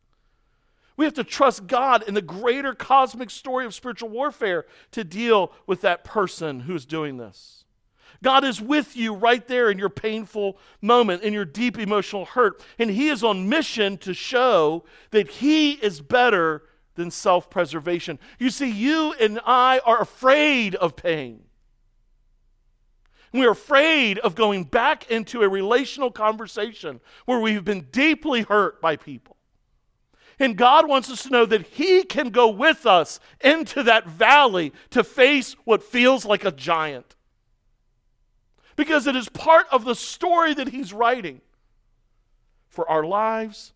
we 0.97 1.05
have 1.05 1.13
to 1.13 1.23
trust 1.23 1.65
God 1.65 2.03
in 2.09 2.13
the 2.13 2.21
greater 2.21 2.73
cosmic 2.73 3.29
story 3.29 3.65
of 3.65 3.73
spiritual 3.73 4.09
warfare 4.09 4.65
to 4.91 5.05
deal 5.05 5.53
with 5.65 5.79
that 5.79 6.03
person 6.03 6.61
who's 6.61 6.85
doing 6.85 7.15
this. 7.15 7.63
God 8.23 8.43
is 8.43 8.61
with 8.61 8.97
you 8.97 9.13
right 9.13 9.47
there 9.47 9.71
in 9.71 9.79
your 9.79 9.89
painful 9.89 10.57
moment, 10.81 11.23
in 11.23 11.33
your 11.33 11.45
deep 11.45 11.77
emotional 11.77 12.25
hurt. 12.25 12.61
And 12.77 12.89
He 12.89 13.09
is 13.09 13.23
on 13.23 13.47
mission 13.47 13.97
to 13.99 14.13
show 14.13 14.83
that 15.11 15.29
He 15.29 15.73
is 15.73 16.01
better 16.01 16.63
than 16.95 17.11
self 17.11 17.49
preservation. 17.49 18.19
You 18.39 18.49
see, 18.49 18.69
you 18.69 19.13
and 19.13 19.39
I 19.45 19.79
are 19.85 20.01
afraid 20.01 20.75
of 20.75 20.95
pain. 20.95 21.43
We're 23.31 23.51
afraid 23.51 24.19
of 24.19 24.35
going 24.35 24.63
back 24.63 25.09
into 25.09 25.43
a 25.43 25.49
relational 25.49 26.11
conversation 26.11 26.99
where 27.25 27.39
we've 27.39 27.63
been 27.63 27.87
deeply 27.91 28.41
hurt 28.41 28.81
by 28.81 28.95
people. 28.95 29.37
And 30.39 30.57
God 30.57 30.87
wants 30.87 31.11
us 31.11 31.23
to 31.23 31.29
know 31.29 31.45
that 31.45 31.67
He 31.67 32.03
can 32.03 32.29
go 32.29 32.49
with 32.49 32.85
us 32.85 33.19
into 33.41 33.83
that 33.83 34.07
valley 34.07 34.73
to 34.89 35.03
face 35.03 35.55
what 35.63 35.83
feels 35.83 36.25
like 36.25 36.43
a 36.43 36.51
giant. 36.51 37.15
Because 38.79 39.07
it 39.07 39.15
is 39.17 39.27
part 39.27 39.67
of 39.73 39.83
the 39.83 39.93
story 39.93 40.53
that 40.53 40.69
He's 40.69 40.93
writing 40.93 41.41
for 42.69 42.89
our 42.89 43.03
lives 43.03 43.73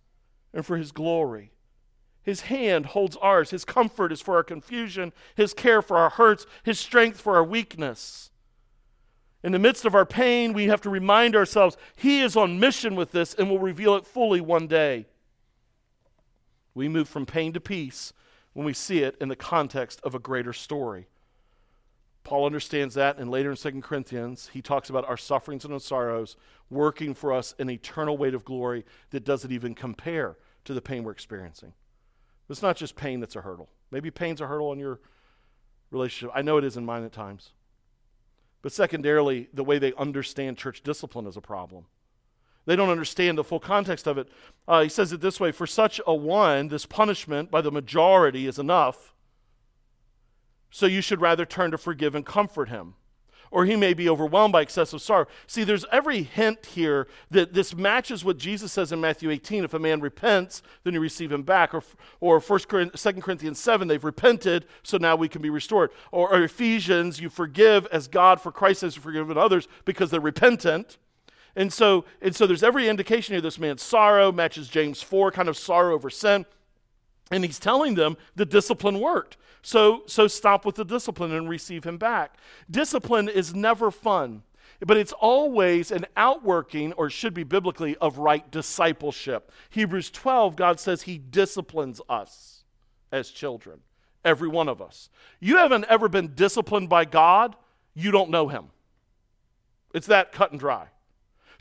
and 0.54 0.66
for 0.66 0.78
His 0.78 0.93
glory. 0.93 1.51
His 2.22 2.43
hand 2.43 2.86
holds 2.86 3.18
ours. 3.18 3.49
His 3.49 3.66
comfort 3.66 4.14
is 4.14 4.22
for 4.22 4.38
our 4.38 4.45
confusion, 4.45 5.12
His 5.36 5.54
care 5.54 5.82
for 5.82 5.97
our 5.97 6.12
hurts, 6.12 6.45
His 6.64 6.80
strength 6.80 7.20
for 7.20 7.36
our 7.36 7.43
weakness. 7.43 8.32
In 9.43 9.51
the 9.51 9.60
midst 9.60 9.84
of 9.84 9.93
our 9.93 10.06
pain, 10.06 10.54
we 10.54 10.68
have 10.68 10.80
to 10.80 10.89
remind 10.89 11.36
ourselves 11.36 11.76
He 11.97 12.22
is 12.22 12.38
on 12.38 12.62
mission 12.62 12.95
with 12.95 13.12
this 13.12 13.34
and 13.34 13.49
will 13.49 13.60
reveal 13.60 13.95
it 13.95 14.06
fully 14.06 14.39
one 14.39 14.68
day. 14.68 15.08
We 16.74 16.88
move 16.88 17.10
from 17.10 17.26
pain 17.26 17.51
to 17.51 17.60
peace 17.60 18.14
when 18.54 18.66
we 18.66 18.72
see 18.72 18.99
it 18.99 19.18
in 19.20 19.28
the 19.28 19.36
context 19.36 19.99
of 20.01 20.16
a 20.16 20.20
greater 20.20 20.54
story. 20.54 21.08
Paul 22.24 22.45
understands 22.45 22.95
that, 22.95 23.17
and 23.17 23.30
later 23.30 23.51
in 23.51 23.57
2 23.57 23.82
Corinthians, 23.82 24.49
he 24.53 24.61
talks 24.61 24.89
about 24.89 25.07
our 25.07 25.17
sufferings 25.17 25.65
and 25.65 25.74
our 25.74 25.80
sorrows 25.80 26.38
working 26.69 27.13
for 27.13 27.34
us 27.34 27.53
an 27.59 27.69
eternal 27.69 28.17
weight 28.17 28.34
of 28.34 28.45
glory 28.45 28.86
that 29.09 29.26
doesn't 29.26 29.51
even 29.51 29.76
compare 29.76 30.38
to 30.63 30.74
the 30.74 30.82
pain 30.82 31.03
we're 31.03 31.11
experiencing. 31.11 31.74
It's 32.49 32.61
not 32.61 32.78
just 32.78 32.95
pain 32.95 33.19
that's 33.19 33.36
a 33.36 33.41
hurdle. 33.41 33.69
Maybe 33.91 34.11
pain's 34.11 34.41
a 34.41 34.47
hurdle 34.47 34.71
in 34.71 34.80
your 34.80 34.99
relationship. 35.91 36.32
I 36.36 36.41
know 36.41 36.57
it 36.57 36.63
is 36.63 36.78
in 36.78 36.86
mine 36.86 37.03
at 37.03 37.11
times. 37.11 37.51
But 38.61 38.71
secondarily, 38.71 39.49
the 39.53 39.63
way 39.63 39.78
they 39.78 39.93
understand 39.93 40.57
church 40.57 40.82
discipline 40.82 41.28
is 41.28 41.36
a 41.36 41.41
problem. 41.41 41.86
They 42.65 42.78
don't 42.78 42.89
understand 42.89 43.38
the 43.38 43.43
full 43.43 43.59
context 43.59 44.07
of 44.07 44.17
it. 44.17 44.30
Uh, 44.67 44.84
he 44.84 44.89
says 44.89 45.11
it 45.11 45.19
this 45.19 45.39
way 45.39 45.51
For 45.51 45.67
such 45.67 45.99
a 46.07 46.15
one, 46.15 46.69
this 46.69 46.86
punishment 46.86 47.51
by 47.51 47.61
the 47.61 47.71
majority 47.71 48.47
is 48.47 48.57
enough. 48.57 49.13
So 50.74 50.88
you 50.88 51.01
should 51.01 51.21
rather 51.21 51.45
turn 51.45 51.69
to 51.69 51.78
forgive 51.78 52.15
and 52.15 52.26
comfort 52.26 52.67
him. 52.67 52.95
Or 53.51 53.65
he 53.65 53.76
may 53.76 53.93
be 53.93 54.09
overwhelmed 54.09 54.53
by 54.53 54.63
excessive 54.63 55.03
sorrow. 55.03 55.28
See, 55.45 55.63
there's 55.63 55.86
every 55.91 56.24
hint 56.24 56.65
here 56.65 57.07
that 57.30 57.53
this 57.53 57.76
matches 57.76 58.26
what 58.26 58.39
Jesus 58.39 58.71
says 58.71 58.91
in 58.91 58.99
Matthew 58.99 59.30
18. 59.30 59.65
If 59.65 59.76
a 59.76 59.80
man 59.80 60.01
repents, 60.01 60.63
then 60.84 60.95
you 60.95 60.99
receive 60.99 61.32
him 61.32 61.43
back. 61.43 61.76
Or, 61.76 61.84
or 62.19 62.39
1 62.39 62.59
Corinthians, 62.61 63.03
2 63.03 63.21
Corinthians 63.21 63.59
7, 63.59 63.88
they've 63.88 64.03
repented, 64.03 64.65
so 64.82 64.97
now 64.97 65.15
we 65.15 65.30
can 65.30 65.43
be 65.43 65.51
restored. 65.51 65.91
Or, 66.11 66.34
or 66.34 66.41
Ephesians, 66.41 67.21
you 67.21 67.30
forgive 67.30 67.86
as 67.91 68.07
God 68.07 68.41
for 68.41 68.51
Christ 68.51 68.82
has 68.82 68.95
forgiven 68.95 69.38
others 69.38 69.67
because 69.86 70.09
they're 70.09 70.19
repentant. 70.19 70.97
And 71.55 71.71
so, 71.71 72.05
and 72.19 72.36
so 72.36 72.47
there's 72.47 72.63
every 72.63 72.89
indication 72.89 73.36
here 73.36 73.41
this 73.41 73.59
man's 73.59 73.84
sorrow 73.84 74.32
matches 74.32 74.69
James 74.69 75.03
4, 75.03 75.30
kind 75.30 75.49
of 75.49 75.55
sorrow 75.55 75.93
over 75.93 76.09
sin. 76.09 76.47
And 77.32 77.43
he's 77.43 77.59
telling 77.59 77.95
them 77.95 78.17
the 78.36 78.45
discipline 78.45 78.99
worked. 78.99 79.38
So, 79.61 80.03
so 80.07 80.28
stop 80.28 80.65
with 80.65 80.76
the 80.76 80.86
discipline 80.86 81.32
and 81.32 81.49
receive 81.49 81.86
him 81.86 81.97
back. 81.97 82.38
Discipline 82.69 83.30
is 83.30 83.55
never 83.55 83.91
fun, 83.91 84.43
but 84.86 84.97
it's 84.97 85.13
always 85.13 85.89
an 85.89 86.05
outworking, 86.17 86.91
or 86.93 87.09
should 87.09 87.34
be 87.34 87.43
biblically, 87.43 87.95
of 87.97 88.17
right 88.17 88.49
discipleship. 88.51 89.51
Hebrews 89.69 90.11
12, 90.11 90.57
God 90.57 90.80
says 90.80 91.03
he 91.03 91.17
disciplines 91.17 92.01
us 92.09 92.65
as 93.11 93.30
children, 93.30 93.80
every 94.26 94.49
one 94.49 94.67
of 94.67 94.82
us. 94.82 95.09
You 95.39 95.57
haven't 95.57 95.86
ever 95.86 96.09
been 96.09 96.36
disciplined 96.36 96.89
by 96.89 97.05
God, 97.05 97.55
you 97.93 98.11
don't 98.11 98.32
know 98.32 98.49
him. 98.49 98.65
It's 99.93 100.07
that 100.07 100.32
cut 100.34 100.51
and 100.51 100.59
dry. 100.59 100.88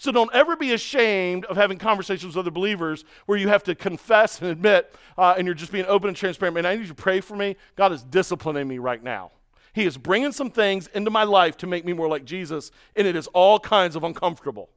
So 0.03 0.11
don't 0.11 0.35
ever 0.35 0.57
be 0.57 0.73
ashamed 0.73 1.45
of 1.45 1.57
having 1.57 1.79
conversations 1.79 2.35
with 2.35 2.43
other 2.45 2.51
believers 2.51 3.05
where 3.27 3.39
you 3.39 3.47
have 3.47 3.63
to 3.63 3.77
confess 3.77 4.41
and 4.41 4.51
admit, 4.51 4.93
uh, 5.17 5.37
and 5.39 5.47
you're 5.47 5.55
just 5.55 5.71
being 5.71 5.87
open 5.87 6.09
and 6.09 6.17
transparent. 6.17 6.57
Man, 6.57 6.67
I 6.67 6.75
need 6.75 6.81
you 6.81 6.89
to 6.89 6.95
pray 6.95 7.21
for 7.21 7.37
me. 7.37 7.55
God 7.77 7.93
is 7.93 8.03
disciplining 8.03 8.67
me 8.67 8.79
right 8.79 9.01
now. 9.01 9.31
He 9.73 9.87
is 9.87 9.97
bringing 9.97 10.33
some 10.33 10.51
things 10.51 10.89
into 10.89 11.13
my 11.13 11.23
life 11.23 11.57
to 11.59 11.69
make 11.69 11.85
me 11.85 11.93
more 11.93 12.09
like 12.09 12.25
Jesus, 12.25 12.73
and 12.97 13.07
it 13.07 13.15
is 13.15 13.29
all 13.29 13.61
kinds 13.61 13.95
of 13.95 14.03
uncomfortable. 14.03 14.71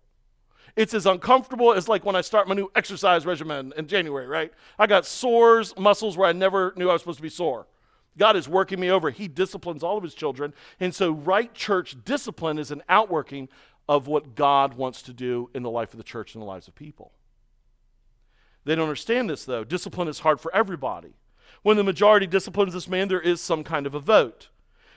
It's 0.75 0.93
as 0.93 1.07
uncomfortable 1.07 1.73
as 1.73 1.89
like 1.89 2.05
when 2.05 2.15
I 2.15 2.21
start 2.21 2.47
my 2.47 2.53
new 2.53 2.69
exercise 2.75 3.25
regimen 3.25 3.73
in 3.75 3.87
January, 3.87 4.27
right? 4.27 4.53
I 4.77 4.85
got 4.85 5.07
sores, 5.07 5.75
muscles 5.75 6.17
where 6.17 6.29
I 6.29 6.33
never 6.33 6.71
knew 6.77 6.87
I 6.87 6.93
was 6.93 7.01
supposed 7.01 7.17
to 7.17 7.23
be 7.23 7.29
sore. 7.29 7.65
God 8.17 8.35
is 8.35 8.47
working 8.47 8.79
me 8.79 8.89
over. 8.91 9.09
He 9.09 9.27
disciplines 9.27 9.83
all 9.83 9.97
of 9.97 10.03
his 10.03 10.13
children. 10.13 10.53
And 10.79 10.93
so, 10.93 11.11
right 11.11 11.53
church 11.53 11.97
discipline 12.05 12.59
is 12.59 12.71
an 12.71 12.81
outworking 12.87 13.49
of 13.87 14.07
what 14.07 14.35
God 14.35 14.73
wants 14.73 15.01
to 15.03 15.13
do 15.13 15.49
in 15.53 15.63
the 15.63 15.69
life 15.69 15.93
of 15.93 15.97
the 15.97 16.03
church 16.03 16.33
and 16.33 16.41
the 16.41 16.45
lives 16.45 16.67
of 16.67 16.75
people. 16.75 17.11
They 18.63 18.75
don't 18.75 18.83
understand 18.83 19.29
this, 19.29 19.45
though. 19.45 19.63
Discipline 19.63 20.07
is 20.07 20.19
hard 20.19 20.41
for 20.41 20.53
everybody. 20.55 21.13
When 21.61 21.77
the 21.77 21.83
majority 21.83 22.27
disciplines 22.27 22.73
this 22.73 22.87
man, 22.87 23.07
there 23.07 23.21
is 23.21 23.39
some 23.41 23.63
kind 23.63 23.85
of 23.85 23.93
a 23.93 23.99
vote. 23.99 24.49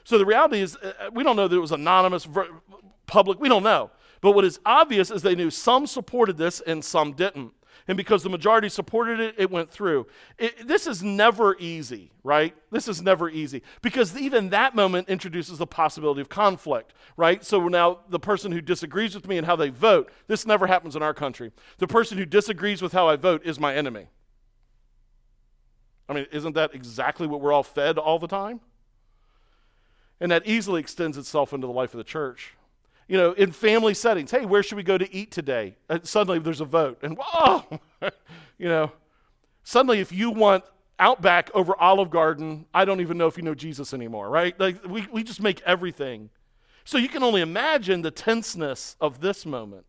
So 0.04 0.16
the 0.16 0.24
reality 0.24 0.60
is, 0.60 0.76
uh, 0.76 0.92
uh, 0.98 1.10
we 1.12 1.22
don't 1.22 1.36
know 1.36 1.48
that 1.48 1.56
it 1.56 1.60
was 1.60 1.72
anonymous, 1.72 2.26
public, 3.06 3.38
we 3.38 3.48
don't 3.48 3.62
know. 3.62 3.90
But 4.20 4.32
what 4.32 4.44
is 4.44 4.58
obvious 4.64 5.10
is 5.10 5.22
they 5.22 5.34
knew 5.34 5.50
some 5.50 5.86
supported 5.86 6.38
this 6.38 6.60
and 6.60 6.84
some 6.84 7.12
didn't 7.12 7.52
and 7.88 7.96
because 7.96 8.22
the 8.22 8.28
majority 8.28 8.68
supported 8.68 9.18
it, 9.18 9.34
it 9.38 9.50
went 9.50 9.70
through. 9.70 10.06
It, 10.36 10.68
this 10.68 10.86
is 10.86 11.02
never 11.02 11.56
easy, 11.58 12.12
right? 12.22 12.54
This 12.70 12.86
is 12.86 13.00
never 13.00 13.30
easy 13.30 13.62
because 13.80 14.14
even 14.14 14.50
that 14.50 14.74
moment 14.74 15.08
introduces 15.08 15.56
the 15.56 15.66
possibility 15.66 16.20
of 16.20 16.28
conflict, 16.28 16.92
right? 17.16 17.42
So 17.42 17.66
now 17.66 18.00
the 18.10 18.20
person 18.20 18.52
who 18.52 18.60
disagrees 18.60 19.14
with 19.14 19.26
me 19.26 19.38
and 19.38 19.46
how 19.46 19.56
they 19.56 19.70
vote, 19.70 20.12
this 20.26 20.46
never 20.46 20.66
happens 20.66 20.96
in 20.96 21.02
our 21.02 21.14
country. 21.14 21.50
The 21.78 21.86
person 21.86 22.18
who 22.18 22.26
disagrees 22.26 22.82
with 22.82 22.92
how 22.92 23.08
I 23.08 23.16
vote 23.16 23.40
is 23.46 23.58
my 23.58 23.74
enemy. 23.74 24.08
I 26.10 26.12
mean, 26.12 26.26
isn't 26.30 26.54
that 26.54 26.74
exactly 26.74 27.26
what 27.26 27.40
we're 27.40 27.52
all 27.52 27.62
fed 27.62 27.96
all 27.96 28.18
the 28.18 28.28
time? 28.28 28.60
And 30.20 30.30
that 30.30 30.46
easily 30.46 30.80
extends 30.80 31.16
itself 31.16 31.54
into 31.54 31.66
the 31.66 31.72
life 31.72 31.94
of 31.94 31.98
the 31.98 32.04
church 32.04 32.54
you 33.08 33.16
know, 33.16 33.32
in 33.32 33.52
family 33.52 33.94
settings, 33.94 34.30
hey, 34.30 34.44
where 34.44 34.62
should 34.62 34.76
we 34.76 34.82
go 34.82 34.98
to 34.98 35.12
eat 35.14 35.30
today? 35.30 35.76
And 35.88 36.06
suddenly 36.06 36.38
there's 36.38 36.60
a 36.60 36.66
vote. 36.66 36.98
And 37.02 37.18
whoa, 37.18 37.80
you 38.58 38.68
know, 38.68 38.92
suddenly 39.64 40.00
if 40.00 40.12
you 40.12 40.30
want 40.30 40.64
Outback 41.00 41.50
over 41.54 41.74
Olive 41.80 42.10
Garden, 42.10 42.66
I 42.74 42.84
don't 42.84 43.00
even 43.00 43.16
know 43.16 43.28
if 43.28 43.36
you 43.36 43.42
know 43.42 43.54
Jesus 43.54 43.94
anymore, 43.94 44.28
right? 44.28 44.58
Like 44.58 44.84
we, 44.84 45.06
we 45.12 45.22
just 45.22 45.40
make 45.40 45.60
everything. 45.62 46.28
So 46.84 46.98
you 46.98 47.08
can 47.08 47.22
only 47.22 47.40
imagine 47.40 48.02
the 48.02 48.10
tenseness 48.10 48.96
of 49.00 49.20
this 49.20 49.46
moment. 49.46 49.86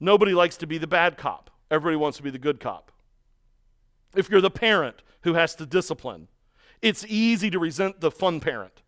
Nobody 0.00 0.32
likes 0.32 0.56
to 0.58 0.66
be 0.66 0.78
the 0.78 0.86
bad 0.86 1.18
cop. 1.18 1.50
Everybody 1.70 1.96
wants 1.96 2.16
to 2.16 2.22
be 2.22 2.30
the 2.30 2.38
good 2.38 2.60
cop. 2.60 2.90
If 4.16 4.30
you're 4.30 4.40
the 4.40 4.50
parent 4.50 5.02
who 5.22 5.34
has 5.34 5.54
to 5.56 5.66
discipline, 5.66 6.28
it's 6.80 7.04
easy 7.06 7.50
to 7.50 7.58
resent 7.58 8.00
the 8.00 8.10
fun 8.10 8.40
parent. 8.40 8.82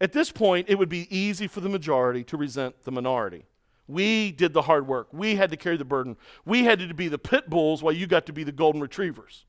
At 0.00 0.12
this 0.12 0.30
point, 0.30 0.66
it 0.68 0.76
would 0.76 0.88
be 0.88 1.14
easy 1.16 1.46
for 1.46 1.60
the 1.60 1.68
majority 1.68 2.22
to 2.24 2.36
resent 2.36 2.84
the 2.84 2.92
minority. 2.92 3.46
We 3.88 4.32
did 4.32 4.52
the 4.52 4.62
hard 4.62 4.86
work. 4.86 5.08
We 5.12 5.36
had 5.36 5.50
to 5.50 5.56
carry 5.56 5.76
the 5.76 5.84
burden. 5.84 6.16
We 6.44 6.64
had 6.64 6.78
to 6.80 6.94
be 6.94 7.08
the 7.08 7.18
pit 7.18 7.48
bulls 7.48 7.82
while 7.82 7.94
you 7.94 8.06
got 8.06 8.26
to 8.26 8.32
be 8.32 8.44
the 8.44 8.52
golden 8.52 8.80
retrievers. 8.80 9.44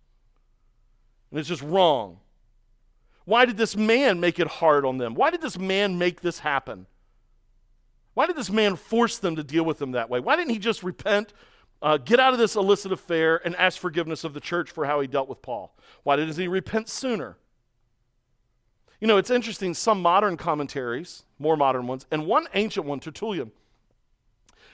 And 1.30 1.40
it's 1.40 1.50
just 1.50 1.62
wrong. 1.62 2.20
Why 3.26 3.46
did 3.46 3.58
this 3.58 3.76
man 3.76 4.20
make 4.20 4.40
it 4.40 4.48
hard 4.48 4.86
on 4.86 4.98
them? 4.98 5.14
Why 5.14 5.30
did 5.30 5.42
this 5.42 5.60
man 5.60 6.00
make 6.00 6.22
this 6.22 6.40
happen? 6.40 6.88
Why 8.16 8.26
did 8.26 8.36
this 8.36 8.50
man 8.50 8.76
force 8.76 9.20
them 9.20 9.36
to 9.36 9.44
deal 9.44 9.64
with 9.64 9.78
them 9.78 9.92
that 9.92 10.10
way? 10.10 10.20
Why 10.20 10.36
didn't 10.36 10.52
he 10.52 10.58
just 10.58 10.82
repent, 10.84 11.34
uh, 11.82 11.98
get 11.98 12.20
out 12.20 12.34
of 12.34 12.40
this 12.40 12.56
illicit 12.56 12.92
affair, 12.92 13.40
and 13.46 13.56
ask 13.58 13.78
forgiveness 13.80 14.24
of 14.24 14.34
the 14.34 14.40
church 14.40 14.72
for 14.72 14.86
how 14.86 15.00
he 15.00 15.06
dealt 15.08 15.30
with 15.30 15.42
Paul? 15.42 15.76
Why 16.04 16.16
didn't 16.16 16.36
he 16.36 16.48
repent 16.48 16.90
sooner? 16.90 17.38
You 19.00 19.08
know, 19.08 19.18
it's 19.18 19.30
interesting, 19.30 19.74
some 19.74 20.02
modern 20.02 20.36
commentaries, 20.36 21.24
more 21.38 21.56
modern 21.56 21.88
ones, 21.88 22.06
and 22.12 22.26
one 22.26 22.48
ancient 22.54 22.86
one, 22.86 23.00
Tertullian, 23.00 23.52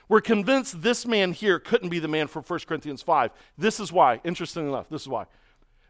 were 0.08 0.22
convinced 0.22 0.82
this 0.82 1.06
man 1.06 1.34
here 1.34 1.60
couldn't 1.60 1.90
be 1.90 2.00
the 2.00 2.08
man 2.08 2.28
from 2.28 2.44
1 2.44 2.60
Corinthians 2.68 3.02
5. 3.02 3.32
This 3.58 3.80
is 3.80 3.92
why, 3.92 4.22
interesting 4.24 4.68
enough, 4.68 4.90
this 4.90 5.02
is 5.02 5.08
why. 5.08 5.26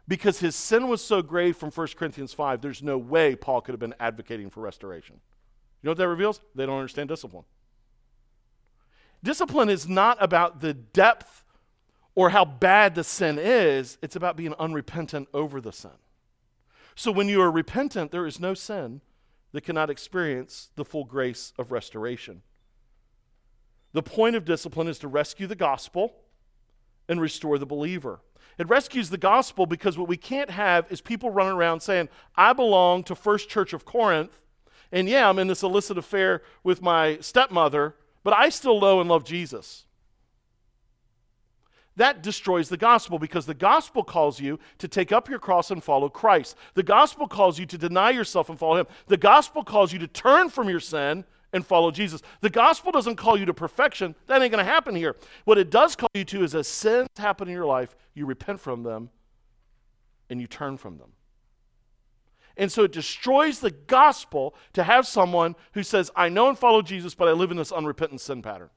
Because 0.08 0.38
his 0.38 0.54
sin 0.54 0.88
was 0.88 1.02
so 1.02 1.22
grave 1.22 1.56
from 1.56 1.70
1 1.70 1.88
Corinthians 1.96 2.32
5, 2.32 2.60
there's 2.60 2.82
no 2.82 2.96
way 2.96 3.34
Paul 3.36 3.60
could 3.60 3.72
have 3.72 3.80
been 3.80 3.94
advocating 3.98 4.50
for 4.50 4.60
restoration. 4.60 5.16
You 5.82 5.88
know 5.88 5.90
what 5.90 5.98
that 5.98 6.08
reveals? 6.08 6.40
They 6.54 6.66
don't 6.66 6.78
understand 6.78 7.08
discipline. 7.08 7.44
Discipline 9.22 9.68
is 9.68 9.88
not 9.88 10.22
about 10.22 10.60
the 10.60 10.74
depth 10.74 11.44
or 12.14 12.30
how 12.30 12.44
bad 12.44 12.94
the 12.94 13.04
sin 13.04 13.38
is, 13.38 13.98
it's 14.00 14.16
about 14.16 14.36
being 14.36 14.54
unrepentant 14.58 15.28
over 15.34 15.60
the 15.60 15.72
sin. 15.72 15.90
So 16.96 17.12
when 17.12 17.28
you 17.28 17.40
are 17.42 17.50
repentant, 17.50 18.10
there 18.10 18.26
is 18.26 18.40
no 18.40 18.54
sin 18.54 19.02
that 19.52 19.60
cannot 19.60 19.90
experience 19.90 20.70
the 20.76 20.84
full 20.84 21.04
grace 21.04 21.52
of 21.58 21.70
restoration. 21.70 22.42
The 23.92 24.02
point 24.02 24.34
of 24.34 24.44
discipline 24.44 24.88
is 24.88 24.98
to 24.98 25.08
rescue 25.08 25.46
the 25.46 25.54
gospel 25.54 26.14
and 27.08 27.20
restore 27.20 27.58
the 27.58 27.66
believer. 27.66 28.20
It 28.58 28.68
rescues 28.68 29.10
the 29.10 29.18
gospel 29.18 29.66
because 29.66 29.96
what 29.98 30.08
we 30.08 30.16
can't 30.16 30.50
have 30.50 30.86
is 30.90 31.00
people 31.00 31.30
running 31.30 31.54
around 31.54 31.80
saying, 31.80 32.08
I 32.36 32.52
belong 32.52 33.04
to 33.04 33.14
First 33.14 33.48
Church 33.48 33.72
of 33.72 33.84
Corinth, 33.84 34.42
and 34.92 35.08
yeah, 35.08 35.28
I'm 35.28 35.38
in 35.38 35.48
this 35.48 35.62
illicit 35.62 35.98
affair 35.98 36.42
with 36.62 36.80
my 36.80 37.18
stepmother, 37.20 37.94
but 38.22 38.32
I 38.32 38.48
still 38.48 38.80
know 38.80 39.00
and 39.00 39.08
love 39.08 39.24
Jesus. 39.24 39.85
That 41.96 42.22
destroys 42.22 42.68
the 42.68 42.76
gospel 42.76 43.18
because 43.18 43.46
the 43.46 43.54
gospel 43.54 44.04
calls 44.04 44.38
you 44.38 44.58
to 44.78 44.88
take 44.88 45.12
up 45.12 45.28
your 45.28 45.38
cross 45.38 45.70
and 45.70 45.82
follow 45.82 46.08
Christ. 46.08 46.56
The 46.74 46.82
gospel 46.82 47.26
calls 47.26 47.58
you 47.58 47.66
to 47.66 47.78
deny 47.78 48.10
yourself 48.10 48.48
and 48.48 48.58
follow 48.58 48.76
Him. 48.76 48.86
The 49.06 49.16
gospel 49.16 49.64
calls 49.64 49.92
you 49.92 49.98
to 50.00 50.06
turn 50.06 50.50
from 50.50 50.68
your 50.68 50.80
sin 50.80 51.24
and 51.52 51.66
follow 51.66 51.90
Jesus. 51.90 52.22
The 52.42 52.50
gospel 52.50 52.92
doesn't 52.92 53.16
call 53.16 53.38
you 53.38 53.46
to 53.46 53.54
perfection. 53.54 54.14
That 54.26 54.42
ain't 54.42 54.52
going 54.52 54.64
to 54.64 54.70
happen 54.70 54.94
here. 54.94 55.16
What 55.44 55.58
it 55.58 55.70
does 55.70 55.96
call 55.96 56.10
you 56.14 56.24
to 56.24 56.44
is 56.44 56.54
as 56.54 56.68
sins 56.68 57.08
happen 57.16 57.48
in 57.48 57.54
your 57.54 57.66
life, 57.66 57.96
you 58.14 58.26
repent 58.26 58.60
from 58.60 58.82
them 58.82 59.10
and 60.28 60.40
you 60.40 60.46
turn 60.46 60.76
from 60.76 60.98
them. 60.98 61.12
And 62.58 62.72
so 62.72 62.84
it 62.84 62.92
destroys 62.92 63.60
the 63.60 63.70
gospel 63.70 64.54
to 64.72 64.82
have 64.82 65.06
someone 65.06 65.56
who 65.72 65.82
says, 65.82 66.10
I 66.16 66.28
know 66.28 66.48
and 66.48 66.58
follow 66.58 66.82
Jesus, 66.82 67.14
but 67.14 67.28
I 67.28 67.32
live 67.32 67.50
in 67.50 67.56
this 67.58 67.72
unrepentant 67.72 68.20
sin 68.20 68.42
pattern. 68.42 68.70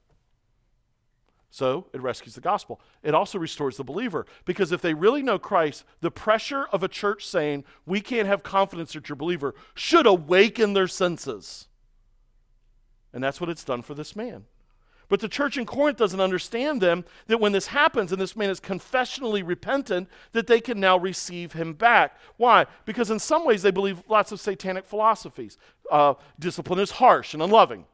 So 1.50 1.86
it 1.92 2.00
rescues 2.00 2.36
the 2.36 2.40
gospel. 2.40 2.80
It 3.02 3.14
also 3.14 3.38
restores 3.38 3.76
the 3.76 3.84
believer 3.84 4.24
because 4.44 4.70
if 4.70 4.80
they 4.80 4.94
really 4.94 5.22
know 5.22 5.38
Christ, 5.38 5.84
the 6.00 6.10
pressure 6.10 6.66
of 6.72 6.82
a 6.82 6.88
church 6.88 7.26
saying, 7.26 7.64
we 7.84 8.00
can't 8.00 8.28
have 8.28 8.44
confidence 8.44 8.92
that 8.92 9.08
you're 9.08 9.14
a 9.14 9.16
believer, 9.16 9.54
should 9.74 10.06
awaken 10.06 10.74
their 10.74 10.86
senses. 10.86 11.66
And 13.12 13.22
that's 13.22 13.40
what 13.40 13.50
it's 13.50 13.64
done 13.64 13.82
for 13.82 13.94
this 13.94 14.14
man. 14.14 14.44
But 15.08 15.18
the 15.18 15.28
church 15.28 15.58
in 15.58 15.66
Corinth 15.66 15.98
doesn't 15.98 16.20
understand 16.20 16.80
them 16.80 17.04
that 17.26 17.40
when 17.40 17.50
this 17.50 17.66
happens 17.66 18.12
and 18.12 18.20
this 18.20 18.36
man 18.36 18.48
is 18.48 18.60
confessionally 18.60 19.42
repentant, 19.44 20.08
that 20.30 20.46
they 20.46 20.60
can 20.60 20.78
now 20.78 20.96
receive 20.96 21.52
him 21.52 21.74
back. 21.74 22.16
Why? 22.36 22.66
Because 22.84 23.10
in 23.10 23.18
some 23.18 23.44
ways 23.44 23.62
they 23.62 23.72
believe 23.72 24.04
lots 24.08 24.30
of 24.30 24.40
satanic 24.40 24.84
philosophies. 24.84 25.58
Uh, 25.90 26.14
discipline 26.38 26.78
is 26.78 26.92
harsh 26.92 27.34
and 27.34 27.42
unloving. 27.42 27.86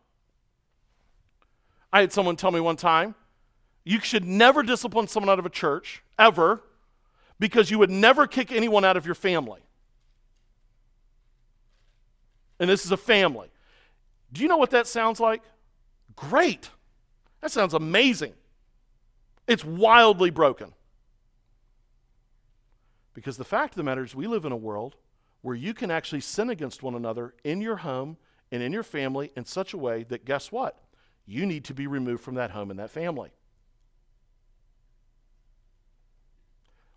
I 1.91 2.03
had 2.03 2.13
someone 2.13 2.37
tell 2.37 2.51
me 2.51 2.61
one 2.61 2.77
time, 2.77 3.15
you 3.87 4.01
should 4.01 4.24
never 4.24 4.64
discipline 4.64 5.07
someone 5.07 5.30
out 5.30 5.39
of 5.39 5.47
a 5.47 5.51
church, 5.51 6.03
ever, 6.18 6.61
because 7.39 7.70
you 7.70 7.78
would 7.78 7.91
never 7.91 8.26
kick 8.26 8.51
anyone 8.51 8.84
out 8.84 8.97
of 8.97 9.07
your 9.07 9.14
family. 9.14 9.61
And 12.59 12.68
this 12.68 12.84
is 12.84 12.91
a 12.91 12.97
family. 12.97 13.49
Do 14.32 14.43
you 14.43 14.49
know 14.49 14.57
what 14.57 14.70
that 14.70 14.89
sounds 14.89 15.20
like? 15.20 15.41
Great. 16.16 16.68
That 17.41 17.53
sounds 17.53 17.74
amazing. 17.74 18.32
It's 19.47 19.64
wildly 19.64 20.30
broken. 20.30 20.72
Because 23.14 23.37
the 23.37 23.45
fact 23.45 23.74
of 23.74 23.76
the 23.76 23.84
matter 23.84 24.03
is, 24.03 24.16
we 24.16 24.26
live 24.26 24.45
in 24.45 24.51
a 24.51 24.57
world 24.57 24.97
where 25.43 25.55
you 25.55 25.72
can 25.72 25.93
actually 25.93 26.22
sin 26.22 26.51
against 26.51 26.82
one 26.82 26.97
another 26.97 27.34
in 27.45 27.61
your 27.61 27.76
home 27.76 28.16
and 28.51 28.64
in 28.64 28.72
your 28.72 28.82
family 28.82 29.30
in 29.37 29.45
such 29.45 29.72
a 29.74 29.78
way 29.78 30.03
that, 30.09 30.24
guess 30.24 30.51
what? 30.51 30.76
You 31.24 31.47
need 31.47 31.64
to 31.66 31.74
be 31.74 31.87
removed 31.87 32.24
from 32.24 32.34
that 32.34 32.51
home 32.51 32.72
and 32.72 32.80
that 32.80 32.91
family. 32.91 33.30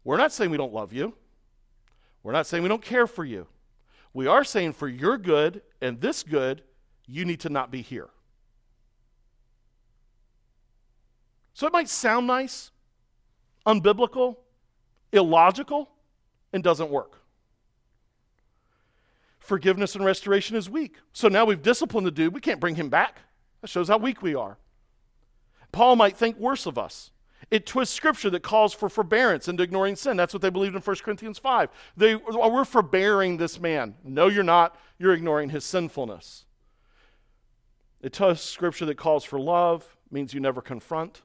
We're 0.09 0.17
not 0.17 0.31
saying 0.31 0.49
we 0.49 0.57
don't 0.57 0.73
love 0.73 0.91
you. 0.91 1.13
We're 2.23 2.31
not 2.31 2.47
saying 2.47 2.63
we 2.63 2.69
don't 2.69 2.81
care 2.81 3.05
for 3.05 3.23
you. 3.23 3.45
We 4.11 4.25
are 4.25 4.43
saying 4.43 4.73
for 4.73 4.87
your 4.87 5.19
good 5.19 5.61
and 5.81 6.01
this 6.01 6.23
good, 6.23 6.63
you 7.05 7.25
need 7.25 7.41
to 7.41 7.49
not 7.49 7.69
be 7.69 7.83
here. 7.83 8.09
So 11.53 11.67
it 11.67 11.73
might 11.73 11.89
sound 11.89 12.25
nice, 12.25 12.71
unbiblical, 13.67 14.37
illogical, 15.11 15.91
and 16.53 16.63
doesn't 16.63 16.89
work. 16.89 17.21
Forgiveness 19.37 19.93
and 19.93 20.03
restoration 20.03 20.57
is 20.57 20.67
weak. 20.67 20.95
So 21.13 21.27
now 21.27 21.45
we've 21.45 21.61
disciplined 21.61 22.07
the 22.07 22.11
dude. 22.11 22.33
We 22.33 22.41
can't 22.41 22.59
bring 22.59 22.73
him 22.73 22.89
back. 22.89 23.19
That 23.61 23.67
shows 23.67 23.89
how 23.89 23.99
weak 23.99 24.23
we 24.23 24.33
are. 24.33 24.57
Paul 25.71 25.95
might 25.95 26.17
think 26.17 26.39
worse 26.39 26.65
of 26.65 26.79
us. 26.79 27.11
It 27.51 27.65
twists 27.65 27.95
scripture 27.95 28.29
that 28.29 28.43
calls 28.43 28.73
for 28.73 28.89
forbearance 28.89 29.47
and 29.47 29.59
ignoring 29.59 29.95
sin. 29.95 30.17
That's 30.17 30.33
what 30.33 30.41
they 30.41 30.49
believed 30.49 30.75
in 30.75 30.81
1 30.81 30.95
Corinthians 30.97 31.39
5. 31.39 31.69
They, 31.97 32.15
oh, 32.15 32.53
we're 32.53 32.65
forbearing 32.65 33.37
this 33.37 33.59
man. 33.59 33.95
No, 34.03 34.27
you're 34.27 34.43
not. 34.43 34.77
You're 34.97 35.13
ignoring 35.13 35.49
his 35.49 35.65
sinfulness. 35.65 36.45
It 38.01 38.13
twists 38.13 38.47
scripture 38.47 38.85
that 38.85 38.97
calls 38.97 39.23
for 39.23 39.39
love, 39.39 39.97
means 40.11 40.33
you 40.33 40.39
never 40.39 40.61
confront. 40.61 41.21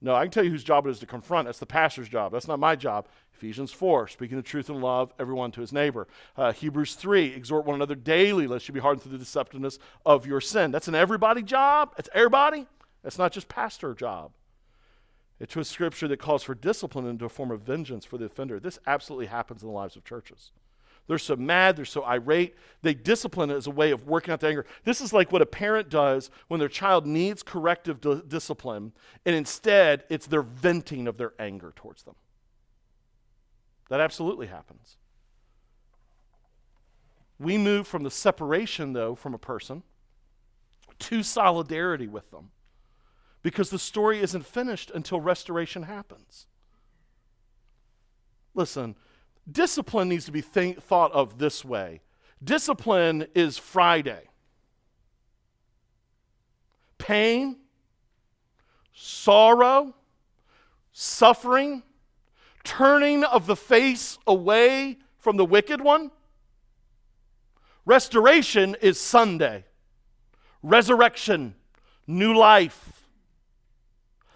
No, 0.00 0.14
I 0.14 0.24
can 0.24 0.30
tell 0.30 0.44
you 0.44 0.50
whose 0.50 0.64
job 0.64 0.86
it 0.86 0.90
is 0.90 0.98
to 0.98 1.06
confront. 1.06 1.46
That's 1.46 1.58
the 1.58 1.66
pastor's 1.66 2.08
job. 2.08 2.32
That's 2.32 2.46
not 2.46 2.58
my 2.58 2.76
job. 2.76 3.08
Ephesians 3.32 3.72
4, 3.72 4.06
speaking 4.08 4.36
the 4.36 4.42
truth 4.42 4.68
in 4.68 4.80
love, 4.80 5.12
everyone 5.18 5.50
to 5.52 5.60
his 5.60 5.72
neighbor. 5.72 6.06
Uh, 6.36 6.52
Hebrews 6.52 6.94
3, 6.94 7.34
exhort 7.34 7.64
one 7.64 7.74
another 7.74 7.94
daily, 7.94 8.46
lest 8.46 8.68
you 8.68 8.74
be 8.74 8.80
hardened 8.80 9.02
through 9.02 9.16
the 9.16 9.24
deceptiveness 9.24 9.78
of 10.04 10.26
your 10.26 10.40
sin. 10.40 10.70
That's 10.70 10.88
an 10.88 10.94
everybody 10.94 11.42
job. 11.42 11.94
That's 11.96 12.10
everybody. 12.12 12.66
That's 13.02 13.18
not 13.18 13.32
just 13.32 13.48
pastor 13.48 13.94
job. 13.94 14.32
It's 15.40 15.56
a 15.56 15.64
scripture 15.64 16.08
that 16.08 16.18
calls 16.18 16.42
for 16.42 16.54
discipline 16.54 17.06
into 17.06 17.24
a 17.24 17.28
form 17.28 17.50
of 17.50 17.62
vengeance 17.62 18.04
for 18.04 18.18
the 18.18 18.26
offender. 18.26 18.60
This 18.60 18.78
absolutely 18.86 19.26
happens 19.26 19.62
in 19.62 19.68
the 19.68 19.74
lives 19.74 19.96
of 19.96 20.04
churches. 20.04 20.52
They're 21.06 21.18
so 21.18 21.36
mad, 21.36 21.76
they're 21.76 21.84
so 21.84 22.02
irate. 22.04 22.54
They 22.82 22.94
discipline 22.94 23.50
as 23.50 23.66
a 23.66 23.70
way 23.70 23.90
of 23.90 24.06
working 24.06 24.32
out 24.32 24.40
the 24.40 24.48
anger. 24.48 24.64
This 24.84 25.00
is 25.00 25.12
like 25.12 25.32
what 25.32 25.42
a 25.42 25.46
parent 25.46 25.90
does 25.90 26.30
when 26.48 26.60
their 26.60 26.68
child 26.68 27.06
needs 27.06 27.42
corrective 27.42 28.00
d- 28.00 28.22
discipline, 28.26 28.92
and 29.26 29.34
instead 29.34 30.04
it's 30.08 30.26
their 30.26 30.42
venting 30.42 31.06
of 31.06 31.18
their 31.18 31.34
anger 31.38 31.72
towards 31.76 32.04
them. 32.04 32.14
That 33.90 34.00
absolutely 34.00 34.46
happens. 34.46 34.96
We 37.38 37.58
move 37.58 37.86
from 37.86 38.02
the 38.02 38.10
separation, 38.10 38.94
though, 38.94 39.14
from 39.14 39.34
a 39.34 39.38
person 39.38 39.82
to 41.00 41.22
solidarity 41.22 42.06
with 42.06 42.30
them 42.30 42.50
because 43.44 43.68
the 43.68 43.78
story 43.78 44.20
isn't 44.20 44.46
finished 44.46 44.90
until 44.92 45.20
restoration 45.20 45.82
happens. 45.84 46.46
Listen, 48.54 48.96
discipline 49.50 50.08
needs 50.08 50.24
to 50.24 50.32
be 50.32 50.40
thought 50.40 51.12
of 51.12 51.38
this 51.38 51.64
way 51.64 52.00
discipline 52.42 53.26
is 53.34 53.56
Friday. 53.56 54.28
Pain, 56.98 57.56
sorrow, 58.94 59.94
suffering, 60.92 61.82
turning 62.64 63.24
of 63.24 63.46
the 63.46 63.56
face 63.56 64.18
away 64.26 64.96
from 65.18 65.36
the 65.36 65.44
wicked 65.44 65.82
one. 65.82 66.10
Restoration 67.84 68.74
is 68.80 68.98
Sunday. 68.98 69.64
Resurrection, 70.62 71.54
new 72.06 72.34
life 72.34 72.93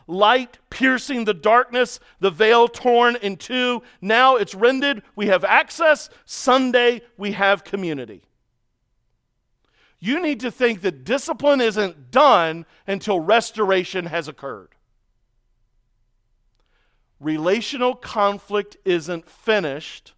light 0.09 0.59
piercing 0.71 1.25
the 1.25 1.35
darkness, 1.35 2.01
the 2.19 2.31
veil 2.31 2.67
torn 2.67 3.15
in 3.17 3.37
two. 3.37 3.83
Now 4.01 4.35
it's 4.35 4.55
rended. 4.55 5.03
We 5.15 5.27
have 5.27 5.45
access. 5.45 6.11
Sunday, 6.25 7.03
we 7.17 7.33
have 7.33 7.63
community. 7.63 8.23
You 10.01 10.21
need 10.21 10.41
to 10.41 10.51
think 10.51 10.81
that 10.83 11.05
discipline 11.05 11.61
isn't 11.61 12.11
done 12.11 12.67
until 12.87 13.21
restoration 13.21 14.07
has 14.07 14.27
occurred. 14.29 14.75
Relational 17.21 17.95
conflict 17.95 18.77
isn't 18.85 19.29
finished 19.29 20.15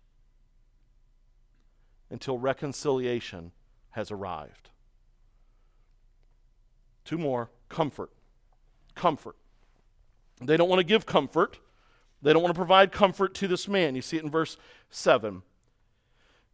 until 2.11 2.39
reconciliation 2.39 3.53
has 3.91 4.11
arrived. 4.11 4.69
Two 7.05 7.17
more 7.17 7.51
comfort. 7.69 8.11
Comfort. 8.95 9.37
They 10.41 10.57
don't 10.57 10.69
want 10.69 10.81
to 10.81 10.85
give 10.85 11.07
comfort. 11.07 11.59
They 12.23 12.33
don't 12.33 12.43
want 12.43 12.55
to 12.55 12.59
provide 12.59 12.93
comfort 12.93 13.35
to 13.35 13.49
this 13.49 13.69
man. 13.69 13.95
You 13.95 14.03
see 14.03 14.17
it 14.17 14.25
in 14.25 14.31
verse 14.31 14.57
7. 14.91 15.43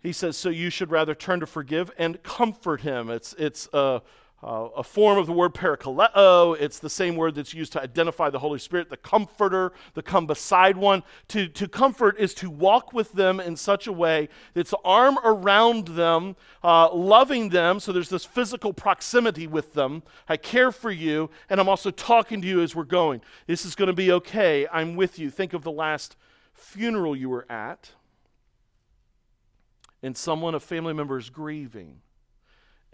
He 0.00 0.12
says, 0.12 0.36
So 0.36 0.48
you 0.48 0.70
should 0.70 0.90
rather 0.90 1.14
turn 1.14 1.40
to 1.40 1.46
forgive 1.46 1.90
and 1.98 2.22
comfort 2.22 2.82
him. 2.82 3.10
It's, 3.10 3.34
it's 3.38 3.68
uh, 3.72 4.00
uh, 4.42 4.68
a 4.76 4.82
form 4.82 5.16
of 5.16 5.26
the 5.26 5.32
word 5.32 5.54
parakaleo. 5.54 6.56
It's 6.60 6.78
the 6.78 6.90
same 6.90 7.16
word 7.16 7.34
that's 7.34 7.54
used 7.54 7.72
to 7.72 7.82
identify 7.82 8.28
the 8.28 8.38
Holy 8.38 8.58
Spirit, 8.58 8.90
the 8.90 8.96
comforter, 8.96 9.72
the 9.94 10.02
come 10.02 10.26
beside 10.26 10.76
one. 10.76 11.02
To, 11.28 11.48
to 11.48 11.66
comfort 11.66 12.18
is 12.18 12.34
to 12.34 12.50
walk 12.50 12.92
with 12.92 13.12
them 13.12 13.40
in 13.40 13.56
such 13.56 13.86
a 13.86 13.92
way 13.92 14.28
that's 14.52 14.74
arm 14.84 15.18
around 15.24 15.88
them, 15.88 16.36
uh, 16.62 16.92
loving 16.92 17.48
them. 17.48 17.80
So 17.80 17.92
there's 17.92 18.10
this 18.10 18.26
physical 18.26 18.74
proximity 18.74 19.46
with 19.46 19.72
them. 19.72 20.02
I 20.28 20.36
care 20.36 20.70
for 20.70 20.90
you, 20.90 21.30
and 21.48 21.58
I'm 21.58 21.68
also 21.68 21.90
talking 21.90 22.42
to 22.42 22.46
you 22.46 22.60
as 22.60 22.76
we're 22.76 22.84
going. 22.84 23.22
This 23.46 23.64
is 23.64 23.74
going 23.74 23.88
to 23.88 23.94
be 23.94 24.12
okay. 24.12 24.66
I'm 24.70 24.96
with 24.96 25.18
you. 25.18 25.30
Think 25.30 25.54
of 25.54 25.62
the 25.62 25.72
last 25.72 26.14
funeral 26.52 27.16
you 27.16 27.30
were 27.30 27.50
at, 27.50 27.92
and 30.02 30.14
someone, 30.16 30.54
a 30.54 30.60
family 30.60 30.92
member, 30.92 31.16
is 31.16 31.30
grieving 31.30 32.02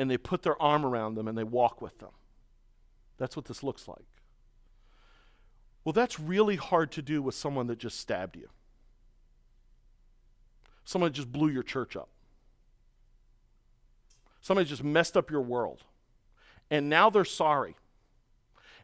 and 0.02 0.10
they 0.10 0.18
put 0.18 0.42
their 0.42 0.60
arm 0.60 0.84
around 0.84 1.14
them 1.14 1.28
and 1.28 1.38
they 1.38 1.44
walk 1.44 1.80
with 1.80 1.98
them. 1.98 2.10
That's 3.18 3.36
what 3.36 3.46
this 3.46 3.62
looks 3.62 3.86
like. 3.88 4.04
Well, 5.84 5.92
that's 5.92 6.20
really 6.20 6.56
hard 6.56 6.92
to 6.92 7.02
do 7.02 7.22
with 7.22 7.34
someone 7.34 7.68
that 7.68 7.78
just 7.78 7.98
stabbed 7.98 8.36
you, 8.36 8.48
someone 10.84 11.10
that 11.10 11.16
just 11.16 11.32
blew 11.32 11.48
your 11.48 11.62
church 11.62 11.96
up, 11.96 12.08
somebody 14.40 14.68
just 14.68 14.84
messed 14.84 15.16
up 15.16 15.30
your 15.30 15.40
world. 15.40 15.84
And 16.70 16.88
now 16.88 17.10
they're 17.10 17.24
sorry. 17.24 17.76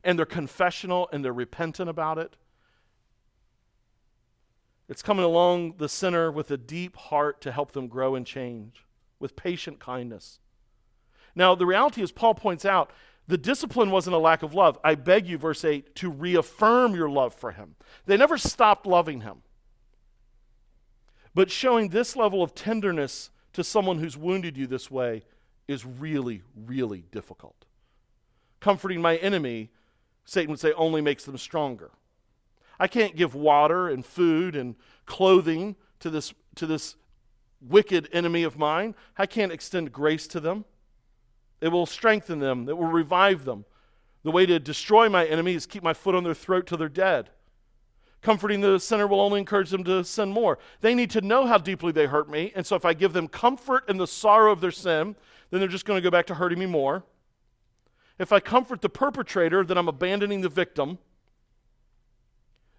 And 0.04 0.18
they're 0.18 0.26
confessional 0.26 1.08
and 1.12 1.24
they're 1.24 1.32
repentant 1.32 1.90
about 1.90 2.18
it. 2.18 2.36
It's 4.88 5.02
coming 5.02 5.24
along 5.24 5.74
the 5.78 5.88
sinner 5.88 6.30
with 6.30 6.50
a 6.50 6.56
deep 6.56 6.96
heart 6.96 7.40
to 7.42 7.52
help 7.52 7.72
them 7.72 7.88
grow 7.88 8.14
and 8.14 8.24
change, 8.24 8.84
with 9.18 9.36
patient 9.36 9.80
kindness. 9.80 10.38
Now, 11.38 11.54
the 11.54 11.66
reality 11.66 12.02
is, 12.02 12.10
Paul 12.10 12.34
points 12.34 12.64
out, 12.64 12.90
the 13.28 13.38
discipline 13.38 13.92
wasn't 13.92 14.16
a 14.16 14.18
lack 14.18 14.42
of 14.42 14.54
love. 14.54 14.76
I 14.82 14.96
beg 14.96 15.28
you, 15.28 15.38
verse 15.38 15.64
8, 15.64 15.94
to 15.94 16.10
reaffirm 16.10 16.96
your 16.96 17.08
love 17.08 17.32
for 17.32 17.52
him. 17.52 17.76
They 18.06 18.16
never 18.16 18.36
stopped 18.36 18.86
loving 18.86 19.20
him. 19.20 19.42
But 21.36 21.48
showing 21.48 21.90
this 21.90 22.16
level 22.16 22.42
of 22.42 22.56
tenderness 22.56 23.30
to 23.52 23.62
someone 23.62 23.98
who's 23.98 24.16
wounded 24.16 24.56
you 24.56 24.66
this 24.66 24.90
way 24.90 25.22
is 25.68 25.86
really, 25.86 26.42
really 26.56 27.04
difficult. 27.12 27.66
Comforting 28.58 29.00
my 29.00 29.16
enemy, 29.18 29.70
Satan 30.24 30.50
would 30.50 30.58
say, 30.58 30.72
only 30.72 31.00
makes 31.00 31.24
them 31.24 31.38
stronger. 31.38 31.92
I 32.80 32.88
can't 32.88 33.14
give 33.14 33.36
water 33.36 33.88
and 33.88 34.04
food 34.04 34.56
and 34.56 34.74
clothing 35.06 35.76
to 36.00 36.10
this, 36.10 36.34
to 36.56 36.66
this 36.66 36.96
wicked 37.60 38.08
enemy 38.12 38.42
of 38.42 38.58
mine. 38.58 38.96
I 39.16 39.26
can't 39.26 39.52
extend 39.52 39.92
grace 39.92 40.26
to 40.28 40.40
them. 40.40 40.64
It 41.60 41.68
will 41.68 41.86
strengthen 41.86 42.38
them, 42.38 42.68
it 42.68 42.76
will 42.76 42.86
revive 42.86 43.44
them. 43.44 43.64
The 44.22 44.30
way 44.30 44.46
to 44.46 44.58
destroy 44.58 45.08
my 45.08 45.26
enemy 45.26 45.54
is 45.54 45.66
keep 45.66 45.82
my 45.82 45.94
foot 45.94 46.14
on 46.14 46.24
their 46.24 46.34
throat 46.34 46.66
till 46.66 46.78
they're 46.78 46.88
dead. 46.88 47.30
Comforting 48.20 48.60
the 48.60 48.80
sinner 48.80 49.06
will 49.06 49.20
only 49.20 49.38
encourage 49.38 49.70
them 49.70 49.84
to 49.84 50.02
sin 50.04 50.30
more. 50.30 50.58
They 50.80 50.94
need 50.94 51.10
to 51.10 51.20
know 51.20 51.46
how 51.46 51.58
deeply 51.58 51.92
they 51.92 52.06
hurt 52.06 52.28
me, 52.28 52.52
and 52.54 52.66
so 52.66 52.74
if 52.74 52.84
I 52.84 52.92
give 52.92 53.12
them 53.12 53.28
comfort 53.28 53.88
in 53.88 53.96
the 53.96 54.06
sorrow 54.06 54.52
of 54.52 54.60
their 54.60 54.72
sin, 54.72 55.14
then 55.50 55.60
they're 55.60 55.68
just 55.68 55.84
going 55.84 55.96
to 55.96 56.02
go 56.02 56.10
back 56.10 56.26
to 56.26 56.34
hurting 56.34 56.58
me 56.58 56.66
more. 56.66 57.04
If 58.18 58.32
I 58.32 58.40
comfort 58.40 58.82
the 58.82 58.88
perpetrator, 58.88 59.64
then 59.64 59.78
I'm 59.78 59.88
abandoning 59.88 60.40
the 60.40 60.48
victim. 60.48 60.98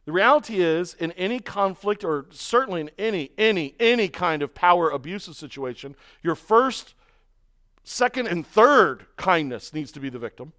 The 0.06 0.12
reality 0.12 0.60
is, 0.60 0.94
in 0.96 1.12
any 1.14 1.40
conflict, 1.40 2.04
or 2.04 2.26
certainly 2.32 2.82
in 2.82 2.92
any, 2.98 3.32
any, 3.38 3.76
any 3.80 4.10
kind 4.10 4.42
of 4.42 4.54
power 4.54 4.90
abusive 4.90 5.36
situation, 5.36 5.96
your 6.22 6.36
first, 6.36 6.96
second, 7.90 8.28
and 8.28 8.46
third 8.46 9.06
kindness 9.18 9.74
needs 9.74 9.92
to 9.92 10.00
be 10.00 10.10
the 10.10 10.20
victim. 10.20 10.54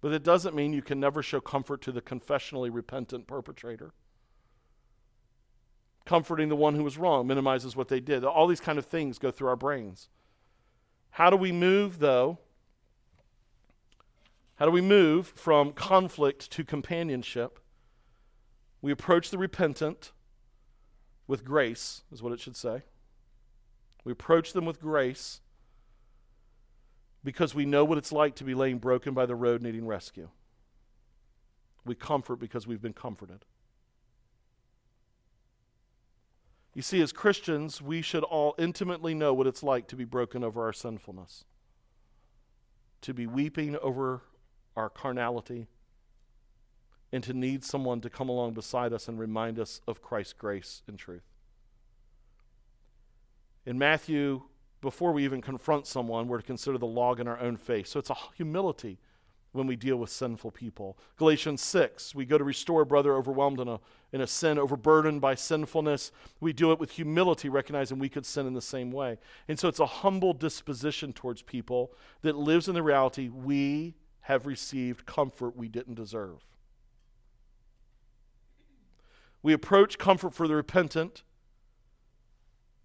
But 0.00 0.12
it 0.12 0.22
doesn't 0.22 0.54
mean 0.54 0.72
you 0.72 0.82
can 0.82 1.00
never 1.00 1.22
show 1.22 1.40
comfort 1.40 1.80
to 1.82 1.92
the 1.92 2.00
confessionally 2.00 2.70
repentant 2.70 3.26
perpetrator. 3.26 3.92
Comforting 6.04 6.48
the 6.48 6.56
one 6.56 6.74
who 6.74 6.84
was 6.84 6.98
wrong 6.98 7.26
minimizes 7.26 7.76
what 7.76 7.88
they 7.88 8.00
did. 8.00 8.24
All 8.24 8.46
these 8.46 8.60
kind 8.60 8.78
of 8.78 8.86
things 8.86 9.18
go 9.18 9.30
through 9.30 9.48
our 9.48 9.56
brains. 9.56 10.08
How 11.10 11.30
do 11.30 11.36
we 11.36 11.52
move, 11.52 11.98
though? 11.98 12.38
How 14.56 14.64
do 14.64 14.70
we 14.70 14.80
move 14.80 15.32
from 15.36 15.72
conflict 15.72 16.50
to 16.52 16.64
companionship? 16.64 17.60
We 18.80 18.92
approach 18.92 19.30
the 19.30 19.38
repentant 19.38 20.12
with 21.26 21.44
grace, 21.44 22.02
is 22.10 22.22
what 22.22 22.32
it 22.32 22.40
should 22.40 22.56
say. 22.56 22.82
We 24.04 24.12
approach 24.12 24.52
them 24.52 24.64
with 24.64 24.80
grace 24.80 25.40
because 27.24 27.54
we 27.54 27.66
know 27.66 27.84
what 27.84 27.98
it's 27.98 28.12
like 28.12 28.34
to 28.36 28.44
be 28.44 28.54
laying 28.54 28.78
broken 28.78 29.14
by 29.14 29.26
the 29.26 29.34
road 29.34 29.62
needing 29.62 29.86
rescue. 29.86 30.28
We 31.84 31.94
comfort 31.94 32.36
because 32.36 32.66
we've 32.66 32.82
been 32.82 32.92
comforted. 32.92 33.44
You 36.74 36.82
see, 36.82 37.00
as 37.00 37.12
Christians, 37.12 37.82
we 37.82 38.02
should 38.02 38.22
all 38.22 38.54
intimately 38.56 39.14
know 39.14 39.34
what 39.34 39.46
it's 39.46 39.62
like 39.62 39.88
to 39.88 39.96
be 39.96 40.04
broken 40.04 40.44
over 40.44 40.64
our 40.64 40.72
sinfulness, 40.72 41.44
to 43.00 43.12
be 43.12 43.26
weeping 43.26 43.76
over 43.78 44.22
our 44.76 44.88
carnality, 44.88 45.66
and 47.10 47.24
to 47.24 47.32
need 47.32 47.64
someone 47.64 48.00
to 48.02 48.10
come 48.10 48.28
along 48.28 48.52
beside 48.52 48.92
us 48.92 49.08
and 49.08 49.18
remind 49.18 49.58
us 49.58 49.80
of 49.88 50.02
Christ's 50.02 50.34
grace 50.34 50.82
and 50.86 50.98
truth. 50.98 51.24
In 53.66 53.76
Matthew, 53.76 54.42
before 54.80 55.12
we 55.12 55.24
even 55.24 55.40
confront 55.40 55.86
someone, 55.86 56.28
we're 56.28 56.38
to 56.38 56.46
consider 56.46 56.78
the 56.78 56.86
log 56.86 57.20
in 57.20 57.28
our 57.28 57.38
own 57.40 57.56
face. 57.56 57.90
So 57.90 57.98
it's 57.98 58.10
a 58.10 58.16
humility 58.36 58.98
when 59.52 59.66
we 59.66 59.76
deal 59.76 59.96
with 59.96 60.10
sinful 60.10 60.52
people. 60.52 60.98
Galatians 61.16 61.62
6, 61.62 62.14
we 62.14 62.24
go 62.24 62.38
to 62.38 62.44
restore 62.44 62.82
a 62.82 62.86
brother 62.86 63.14
overwhelmed 63.14 63.60
in 63.60 63.68
a, 63.68 63.80
in 64.12 64.20
a 64.20 64.26
sin, 64.26 64.58
overburdened 64.58 65.20
by 65.20 65.34
sinfulness. 65.34 66.12
We 66.38 66.52
do 66.52 66.70
it 66.70 66.78
with 66.78 66.92
humility, 66.92 67.48
recognizing 67.48 67.98
we 67.98 68.08
could 68.08 68.26
sin 68.26 68.46
in 68.46 68.54
the 68.54 68.60
same 68.60 68.90
way. 68.90 69.18
And 69.48 69.58
so 69.58 69.68
it's 69.68 69.80
a 69.80 69.86
humble 69.86 70.32
disposition 70.32 71.12
towards 71.12 71.42
people 71.42 71.92
that 72.22 72.36
lives 72.36 72.68
in 72.68 72.74
the 72.74 72.82
reality 72.82 73.28
we 73.28 73.94
have 74.22 74.46
received 74.46 75.06
comfort 75.06 75.56
we 75.56 75.68
didn't 75.68 75.94
deserve. 75.94 76.46
We 79.42 79.52
approach 79.52 79.98
comfort 79.98 80.34
for 80.34 80.46
the 80.46 80.56
repentant 80.56 81.22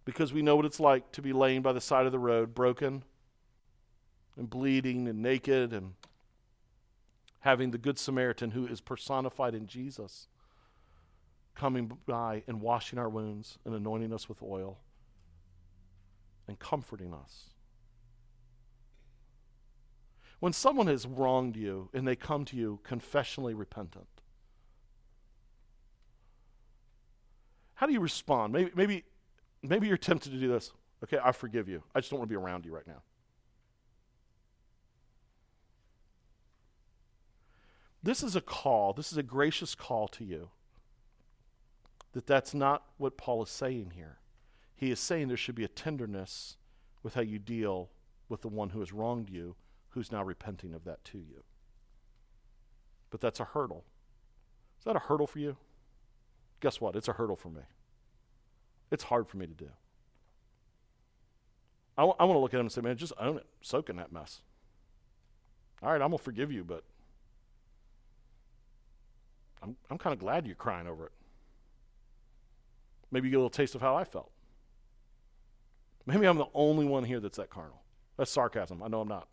because 0.06 0.34
we 0.34 0.42
know 0.42 0.56
what 0.56 0.66
it's 0.66 0.80
like 0.80 1.12
to 1.14 1.22
be 1.22 1.34
laying 1.34 1.62
by 1.62 1.74
the 1.74 1.82
side 1.82 2.06
of 2.06 2.12
the 2.12 2.20
road, 2.20 2.54
broken 2.54 3.04
and 4.38 4.50
bleeding 4.50 5.08
and 5.08 5.22
naked, 5.22 5.74
and 5.74 5.94
having 7.42 7.72
the 7.72 7.78
Good 7.78 8.00
Samaritan 8.00 8.52
who 8.52 8.66
is 8.66 8.82
personified 8.82 9.54
in 9.54 9.68
Jesus 9.68 10.28
coming 11.56 11.98
by 12.08 12.44
and 12.48 12.62
washing 12.62 12.98
our 12.98 13.10
wounds 13.10 13.60
and 13.66 13.76
anointing 13.76 14.12
us 14.14 14.28
with 14.28 14.42
oil 14.42 14.80
and 16.48 16.58
comforting 16.58 17.14
us. 17.14 17.50
When 20.40 20.52
someone 20.52 20.88
has 20.88 21.06
wronged 21.06 21.56
you 21.56 21.90
and 21.94 22.08
they 22.08 22.16
come 22.16 22.44
to 22.46 22.58
you 22.58 22.80
confessionally 22.84 23.54
repentant, 23.56 24.08
how 27.76 27.88
do 27.88 27.94
you 27.94 28.00
respond? 28.00 28.52
Maybe, 28.52 28.72
maybe 28.76 29.04
maybe 29.64 29.88
you're 29.88 29.98
tempted 29.98 30.32
to 30.32 30.38
do 30.38 30.48
this. 30.50 30.72
Okay, 31.04 31.18
I 31.24 31.32
forgive 31.32 31.68
you. 31.68 31.84
I 31.96 32.00
just 32.00 32.12
don't 32.12 32.20
want 32.20 32.30
to 32.30 32.34
be 32.34 32.42
around 32.42 32.66
you 32.66 32.74
right 32.74 32.88
now. 32.88 33.02
This 38.02 38.22
is 38.22 38.36
a 38.36 38.42
call, 38.42 38.92
this 38.94 39.12
is 39.12 39.18
a 39.18 39.24
gracious 39.24 39.76
call 39.76 40.10
to 40.10 40.26
you. 40.26 40.50
That 42.12 42.28
that's 42.28 42.54
not 42.54 42.84
what 42.98 43.18
Paul 43.18 43.44
is 43.44 43.50
saying 43.50 43.94
here. 43.96 44.20
He 44.76 44.92
is 44.92 45.00
saying 45.00 45.30
there 45.30 45.38
should 45.38 45.56
be 45.56 45.64
a 45.64 45.70
tenderness 45.70 46.58
with 47.02 47.16
how 47.16 47.22
you 47.22 47.40
deal 47.40 47.90
with 48.28 48.42
the 48.42 48.50
one 48.50 48.72
who 48.72 48.82
has 48.82 48.92
wronged 48.92 49.30
you, 49.30 49.56
who's 49.90 50.12
now 50.12 50.24
repenting 50.24 50.74
of 50.74 50.84
that 50.84 51.04
to 51.06 51.18
you. 51.18 51.44
But 53.10 53.22
that's 53.22 53.40
a 53.40 53.46
hurdle. 53.46 53.86
Is 54.80 54.86
that 54.86 54.96
a 54.96 55.00
hurdle 55.00 55.28
for 55.28 55.40
you? 55.40 55.56
Guess 56.60 56.82
what? 56.82 56.96
It's 56.96 57.08
a 57.08 57.14
hurdle 57.14 57.36
for 57.36 57.50
me. 57.50 57.62
It's 58.94 59.04
hard 59.04 59.28
for 59.28 59.38
me 59.38 59.48
to 59.48 59.54
do. 59.54 59.70
I, 61.98 62.04
w- 62.04 62.16
I 62.20 62.26
want 62.26 62.36
to 62.36 62.40
look 62.40 62.54
at 62.54 62.60
him 62.60 62.68
and 62.68 62.72
say, 62.72 62.82
man, 62.82 62.96
just 62.96 63.12
own 63.20 63.38
it. 63.38 63.48
Soak 63.62 63.90
in 63.90 63.96
that 63.96 64.12
mess. 64.12 64.42
All 65.82 65.92
right, 65.92 66.02
I'm 66.02 66.10
going 66.10 66.20
to 66.20 66.24
forgive 66.24 66.52
you, 66.52 66.64
but 66.64 66.84
I'm, 69.64 69.76
I'm 69.90 69.98
kind 69.98 70.14
of 70.14 70.20
glad 70.20 70.46
you're 70.46 70.56
crying 70.56 70.88
over 70.88 71.08
it. 71.08 71.12
Maybe 73.12 73.28
you 73.28 73.32
get 73.32 73.38
a 73.38 73.40
little 73.40 73.50
taste 73.50 73.74
of 73.74 73.82
how 73.82 73.96
I 73.96 74.04
felt. 74.04 74.32
Maybe 76.06 76.28
I'm 76.28 76.38
the 76.38 76.46
only 76.54 76.86
one 76.86 77.04
here 77.04 77.20
that's 77.20 77.38
that 77.38 77.50
carnal. 77.50 77.82
That's 78.18 78.32
sarcasm. 78.32 78.84
I 78.84 78.88
know 78.90 79.02
I'm 79.02 79.08
not. 79.08 79.28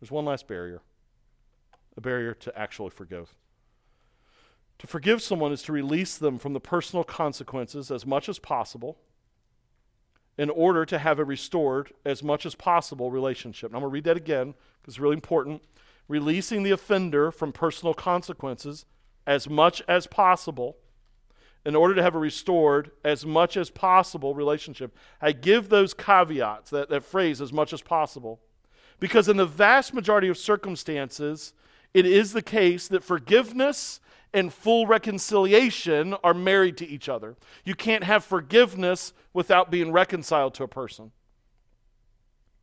There's 0.00 0.10
one 0.10 0.24
last 0.24 0.48
barrier 0.48 0.82
a 1.96 2.00
barrier 2.00 2.32
to 2.32 2.56
actually 2.56 2.90
forgive. 2.90 3.34
To 4.78 4.86
forgive 4.86 5.22
someone 5.22 5.52
is 5.52 5.62
to 5.64 5.72
release 5.72 6.16
them 6.16 6.38
from 6.38 6.52
the 6.52 6.60
personal 6.60 7.04
consequences 7.04 7.90
as 7.90 8.06
much 8.06 8.28
as 8.28 8.38
possible 8.38 8.98
in 10.36 10.50
order 10.50 10.86
to 10.86 10.98
have 10.98 11.18
a 11.18 11.24
restored, 11.24 11.92
as 12.04 12.22
much 12.22 12.46
as 12.46 12.54
possible 12.54 13.10
relationship. 13.10 13.72
Now, 13.72 13.78
I'm 13.78 13.82
going 13.82 13.90
to 13.90 13.94
read 13.94 14.04
that 14.04 14.16
again 14.16 14.54
because 14.80 14.94
it's 14.94 15.00
really 15.00 15.14
important. 15.14 15.62
Releasing 16.06 16.62
the 16.62 16.70
offender 16.70 17.32
from 17.32 17.52
personal 17.52 17.92
consequences 17.92 18.86
as 19.26 19.48
much 19.48 19.82
as 19.88 20.06
possible 20.06 20.76
in 21.66 21.74
order 21.74 21.94
to 21.94 22.02
have 22.02 22.14
a 22.14 22.18
restored, 22.18 22.92
as 23.04 23.26
much 23.26 23.56
as 23.56 23.68
possible 23.68 24.34
relationship. 24.34 24.96
I 25.20 25.32
give 25.32 25.68
those 25.68 25.92
caveats, 25.92 26.70
that, 26.70 26.88
that 26.88 27.02
phrase, 27.02 27.40
as 27.40 27.52
much 27.52 27.72
as 27.72 27.82
possible, 27.82 28.40
because 29.00 29.28
in 29.28 29.36
the 29.36 29.44
vast 29.44 29.92
majority 29.92 30.28
of 30.28 30.38
circumstances, 30.38 31.52
it 31.92 32.06
is 32.06 32.32
the 32.32 32.42
case 32.42 32.88
that 32.88 33.04
forgiveness 33.04 34.00
and 34.32 34.52
full 34.52 34.86
reconciliation 34.86 36.14
are 36.22 36.34
married 36.34 36.76
to 36.78 36.86
each 36.86 37.08
other. 37.08 37.36
You 37.64 37.74
can't 37.74 38.04
have 38.04 38.24
forgiveness 38.24 39.12
without 39.32 39.70
being 39.70 39.92
reconciled 39.92 40.54
to 40.54 40.64
a 40.64 40.68
person. 40.68 41.12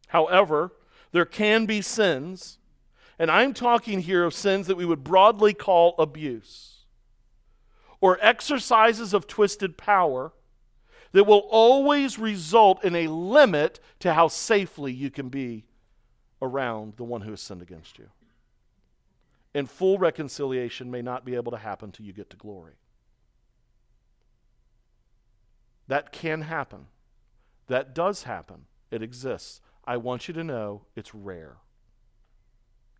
However, 0.07 0.71
there 1.11 1.25
can 1.25 1.65
be 1.65 1.81
sins, 1.81 2.59
and 3.17 3.31
I'm 3.31 3.53
talking 3.53 4.01
here 4.01 4.23
of 4.23 4.33
sins 4.33 4.67
that 4.67 4.77
we 4.77 4.85
would 4.85 5.03
broadly 5.03 5.53
call 5.53 5.95
abuse 5.97 6.85
or 8.01 8.19
exercises 8.21 9.13
of 9.13 9.25
twisted 9.25 9.77
power 9.77 10.33
that 11.13 11.23
will 11.23 11.47
always 11.49 12.19
result 12.19 12.83
in 12.83 12.95
a 12.95 13.07
limit 13.07 13.79
to 13.99 14.13
how 14.13 14.27
safely 14.27 14.91
you 14.91 15.09
can 15.09 15.29
be 15.29 15.65
around 16.41 16.97
the 16.97 17.03
one 17.03 17.21
who 17.21 17.31
has 17.31 17.41
sinned 17.41 17.61
against 17.61 17.97
you 17.97 18.09
and 19.55 19.69
full 19.69 19.97
reconciliation 19.97 20.91
may 20.91 21.01
not 21.01 21.23
be 21.23 21.33
able 21.33 21.51
to 21.53 21.57
happen 21.57 21.89
till 21.89 22.05
you 22.05 22.11
get 22.11 22.29
to 22.29 22.35
glory. 22.37 22.73
That 25.87 26.11
can 26.11 26.41
happen. 26.41 26.87
That 27.67 27.95
does 27.95 28.23
happen. 28.23 28.65
It 28.91 29.01
exists. 29.01 29.61
I 29.85 29.95
want 29.95 30.27
you 30.27 30.33
to 30.33 30.43
know 30.43 30.81
it's 30.95 31.15
rare. 31.15 31.57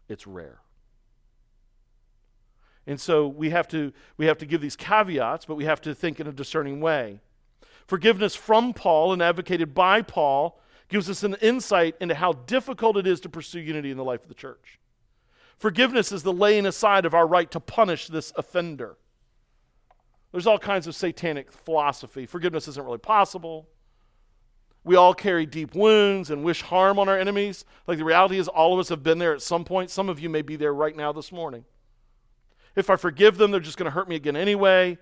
It's 0.07 0.25
rare. 0.25 0.61
And 2.87 3.01
so 3.01 3.27
we 3.27 3.49
have 3.49 3.67
to 3.69 3.91
we 4.15 4.27
have 4.27 4.37
to 4.37 4.45
give 4.45 4.61
these 4.61 4.77
caveats, 4.77 5.45
but 5.45 5.55
we 5.55 5.65
have 5.65 5.81
to 5.81 5.93
think 5.93 6.21
in 6.21 6.27
a 6.27 6.31
discerning 6.31 6.79
way. 6.79 7.19
Forgiveness 7.85 8.33
from 8.33 8.73
Paul 8.73 9.11
and 9.11 9.21
advocated 9.21 9.73
by 9.73 10.01
Paul 10.03 10.59
gives 10.87 11.09
us 11.09 11.23
an 11.23 11.35
insight 11.41 11.95
into 11.99 12.15
how 12.15 12.31
difficult 12.31 12.95
it 12.95 13.07
is 13.07 13.19
to 13.21 13.29
pursue 13.29 13.59
unity 13.59 13.91
in 13.91 13.97
the 13.97 14.03
life 14.03 14.21
of 14.21 14.29
the 14.29 14.35
church. 14.35 14.79
Forgiveness 15.57 16.11
is 16.11 16.23
the 16.23 16.33
laying 16.33 16.65
aside 16.65 17.05
of 17.05 17.13
our 17.13 17.25
right 17.25 17.49
to 17.51 17.59
punish 17.59 18.07
this 18.07 18.33
offender. 18.35 18.97
There's 20.31 20.47
all 20.47 20.59
kinds 20.59 20.85
of 20.85 20.95
satanic 20.95 21.51
philosophy. 21.51 22.25
Forgiveness 22.25 22.67
isn't 22.67 22.85
really 22.85 22.97
possible. 22.97 23.69
We 24.83 24.95
all 24.95 25.13
carry 25.13 25.45
deep 25.45 25.73
wounds 25.73 26.29
and 26.29 26.43
wish 26.43 26.61
harm 26.61 26.99
on 26.99 27.09
our 27.09 27.17
enemies. 27.17 27.65
Like 27.87 27.97
the 27.97 28.03
reality 28.03 28.37
is, 28.37 28.47
all 28.47 28.73
of 28.73 28.79
us 28.79 28.89
have 28.89 29.01
been 29.01 29.17
there 29.17 29.33
at 29.33 29.41
some 29.41 29.63
point. 29.63 29.89
Some 29.89 30.09
of 30.09 30.19
you 30.19 30.29
may 30.29 30.41
be 30.41 30.57
there 30.57 30.73
right 30.73 30.95
now 30.95 31.11
this 31.11 31.31
morning. 31.31 31.65
If 32.75 32.89
I 32.89 32.97
forgive 32.97 33.37
them, 33.37 33.51
they're 33.51 33.59
just 33.59 33.77
going 33.77 33.85
to 33.85 33.91
hurt 33.91 34.09
me 34.09 34.15
again 34.15 34.35
anyway. 34.35 34.97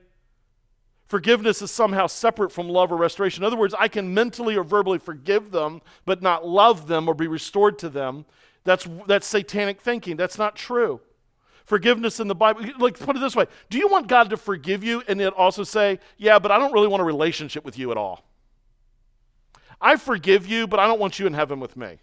Forgiveness 1.08 1.62
is 1.62 1.70
somehow 1.70 2.08
separate 2.08 2.52
from 2.52 2.70
love 2.70 2.92
or 2.92 2.96
restoration. 2.96 3.44
In 3.44 3.48
other 3.48 3.58
words, 3.58 3.76
I 3.78 3.88
can 3.88 4.14
mentally 4.14 4.56
or 4.56 4.64
verbally 4.64 5.00
forgive 5.00 5.52
them, 5.52 5.82
but 6.06 6.22
not 6.22 6.48
love 6.48 6.88
them 6.88 7.08
or 7.08 7.14
be 7.14 7.28
restored 7.28 7.78
to 7.80 7.90
them. 7.90 8.26
That's, 8.64 8.88
that's 9.08 9.28
satanic 9.28 9.82
thinking. 9.82 10.16
That's 10.16 10.38
not 10.38 10.56
true. 10.56 11.02
Forgiveness 11.66 12.20
in 12.20 12.28
the 12.28 12.36
Bible, 12.36 12.66
like 12.78 13.00
put 13.00 13.16
it 13.16 13.20
this 13.20 13.36
way 13.36 13.46
Do 13.70 13.78
you 13.78 13.88
want 13.88 14.08
God 14.08 14.30
to 14.32 14.38
forgive 14.38 14.84
you 14.84 15.02
and 15.08 15.20
yet 15.20 15.34
also 15.34 15.64
say, 15.64 16.00
Yeah, 16.18 16.40
but 16.40 16.52
I 16.52 16.58
don't 16.58 16.74
really 16.74 16.88
want 16.88 17.02
a 17.02 17.06
relationship 17.06 17.64
with 17.64 17.80
you 17.80 17.92
at 17.92 17.98
all? 17.98 18.26
I 19.80 19.96
forgive 19.96 20.48
you, 20.48 20.68
but 20.68 20.80
I 20.80 20.88
don't 20.88 21.00
want 21.00 21.20
you 21.20 21.28
in 21.28 21.34
heaven 21.34 21.60
with 21.60 21.76
me. 21.78 22.00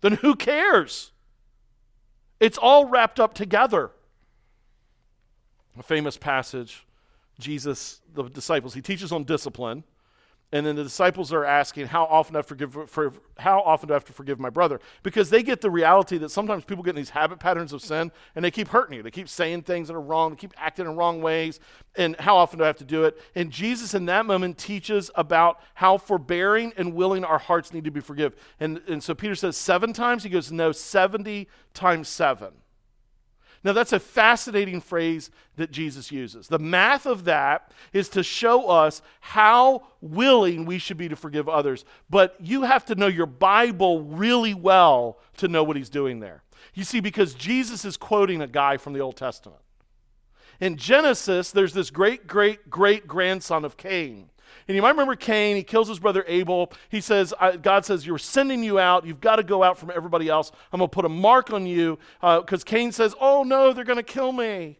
Then 0.00 0.12
who 0.12 0.34
cares? 0.34 1.12
It's 2.40 2.56
all 2.56 2.86
wrapped 2.86 3.20
up 3.20 3.34
together. 3.34 3.90
A 5.78 5.82
famous 5.82 6.16
passage, 6.16 6.86
Jesus, 7.38 8.00
the 8.14 8.24
disciples, 8.24 8.74
he 8.74 8.82
teaches 8.82 9.12
on 9.12 9.24
discipline. 9.24 9.84
And 10.52 10.66
then 10.66 10.74
the 10.74 10.82
disciples 10.82 11.32
are 11.32 11.44
asking, 11.44 11.86
How 11.86 12.04
often 12.04 12.34
I, 12.34 12.42
forgive, 12.42 12.76
for, 12.90 13.12
how 13.38 13.60
often 13.60 13.88
do 13.88 13.94
I 13.94 13.96
have 13.96 14.04
to 14.06 14.12
forgive 14.12 14.40
my 14.40 14.50
brother? 14.50 14.80
Because 15.04 15.30
they 15.30 15.44
get 15.44 15.60
the 15.60 15.70
reality 15.70 16.18
that 16.18 16.30
sometimes 16.30 16.64
people 16.64 16.82
get 16.82 16.90
in 16.90 16.96
these 16.96 17.10
habit 17.10 17.38
patterns 17.38 17.72
of 17.72 17.82
sin 17.82 18.10
and 18.34 18.44
they 18.44 18.50
keep 18.50 18.68
hurting 18.68 18.96
you. 18.96 19.02
They 19.02 19.12
keep 19.12 19.28
saying 19.28 19.62
things 19.62 19.88
that 19.88 19.94
are 19.94 20.00
wrong, 20.00 20.30
they 20.30 20.36
keep 20.36 20.52
acting 20.56 20.86
in 20.86 20.96
wrong 20.96 21.22
ways. 21.22 21.60
And 21.96 22.16
how 22.18 22.36
often 22.36 22.58
do 22.58 22.64
I 22.64 22.66
have 22.66 22.78
to 22.78 22.84
do 22.84 23.04
it? 23.04 23.20
And 23.36 23.52
Jesus, 23.52 23.94
in 23.94 24.06
that 24.06 24.26
moment, 24.26 24.58
teaches 24.58 25.10
about 25.14 25.60
how 25.74 25.98
forbearing 25.98 26.72
and 26.76 26.94
willing 26.94 27.24
our 27.24 27.38
hearts 27.38 27.72
need 27.72 27.84
to 27.84 27.92
be 27.92 28.00
forgiven. 28.00 28.36
And, 28.58 28.80
and 28.88 29.02
so 29.02 29.14
Peter 29.14 29.36
says, 29.36 29.56
Seven 29.56 29.92
times? 29.92 30.24
He 30.24 30.30
goes, 30.30 30.50
No, 30.50 30.72
70 30.72 31.48
times 31.74 32.08
seven. 32.08 32.54
Now, 33.62 33.74
that's 33.74 33.92
a 33.92 34.00
fascinating 34.00 34.80
phrase 34.80 35.30
that 35.56 35.70
Jesus 35.70 36.10
uses. 36.10 36.48
The 36.48 36.58
math 36.58 37.04
of 37.04 37.24
that 37.24 37.72
is 37.92 38.08
to 38.10 38.22
show 38.22 38.68
us 38.70 39.02
how 39.20 39.82
willing 40.00 40.64
we 40.64 40.78
should 40.78 40.96
be 40.96 41.10
to 41.10 41.16
forgive 41.16 41.46
others. 41.46 41.84
But 42.08 42.36
you 42.40 42.62
have 42.62 42.86
to 42.86 42.94
know 42.94 43.06
your 43.06 43.26
Bible 43.26 44.02
really 44.02 44.54
well 44.54 45.18
to 45.36 45.48
know 45.48 45.62
what 45.62 45.76
he's 45.76 45.90
doing 45.90 46.20
there. 46.20 46.42
You 46.72 46.84
see, 46.84 47.00
because 47.00 47.34
Jesus 47.34 47.84
is 47.84 47.98
quoting 47.98 48.40
a 48.40 48.46
guy 48.46 48.78
from 48.78 48.94
the 48.94 49.00
Old 49.00 49.16
Testament. 49.16 49.60
In 50.58 50.76
Genesis, 50.76 51.50
there's 51.50 51.74
this 51.74 51.90
great, 51.90 52.26
great, 52.26 52.70
great 52.70 53.06
grandson 53.06 53.64
of 53.64 53.76
Cain 53.76 54.30
and 54.68 54.76
you 54.76 54.82
might 54.82 54.90
remember 54.90 55.16
Cain, 55.16 55.56
he 55.56 55.62
kills 55.62 55.88
his 55.88 55.98
brother 55.98 56.24
Abel. 56.26 56.72
He 56.88 57.00
says, 57.00 57.34
God 57.62 57.84
says, 57.84 58.06
You're 58.06 58.18
sending 58.18 58.62
you 58.62 58.78
out. 58.78 59.06
You've 59.06 59.20
got 59.20 59.36
to 59.36 59.42
go 59.42 59.62
out 59.62 59.78
from 59.78 59.90
everybody 59.90 60.28
else. 60.28 60.52
I'm 60.72 60.78
going 60.78 60.88
to 60.88 60.94
put 60.94 61.04
a 61.04 61.10
mark 61.10 61.52
on 61.52 61.66
you. 61.66 61.98
Because 62.20 62.62
uh, 62.62 62.66
Cain 62.66 62.92
says, 62.92 63.14
Oh, 63.20 63.42
no, 63.42 63.72
they're 63.72 63.84
going 63.84 63.96
to 63.96 64.02
kill 64.02 64.32
me. 64.32 64.78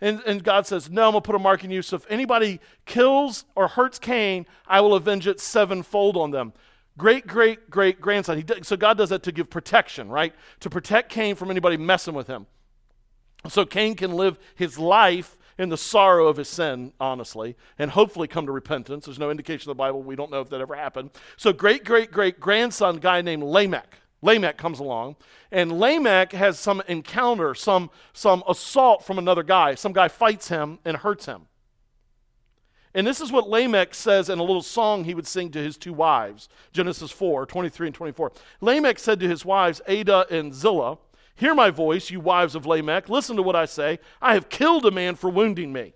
And, 0.00 0.22
and 0.26 0.42
God 0.42 0.66
says, 0.66 0.90
No, 0.90 1.06
I'm 1.06 1.12
going 1.12 1.22
to 1.22 1.26
put 1.26 1.34
a 1.34 1.40
mark 1.40 1.64
on 1.64 1.70
you. 1.70 1.82
So 1.82 1.96
if 1.96 2.06
anybody 2.10 2.60
kills 2.86 3.44
or 3.54 3.68
hurts 3.68 3.98
Cain, 3.98 4.46
I 4.66 4.80
will 4.80 4.94
avenge 4.94 5.26
it 5.26 5.40
sevenfold 5.40 6.16
on 6.16 6.30
them. 6.30 6.52
Great, 6.96 7.26
great, 7.26 7.70
great 7.70 8.00
grandson. 8.00 8.36
He 8.36 8.42
did, 8.42 8.66
so 8.66 8.76
God 8.76 8.98
does 8.98 9.10
that 9.10 9.22
to 9.22 9.32
give 9.32 9.48
protection, 9.48 10.08
right? 10.08 10.34
To 10.60 10.70
protect 10.70 11.10
Cain 11.10 11.36
from 11.36 11.50
anybody 11.50 11.76
messing 11.76 12.14
with 12.14 12.26
him. 12.26 12.46
So 13.48 13.64
Cain 13.64 13.94
can 13.94 14.14
live 14.14 14.38
his 14.56 14.78
life 14.78 15.37
in 15.58 15.68
the 15.68 15.76
sorrow 15.76 16.28
of 16.28 16.36
his 16.36 16.48
sin, 16.48 16.92
honestly, 17.00 17.56
and 17.78 17.90
hopefully 17.90 18.28
come 18.28 18.46
to 18.46 18.52
repentance. 18.52 19.04
There's 19.04 19.18
no 19.18 19.30
indication 19.30 19.68
in 19.68 19.76
the 19.76 19.78
Bible. 19.78 20.02
We 20.02 20.16
don't 20.16 20.30
know 20.30 20.40
if 20.40 20.48
that 20.50 20.60
ever 20.60 20.76
happened. 20.76 21.10
So, 21.36 21.52
great, 21.52 21.84
great, 21.84 22.12
great 22.12 22.38
grandson, 22.38 22.98
guy 22.98 23.20
named 23.20 23.42
Lamech. 23.42 23.96
Lamech 24.22 24.56
comes 24.56 24.78
along, 24.78 25.16
and 25.52 25.78
Lamech 25.78 26.32
has 26.32 26.58
some 26.58 26.82
encounter, 26.88 27.54
some, 27.54 27.90
some 28.12 28.42
assault 28.48 29.04
from 29.04 29.18
another 29.18 29.42
guy. 29.42 29.74
Some 29.74 29.92
guy 29.92 30.08
fights 30.08 30.48
him 30.48 30.78
and 30.84 30.96
hurts 30.96 31.26
him. 31.26 31.42
And 32.94 33.06
this 33.06 33.20
is 33.20 33.30
what 33.30 33.48
Lamech 33.48 33.94
says 33.94 34.28
in 34.28 34.38
a 34.38 34.42
little 34.42 34.62
song 34.62 35.04
he 35.04 35.14
would 35.14 35.26
sing 35.26 35.50
to 35.50 35.62
his 35.62 35.76
two 35.76 35.92
wives, 35.92 36.48
Genesis 36.72 37.10
4 37.10 37.46
23 37.46 37.88
and 37.88 37.94
24. 37.94 38.32
Lamech 38.60 38.98
said 38.98 39.20
to 39.20 39.28
his 39.28 39.44
wives, 39.44 39.80
Adah 39.86 40.26
and 40.30 40.52
Zillah, 40.52 40.98
Hear 41.38 41.54
my 41.54 41.70
voice, 41.70 42.10
you 42.10 42.18
wives 42.18 42.56
of 42.56 42.66
Lamech. 42.66 43.08
Listen 43.08 43.36
to 43.36 43.44
what 43.44 43.54
I 43.54 43.64
say. 43.64 44.00
I 44.20 44.34
have 44.34 44.48
killed 44.48 44.84
a 44.84 44.90
man 44.90 45.14
for 45.14 45.30
wounding 45.30 45.72
me, 45.72 45.94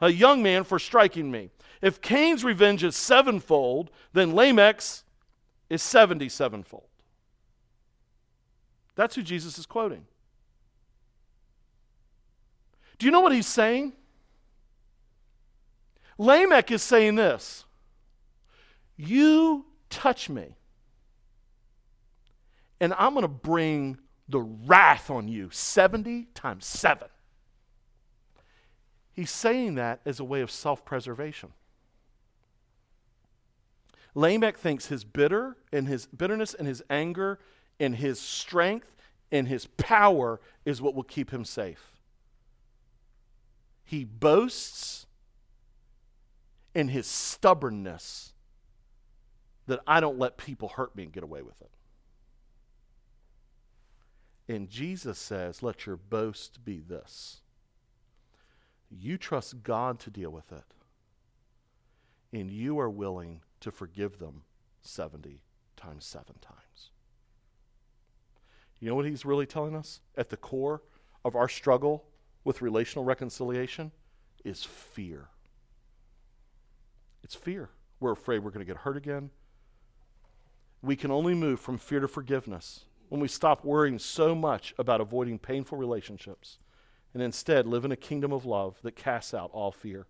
a 0.00 0.10
young 0.10 0.42
man 0.42 0.64
for 0.64 0.78
striking 0.78 1.30
me. 1.30 1.50
If 1.82 2.00
Cain's 2.00 2.42
revenge 2.42 2.82
is 2.82 2.96
sevenfold, 2.96 3.90
then 4.14 4.32
Lamech's 4.32 5.04
is 5.68 5.82
77fold. 5.82 6.84
That's 8.94 9.14
who 9.14 9.22
Jesus 9.22 9.58
is 9.58 9.66
quoting. 9.66 10.06
Do 12.98 13.04
you 13.04 13.12
know 13.12 13.20
what 13.20 13.32
he's 13.32 13.46
saying? 13.46 13.92
Lamech 16.16 16.70
is 16.70 16.82
saying 16.82 17.16
this 17.16 17.66
You 18.96 19.66
touch 19.90 20.30
me, 20.30 20.56
and 22.80 22.94
I'm 22.94 23.12
going 23.12 23.20
to 23.20 23.28
bring 23.28 23.98
the 24.28 24.40
wrath 24.40 25.10
on 25.10 25.28
you 25.28 25.50
70 25.50 26.28
times 26.34 26.66
7. 26.66 27.08
He's 29.12 29.30
saying 29.30 29.76
that 29.76 30.00
as 30.04 30.20
a 30.20 30.24
way 30.24 30.40
of 30.40 30.50
self 30.50 30.84
preservation. 30.84 31.52
Lamech 34.14 34.58
thinks 34.58 34.86
his 34.86 35.04
bitter 35.04 35.56
and 35.72 35.88
his 35.88 36.06
bitterness 36.06 36.54
and 36.54 36.66
his 36.66 36.82
anger 36.88 37.38
and 37.78 37.96
his 37.96 38.20
strength 38.20 38.96
and 39.30 39.48
his 39.48 39.66
power 39.66 40.40
is 40.64 40.80
what 40.80 40.94
will 40.94 41.02
keep 41.02 41.30
him 41.30 41.44
safe. 41.44 41.92
He 43.84 44.04
boasts 44.04 45.06
in 46.74 46.88
his 46.88 47.06
stubbornness 47.06 48.32
that 49.66 49.80
I 49.86 50.00
don't 50.00 50.18
let 50.18 50.36
people 50.36 50.68
hurt 50.68 50.94
me 50.96 51.04
and 51.04 51.12
get 51.12 51.22
away 51.22 51.42
with 51.42 51.60
it. 51.60 51.70
And 54.48 54.68
Jesus 54.68 55.18
says, 55.18 55.62
Let 55.62 55.86
your 55.86 55.96
boast 55.96 56.64
be 56.64 56.80
this 56.80 57.40
you 58.90 59.18
trust 59.18 59.62
God 59.62 59.98
to 60.00 60.10
deal 60.10 60.30
with 60.30 60.52
it, 60.52 60.64
and 62.32 62.50
you 62.50 62.78
are 62.78 62.90
willing 62.90 63.40
to 63.60 63.70
forgive 63.70 64.18
them 64.18 64.42
70 64.80 65.40
times 65.76 66.04
seven 66.04 66.36
times. 66.40 66.90
You 68.78 68.88
know 68.88 68.94
what 68.94 69.06
he's 69.06 69.24
really 69.24 69.46
telling 69.46 69.74
us? 69.74 70.00
At 70.16 70.28
the 70.28 70.36
core 70.36 70.82
of 71.24 71.34
our 71.34 71.48
struggle 71.48 72.04
with 72.44 72.62
relational 72.62 73.04
reconciliation 73.04 73.90
is 74.44 74.62
fear. 74.62 75.28
It's 77.24 77.34
fear. 77.34 77.70
We're 77.98 78.12
afraid 78.12 78.40
we're 78.40 78.50
going 78.50 78.64
to 78.64 78.72
get 78.72 78.82
hurt 78.82 78.96
again. 78.96 79.30
We 80.82 80.94
can 80.94 81.10
only 81.10 81.34
move 81.34 81.58
from 81.58 81.78
fear 81.78 82.00
to 82.00 82.08
forgiveness 82.08 82.84
when 83.08 83.20
we 83.20 83.28
stop 83.28 83.64
worrying 83.64 83.98
so 83.98 84.34
much 84.34 84.74
about 84.78 85.00
avoiding 85.00 85.38
painful 85.38 85.78
relationships 85.78 86.58
and 87.14 87.22
instead 87.22 87.66
live 87.66 87.84
in 87.84 87.92
a 87.92 87.96
kingdom 87.96 88.32
of 88.32 88.44
love 88.44 88.78
that 88.82 88.96
casts 88.96 89.32
out 89.32 89.50
all 89.52 89.70
fear, 89.72 90.06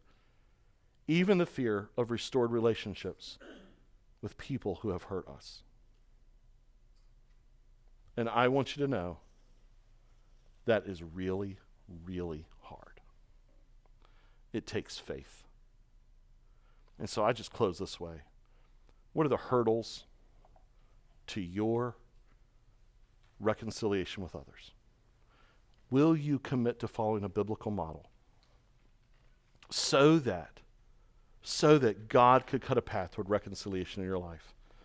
even 1.06 1.38
the 1.38 1.46
fear 1.46 1.90
of 1.96 2.10
restored 2.10 2.50
relationships 2.50 3.38
with 4.22 4.38
people 4.38 4.76
who 4.82 4.90
have 4.90 5.04
hurt 5.04 5.28
us. 5.28 5.62
And 8.16 8.28
I 8.28 8.48
want 8.48 8.76
you 8.76 8.84
to 8.84 8.90
know 8.90 9.18
that 10.64 10.86
is 10.86 11.02
really, 11.02 11.58
really 12.04 12.46
hard. 12.62 13.00
It 14.52 14.66
takes 14.66 14.98
faith. 14.98 15.44
And 16.98 17.08
so 17.10 17.22
I 17.22 17.32
just 17.32 17.52
close 17.52 17.78
this 17.78 18.00
way. 18.00 18.22
What 19.12 19.26
are 19.26 19.30
the 19.30 19.36
hurdles 19.36 20.04
to 21.28 21.40
your 21.40 21.96
reconciliation 23.40 24.22
with 24.22 24.34
others? 24.34 24.72
Will 25.90 26.16
you 26.16 26.38
commit 26.38 26.80
to 26.80 26.88
following 26.88 27.24
a 27.24 27.28
biblical 27.28 27.70
model 27.70 28.10
so 29.70 30.18
that 30.18 30.60
so 31.48 31.78
that 31.78 32.08
God 32.08 32.44
could 32.44 32.60
cut 32.60 32.76
a 32.76 32.82
path 32.82 33.12
toward 33.12 33.30
reconciliation 33.30 34.02
in 34.02 34.08
your 34.08 34.18
life. 34.18 34.55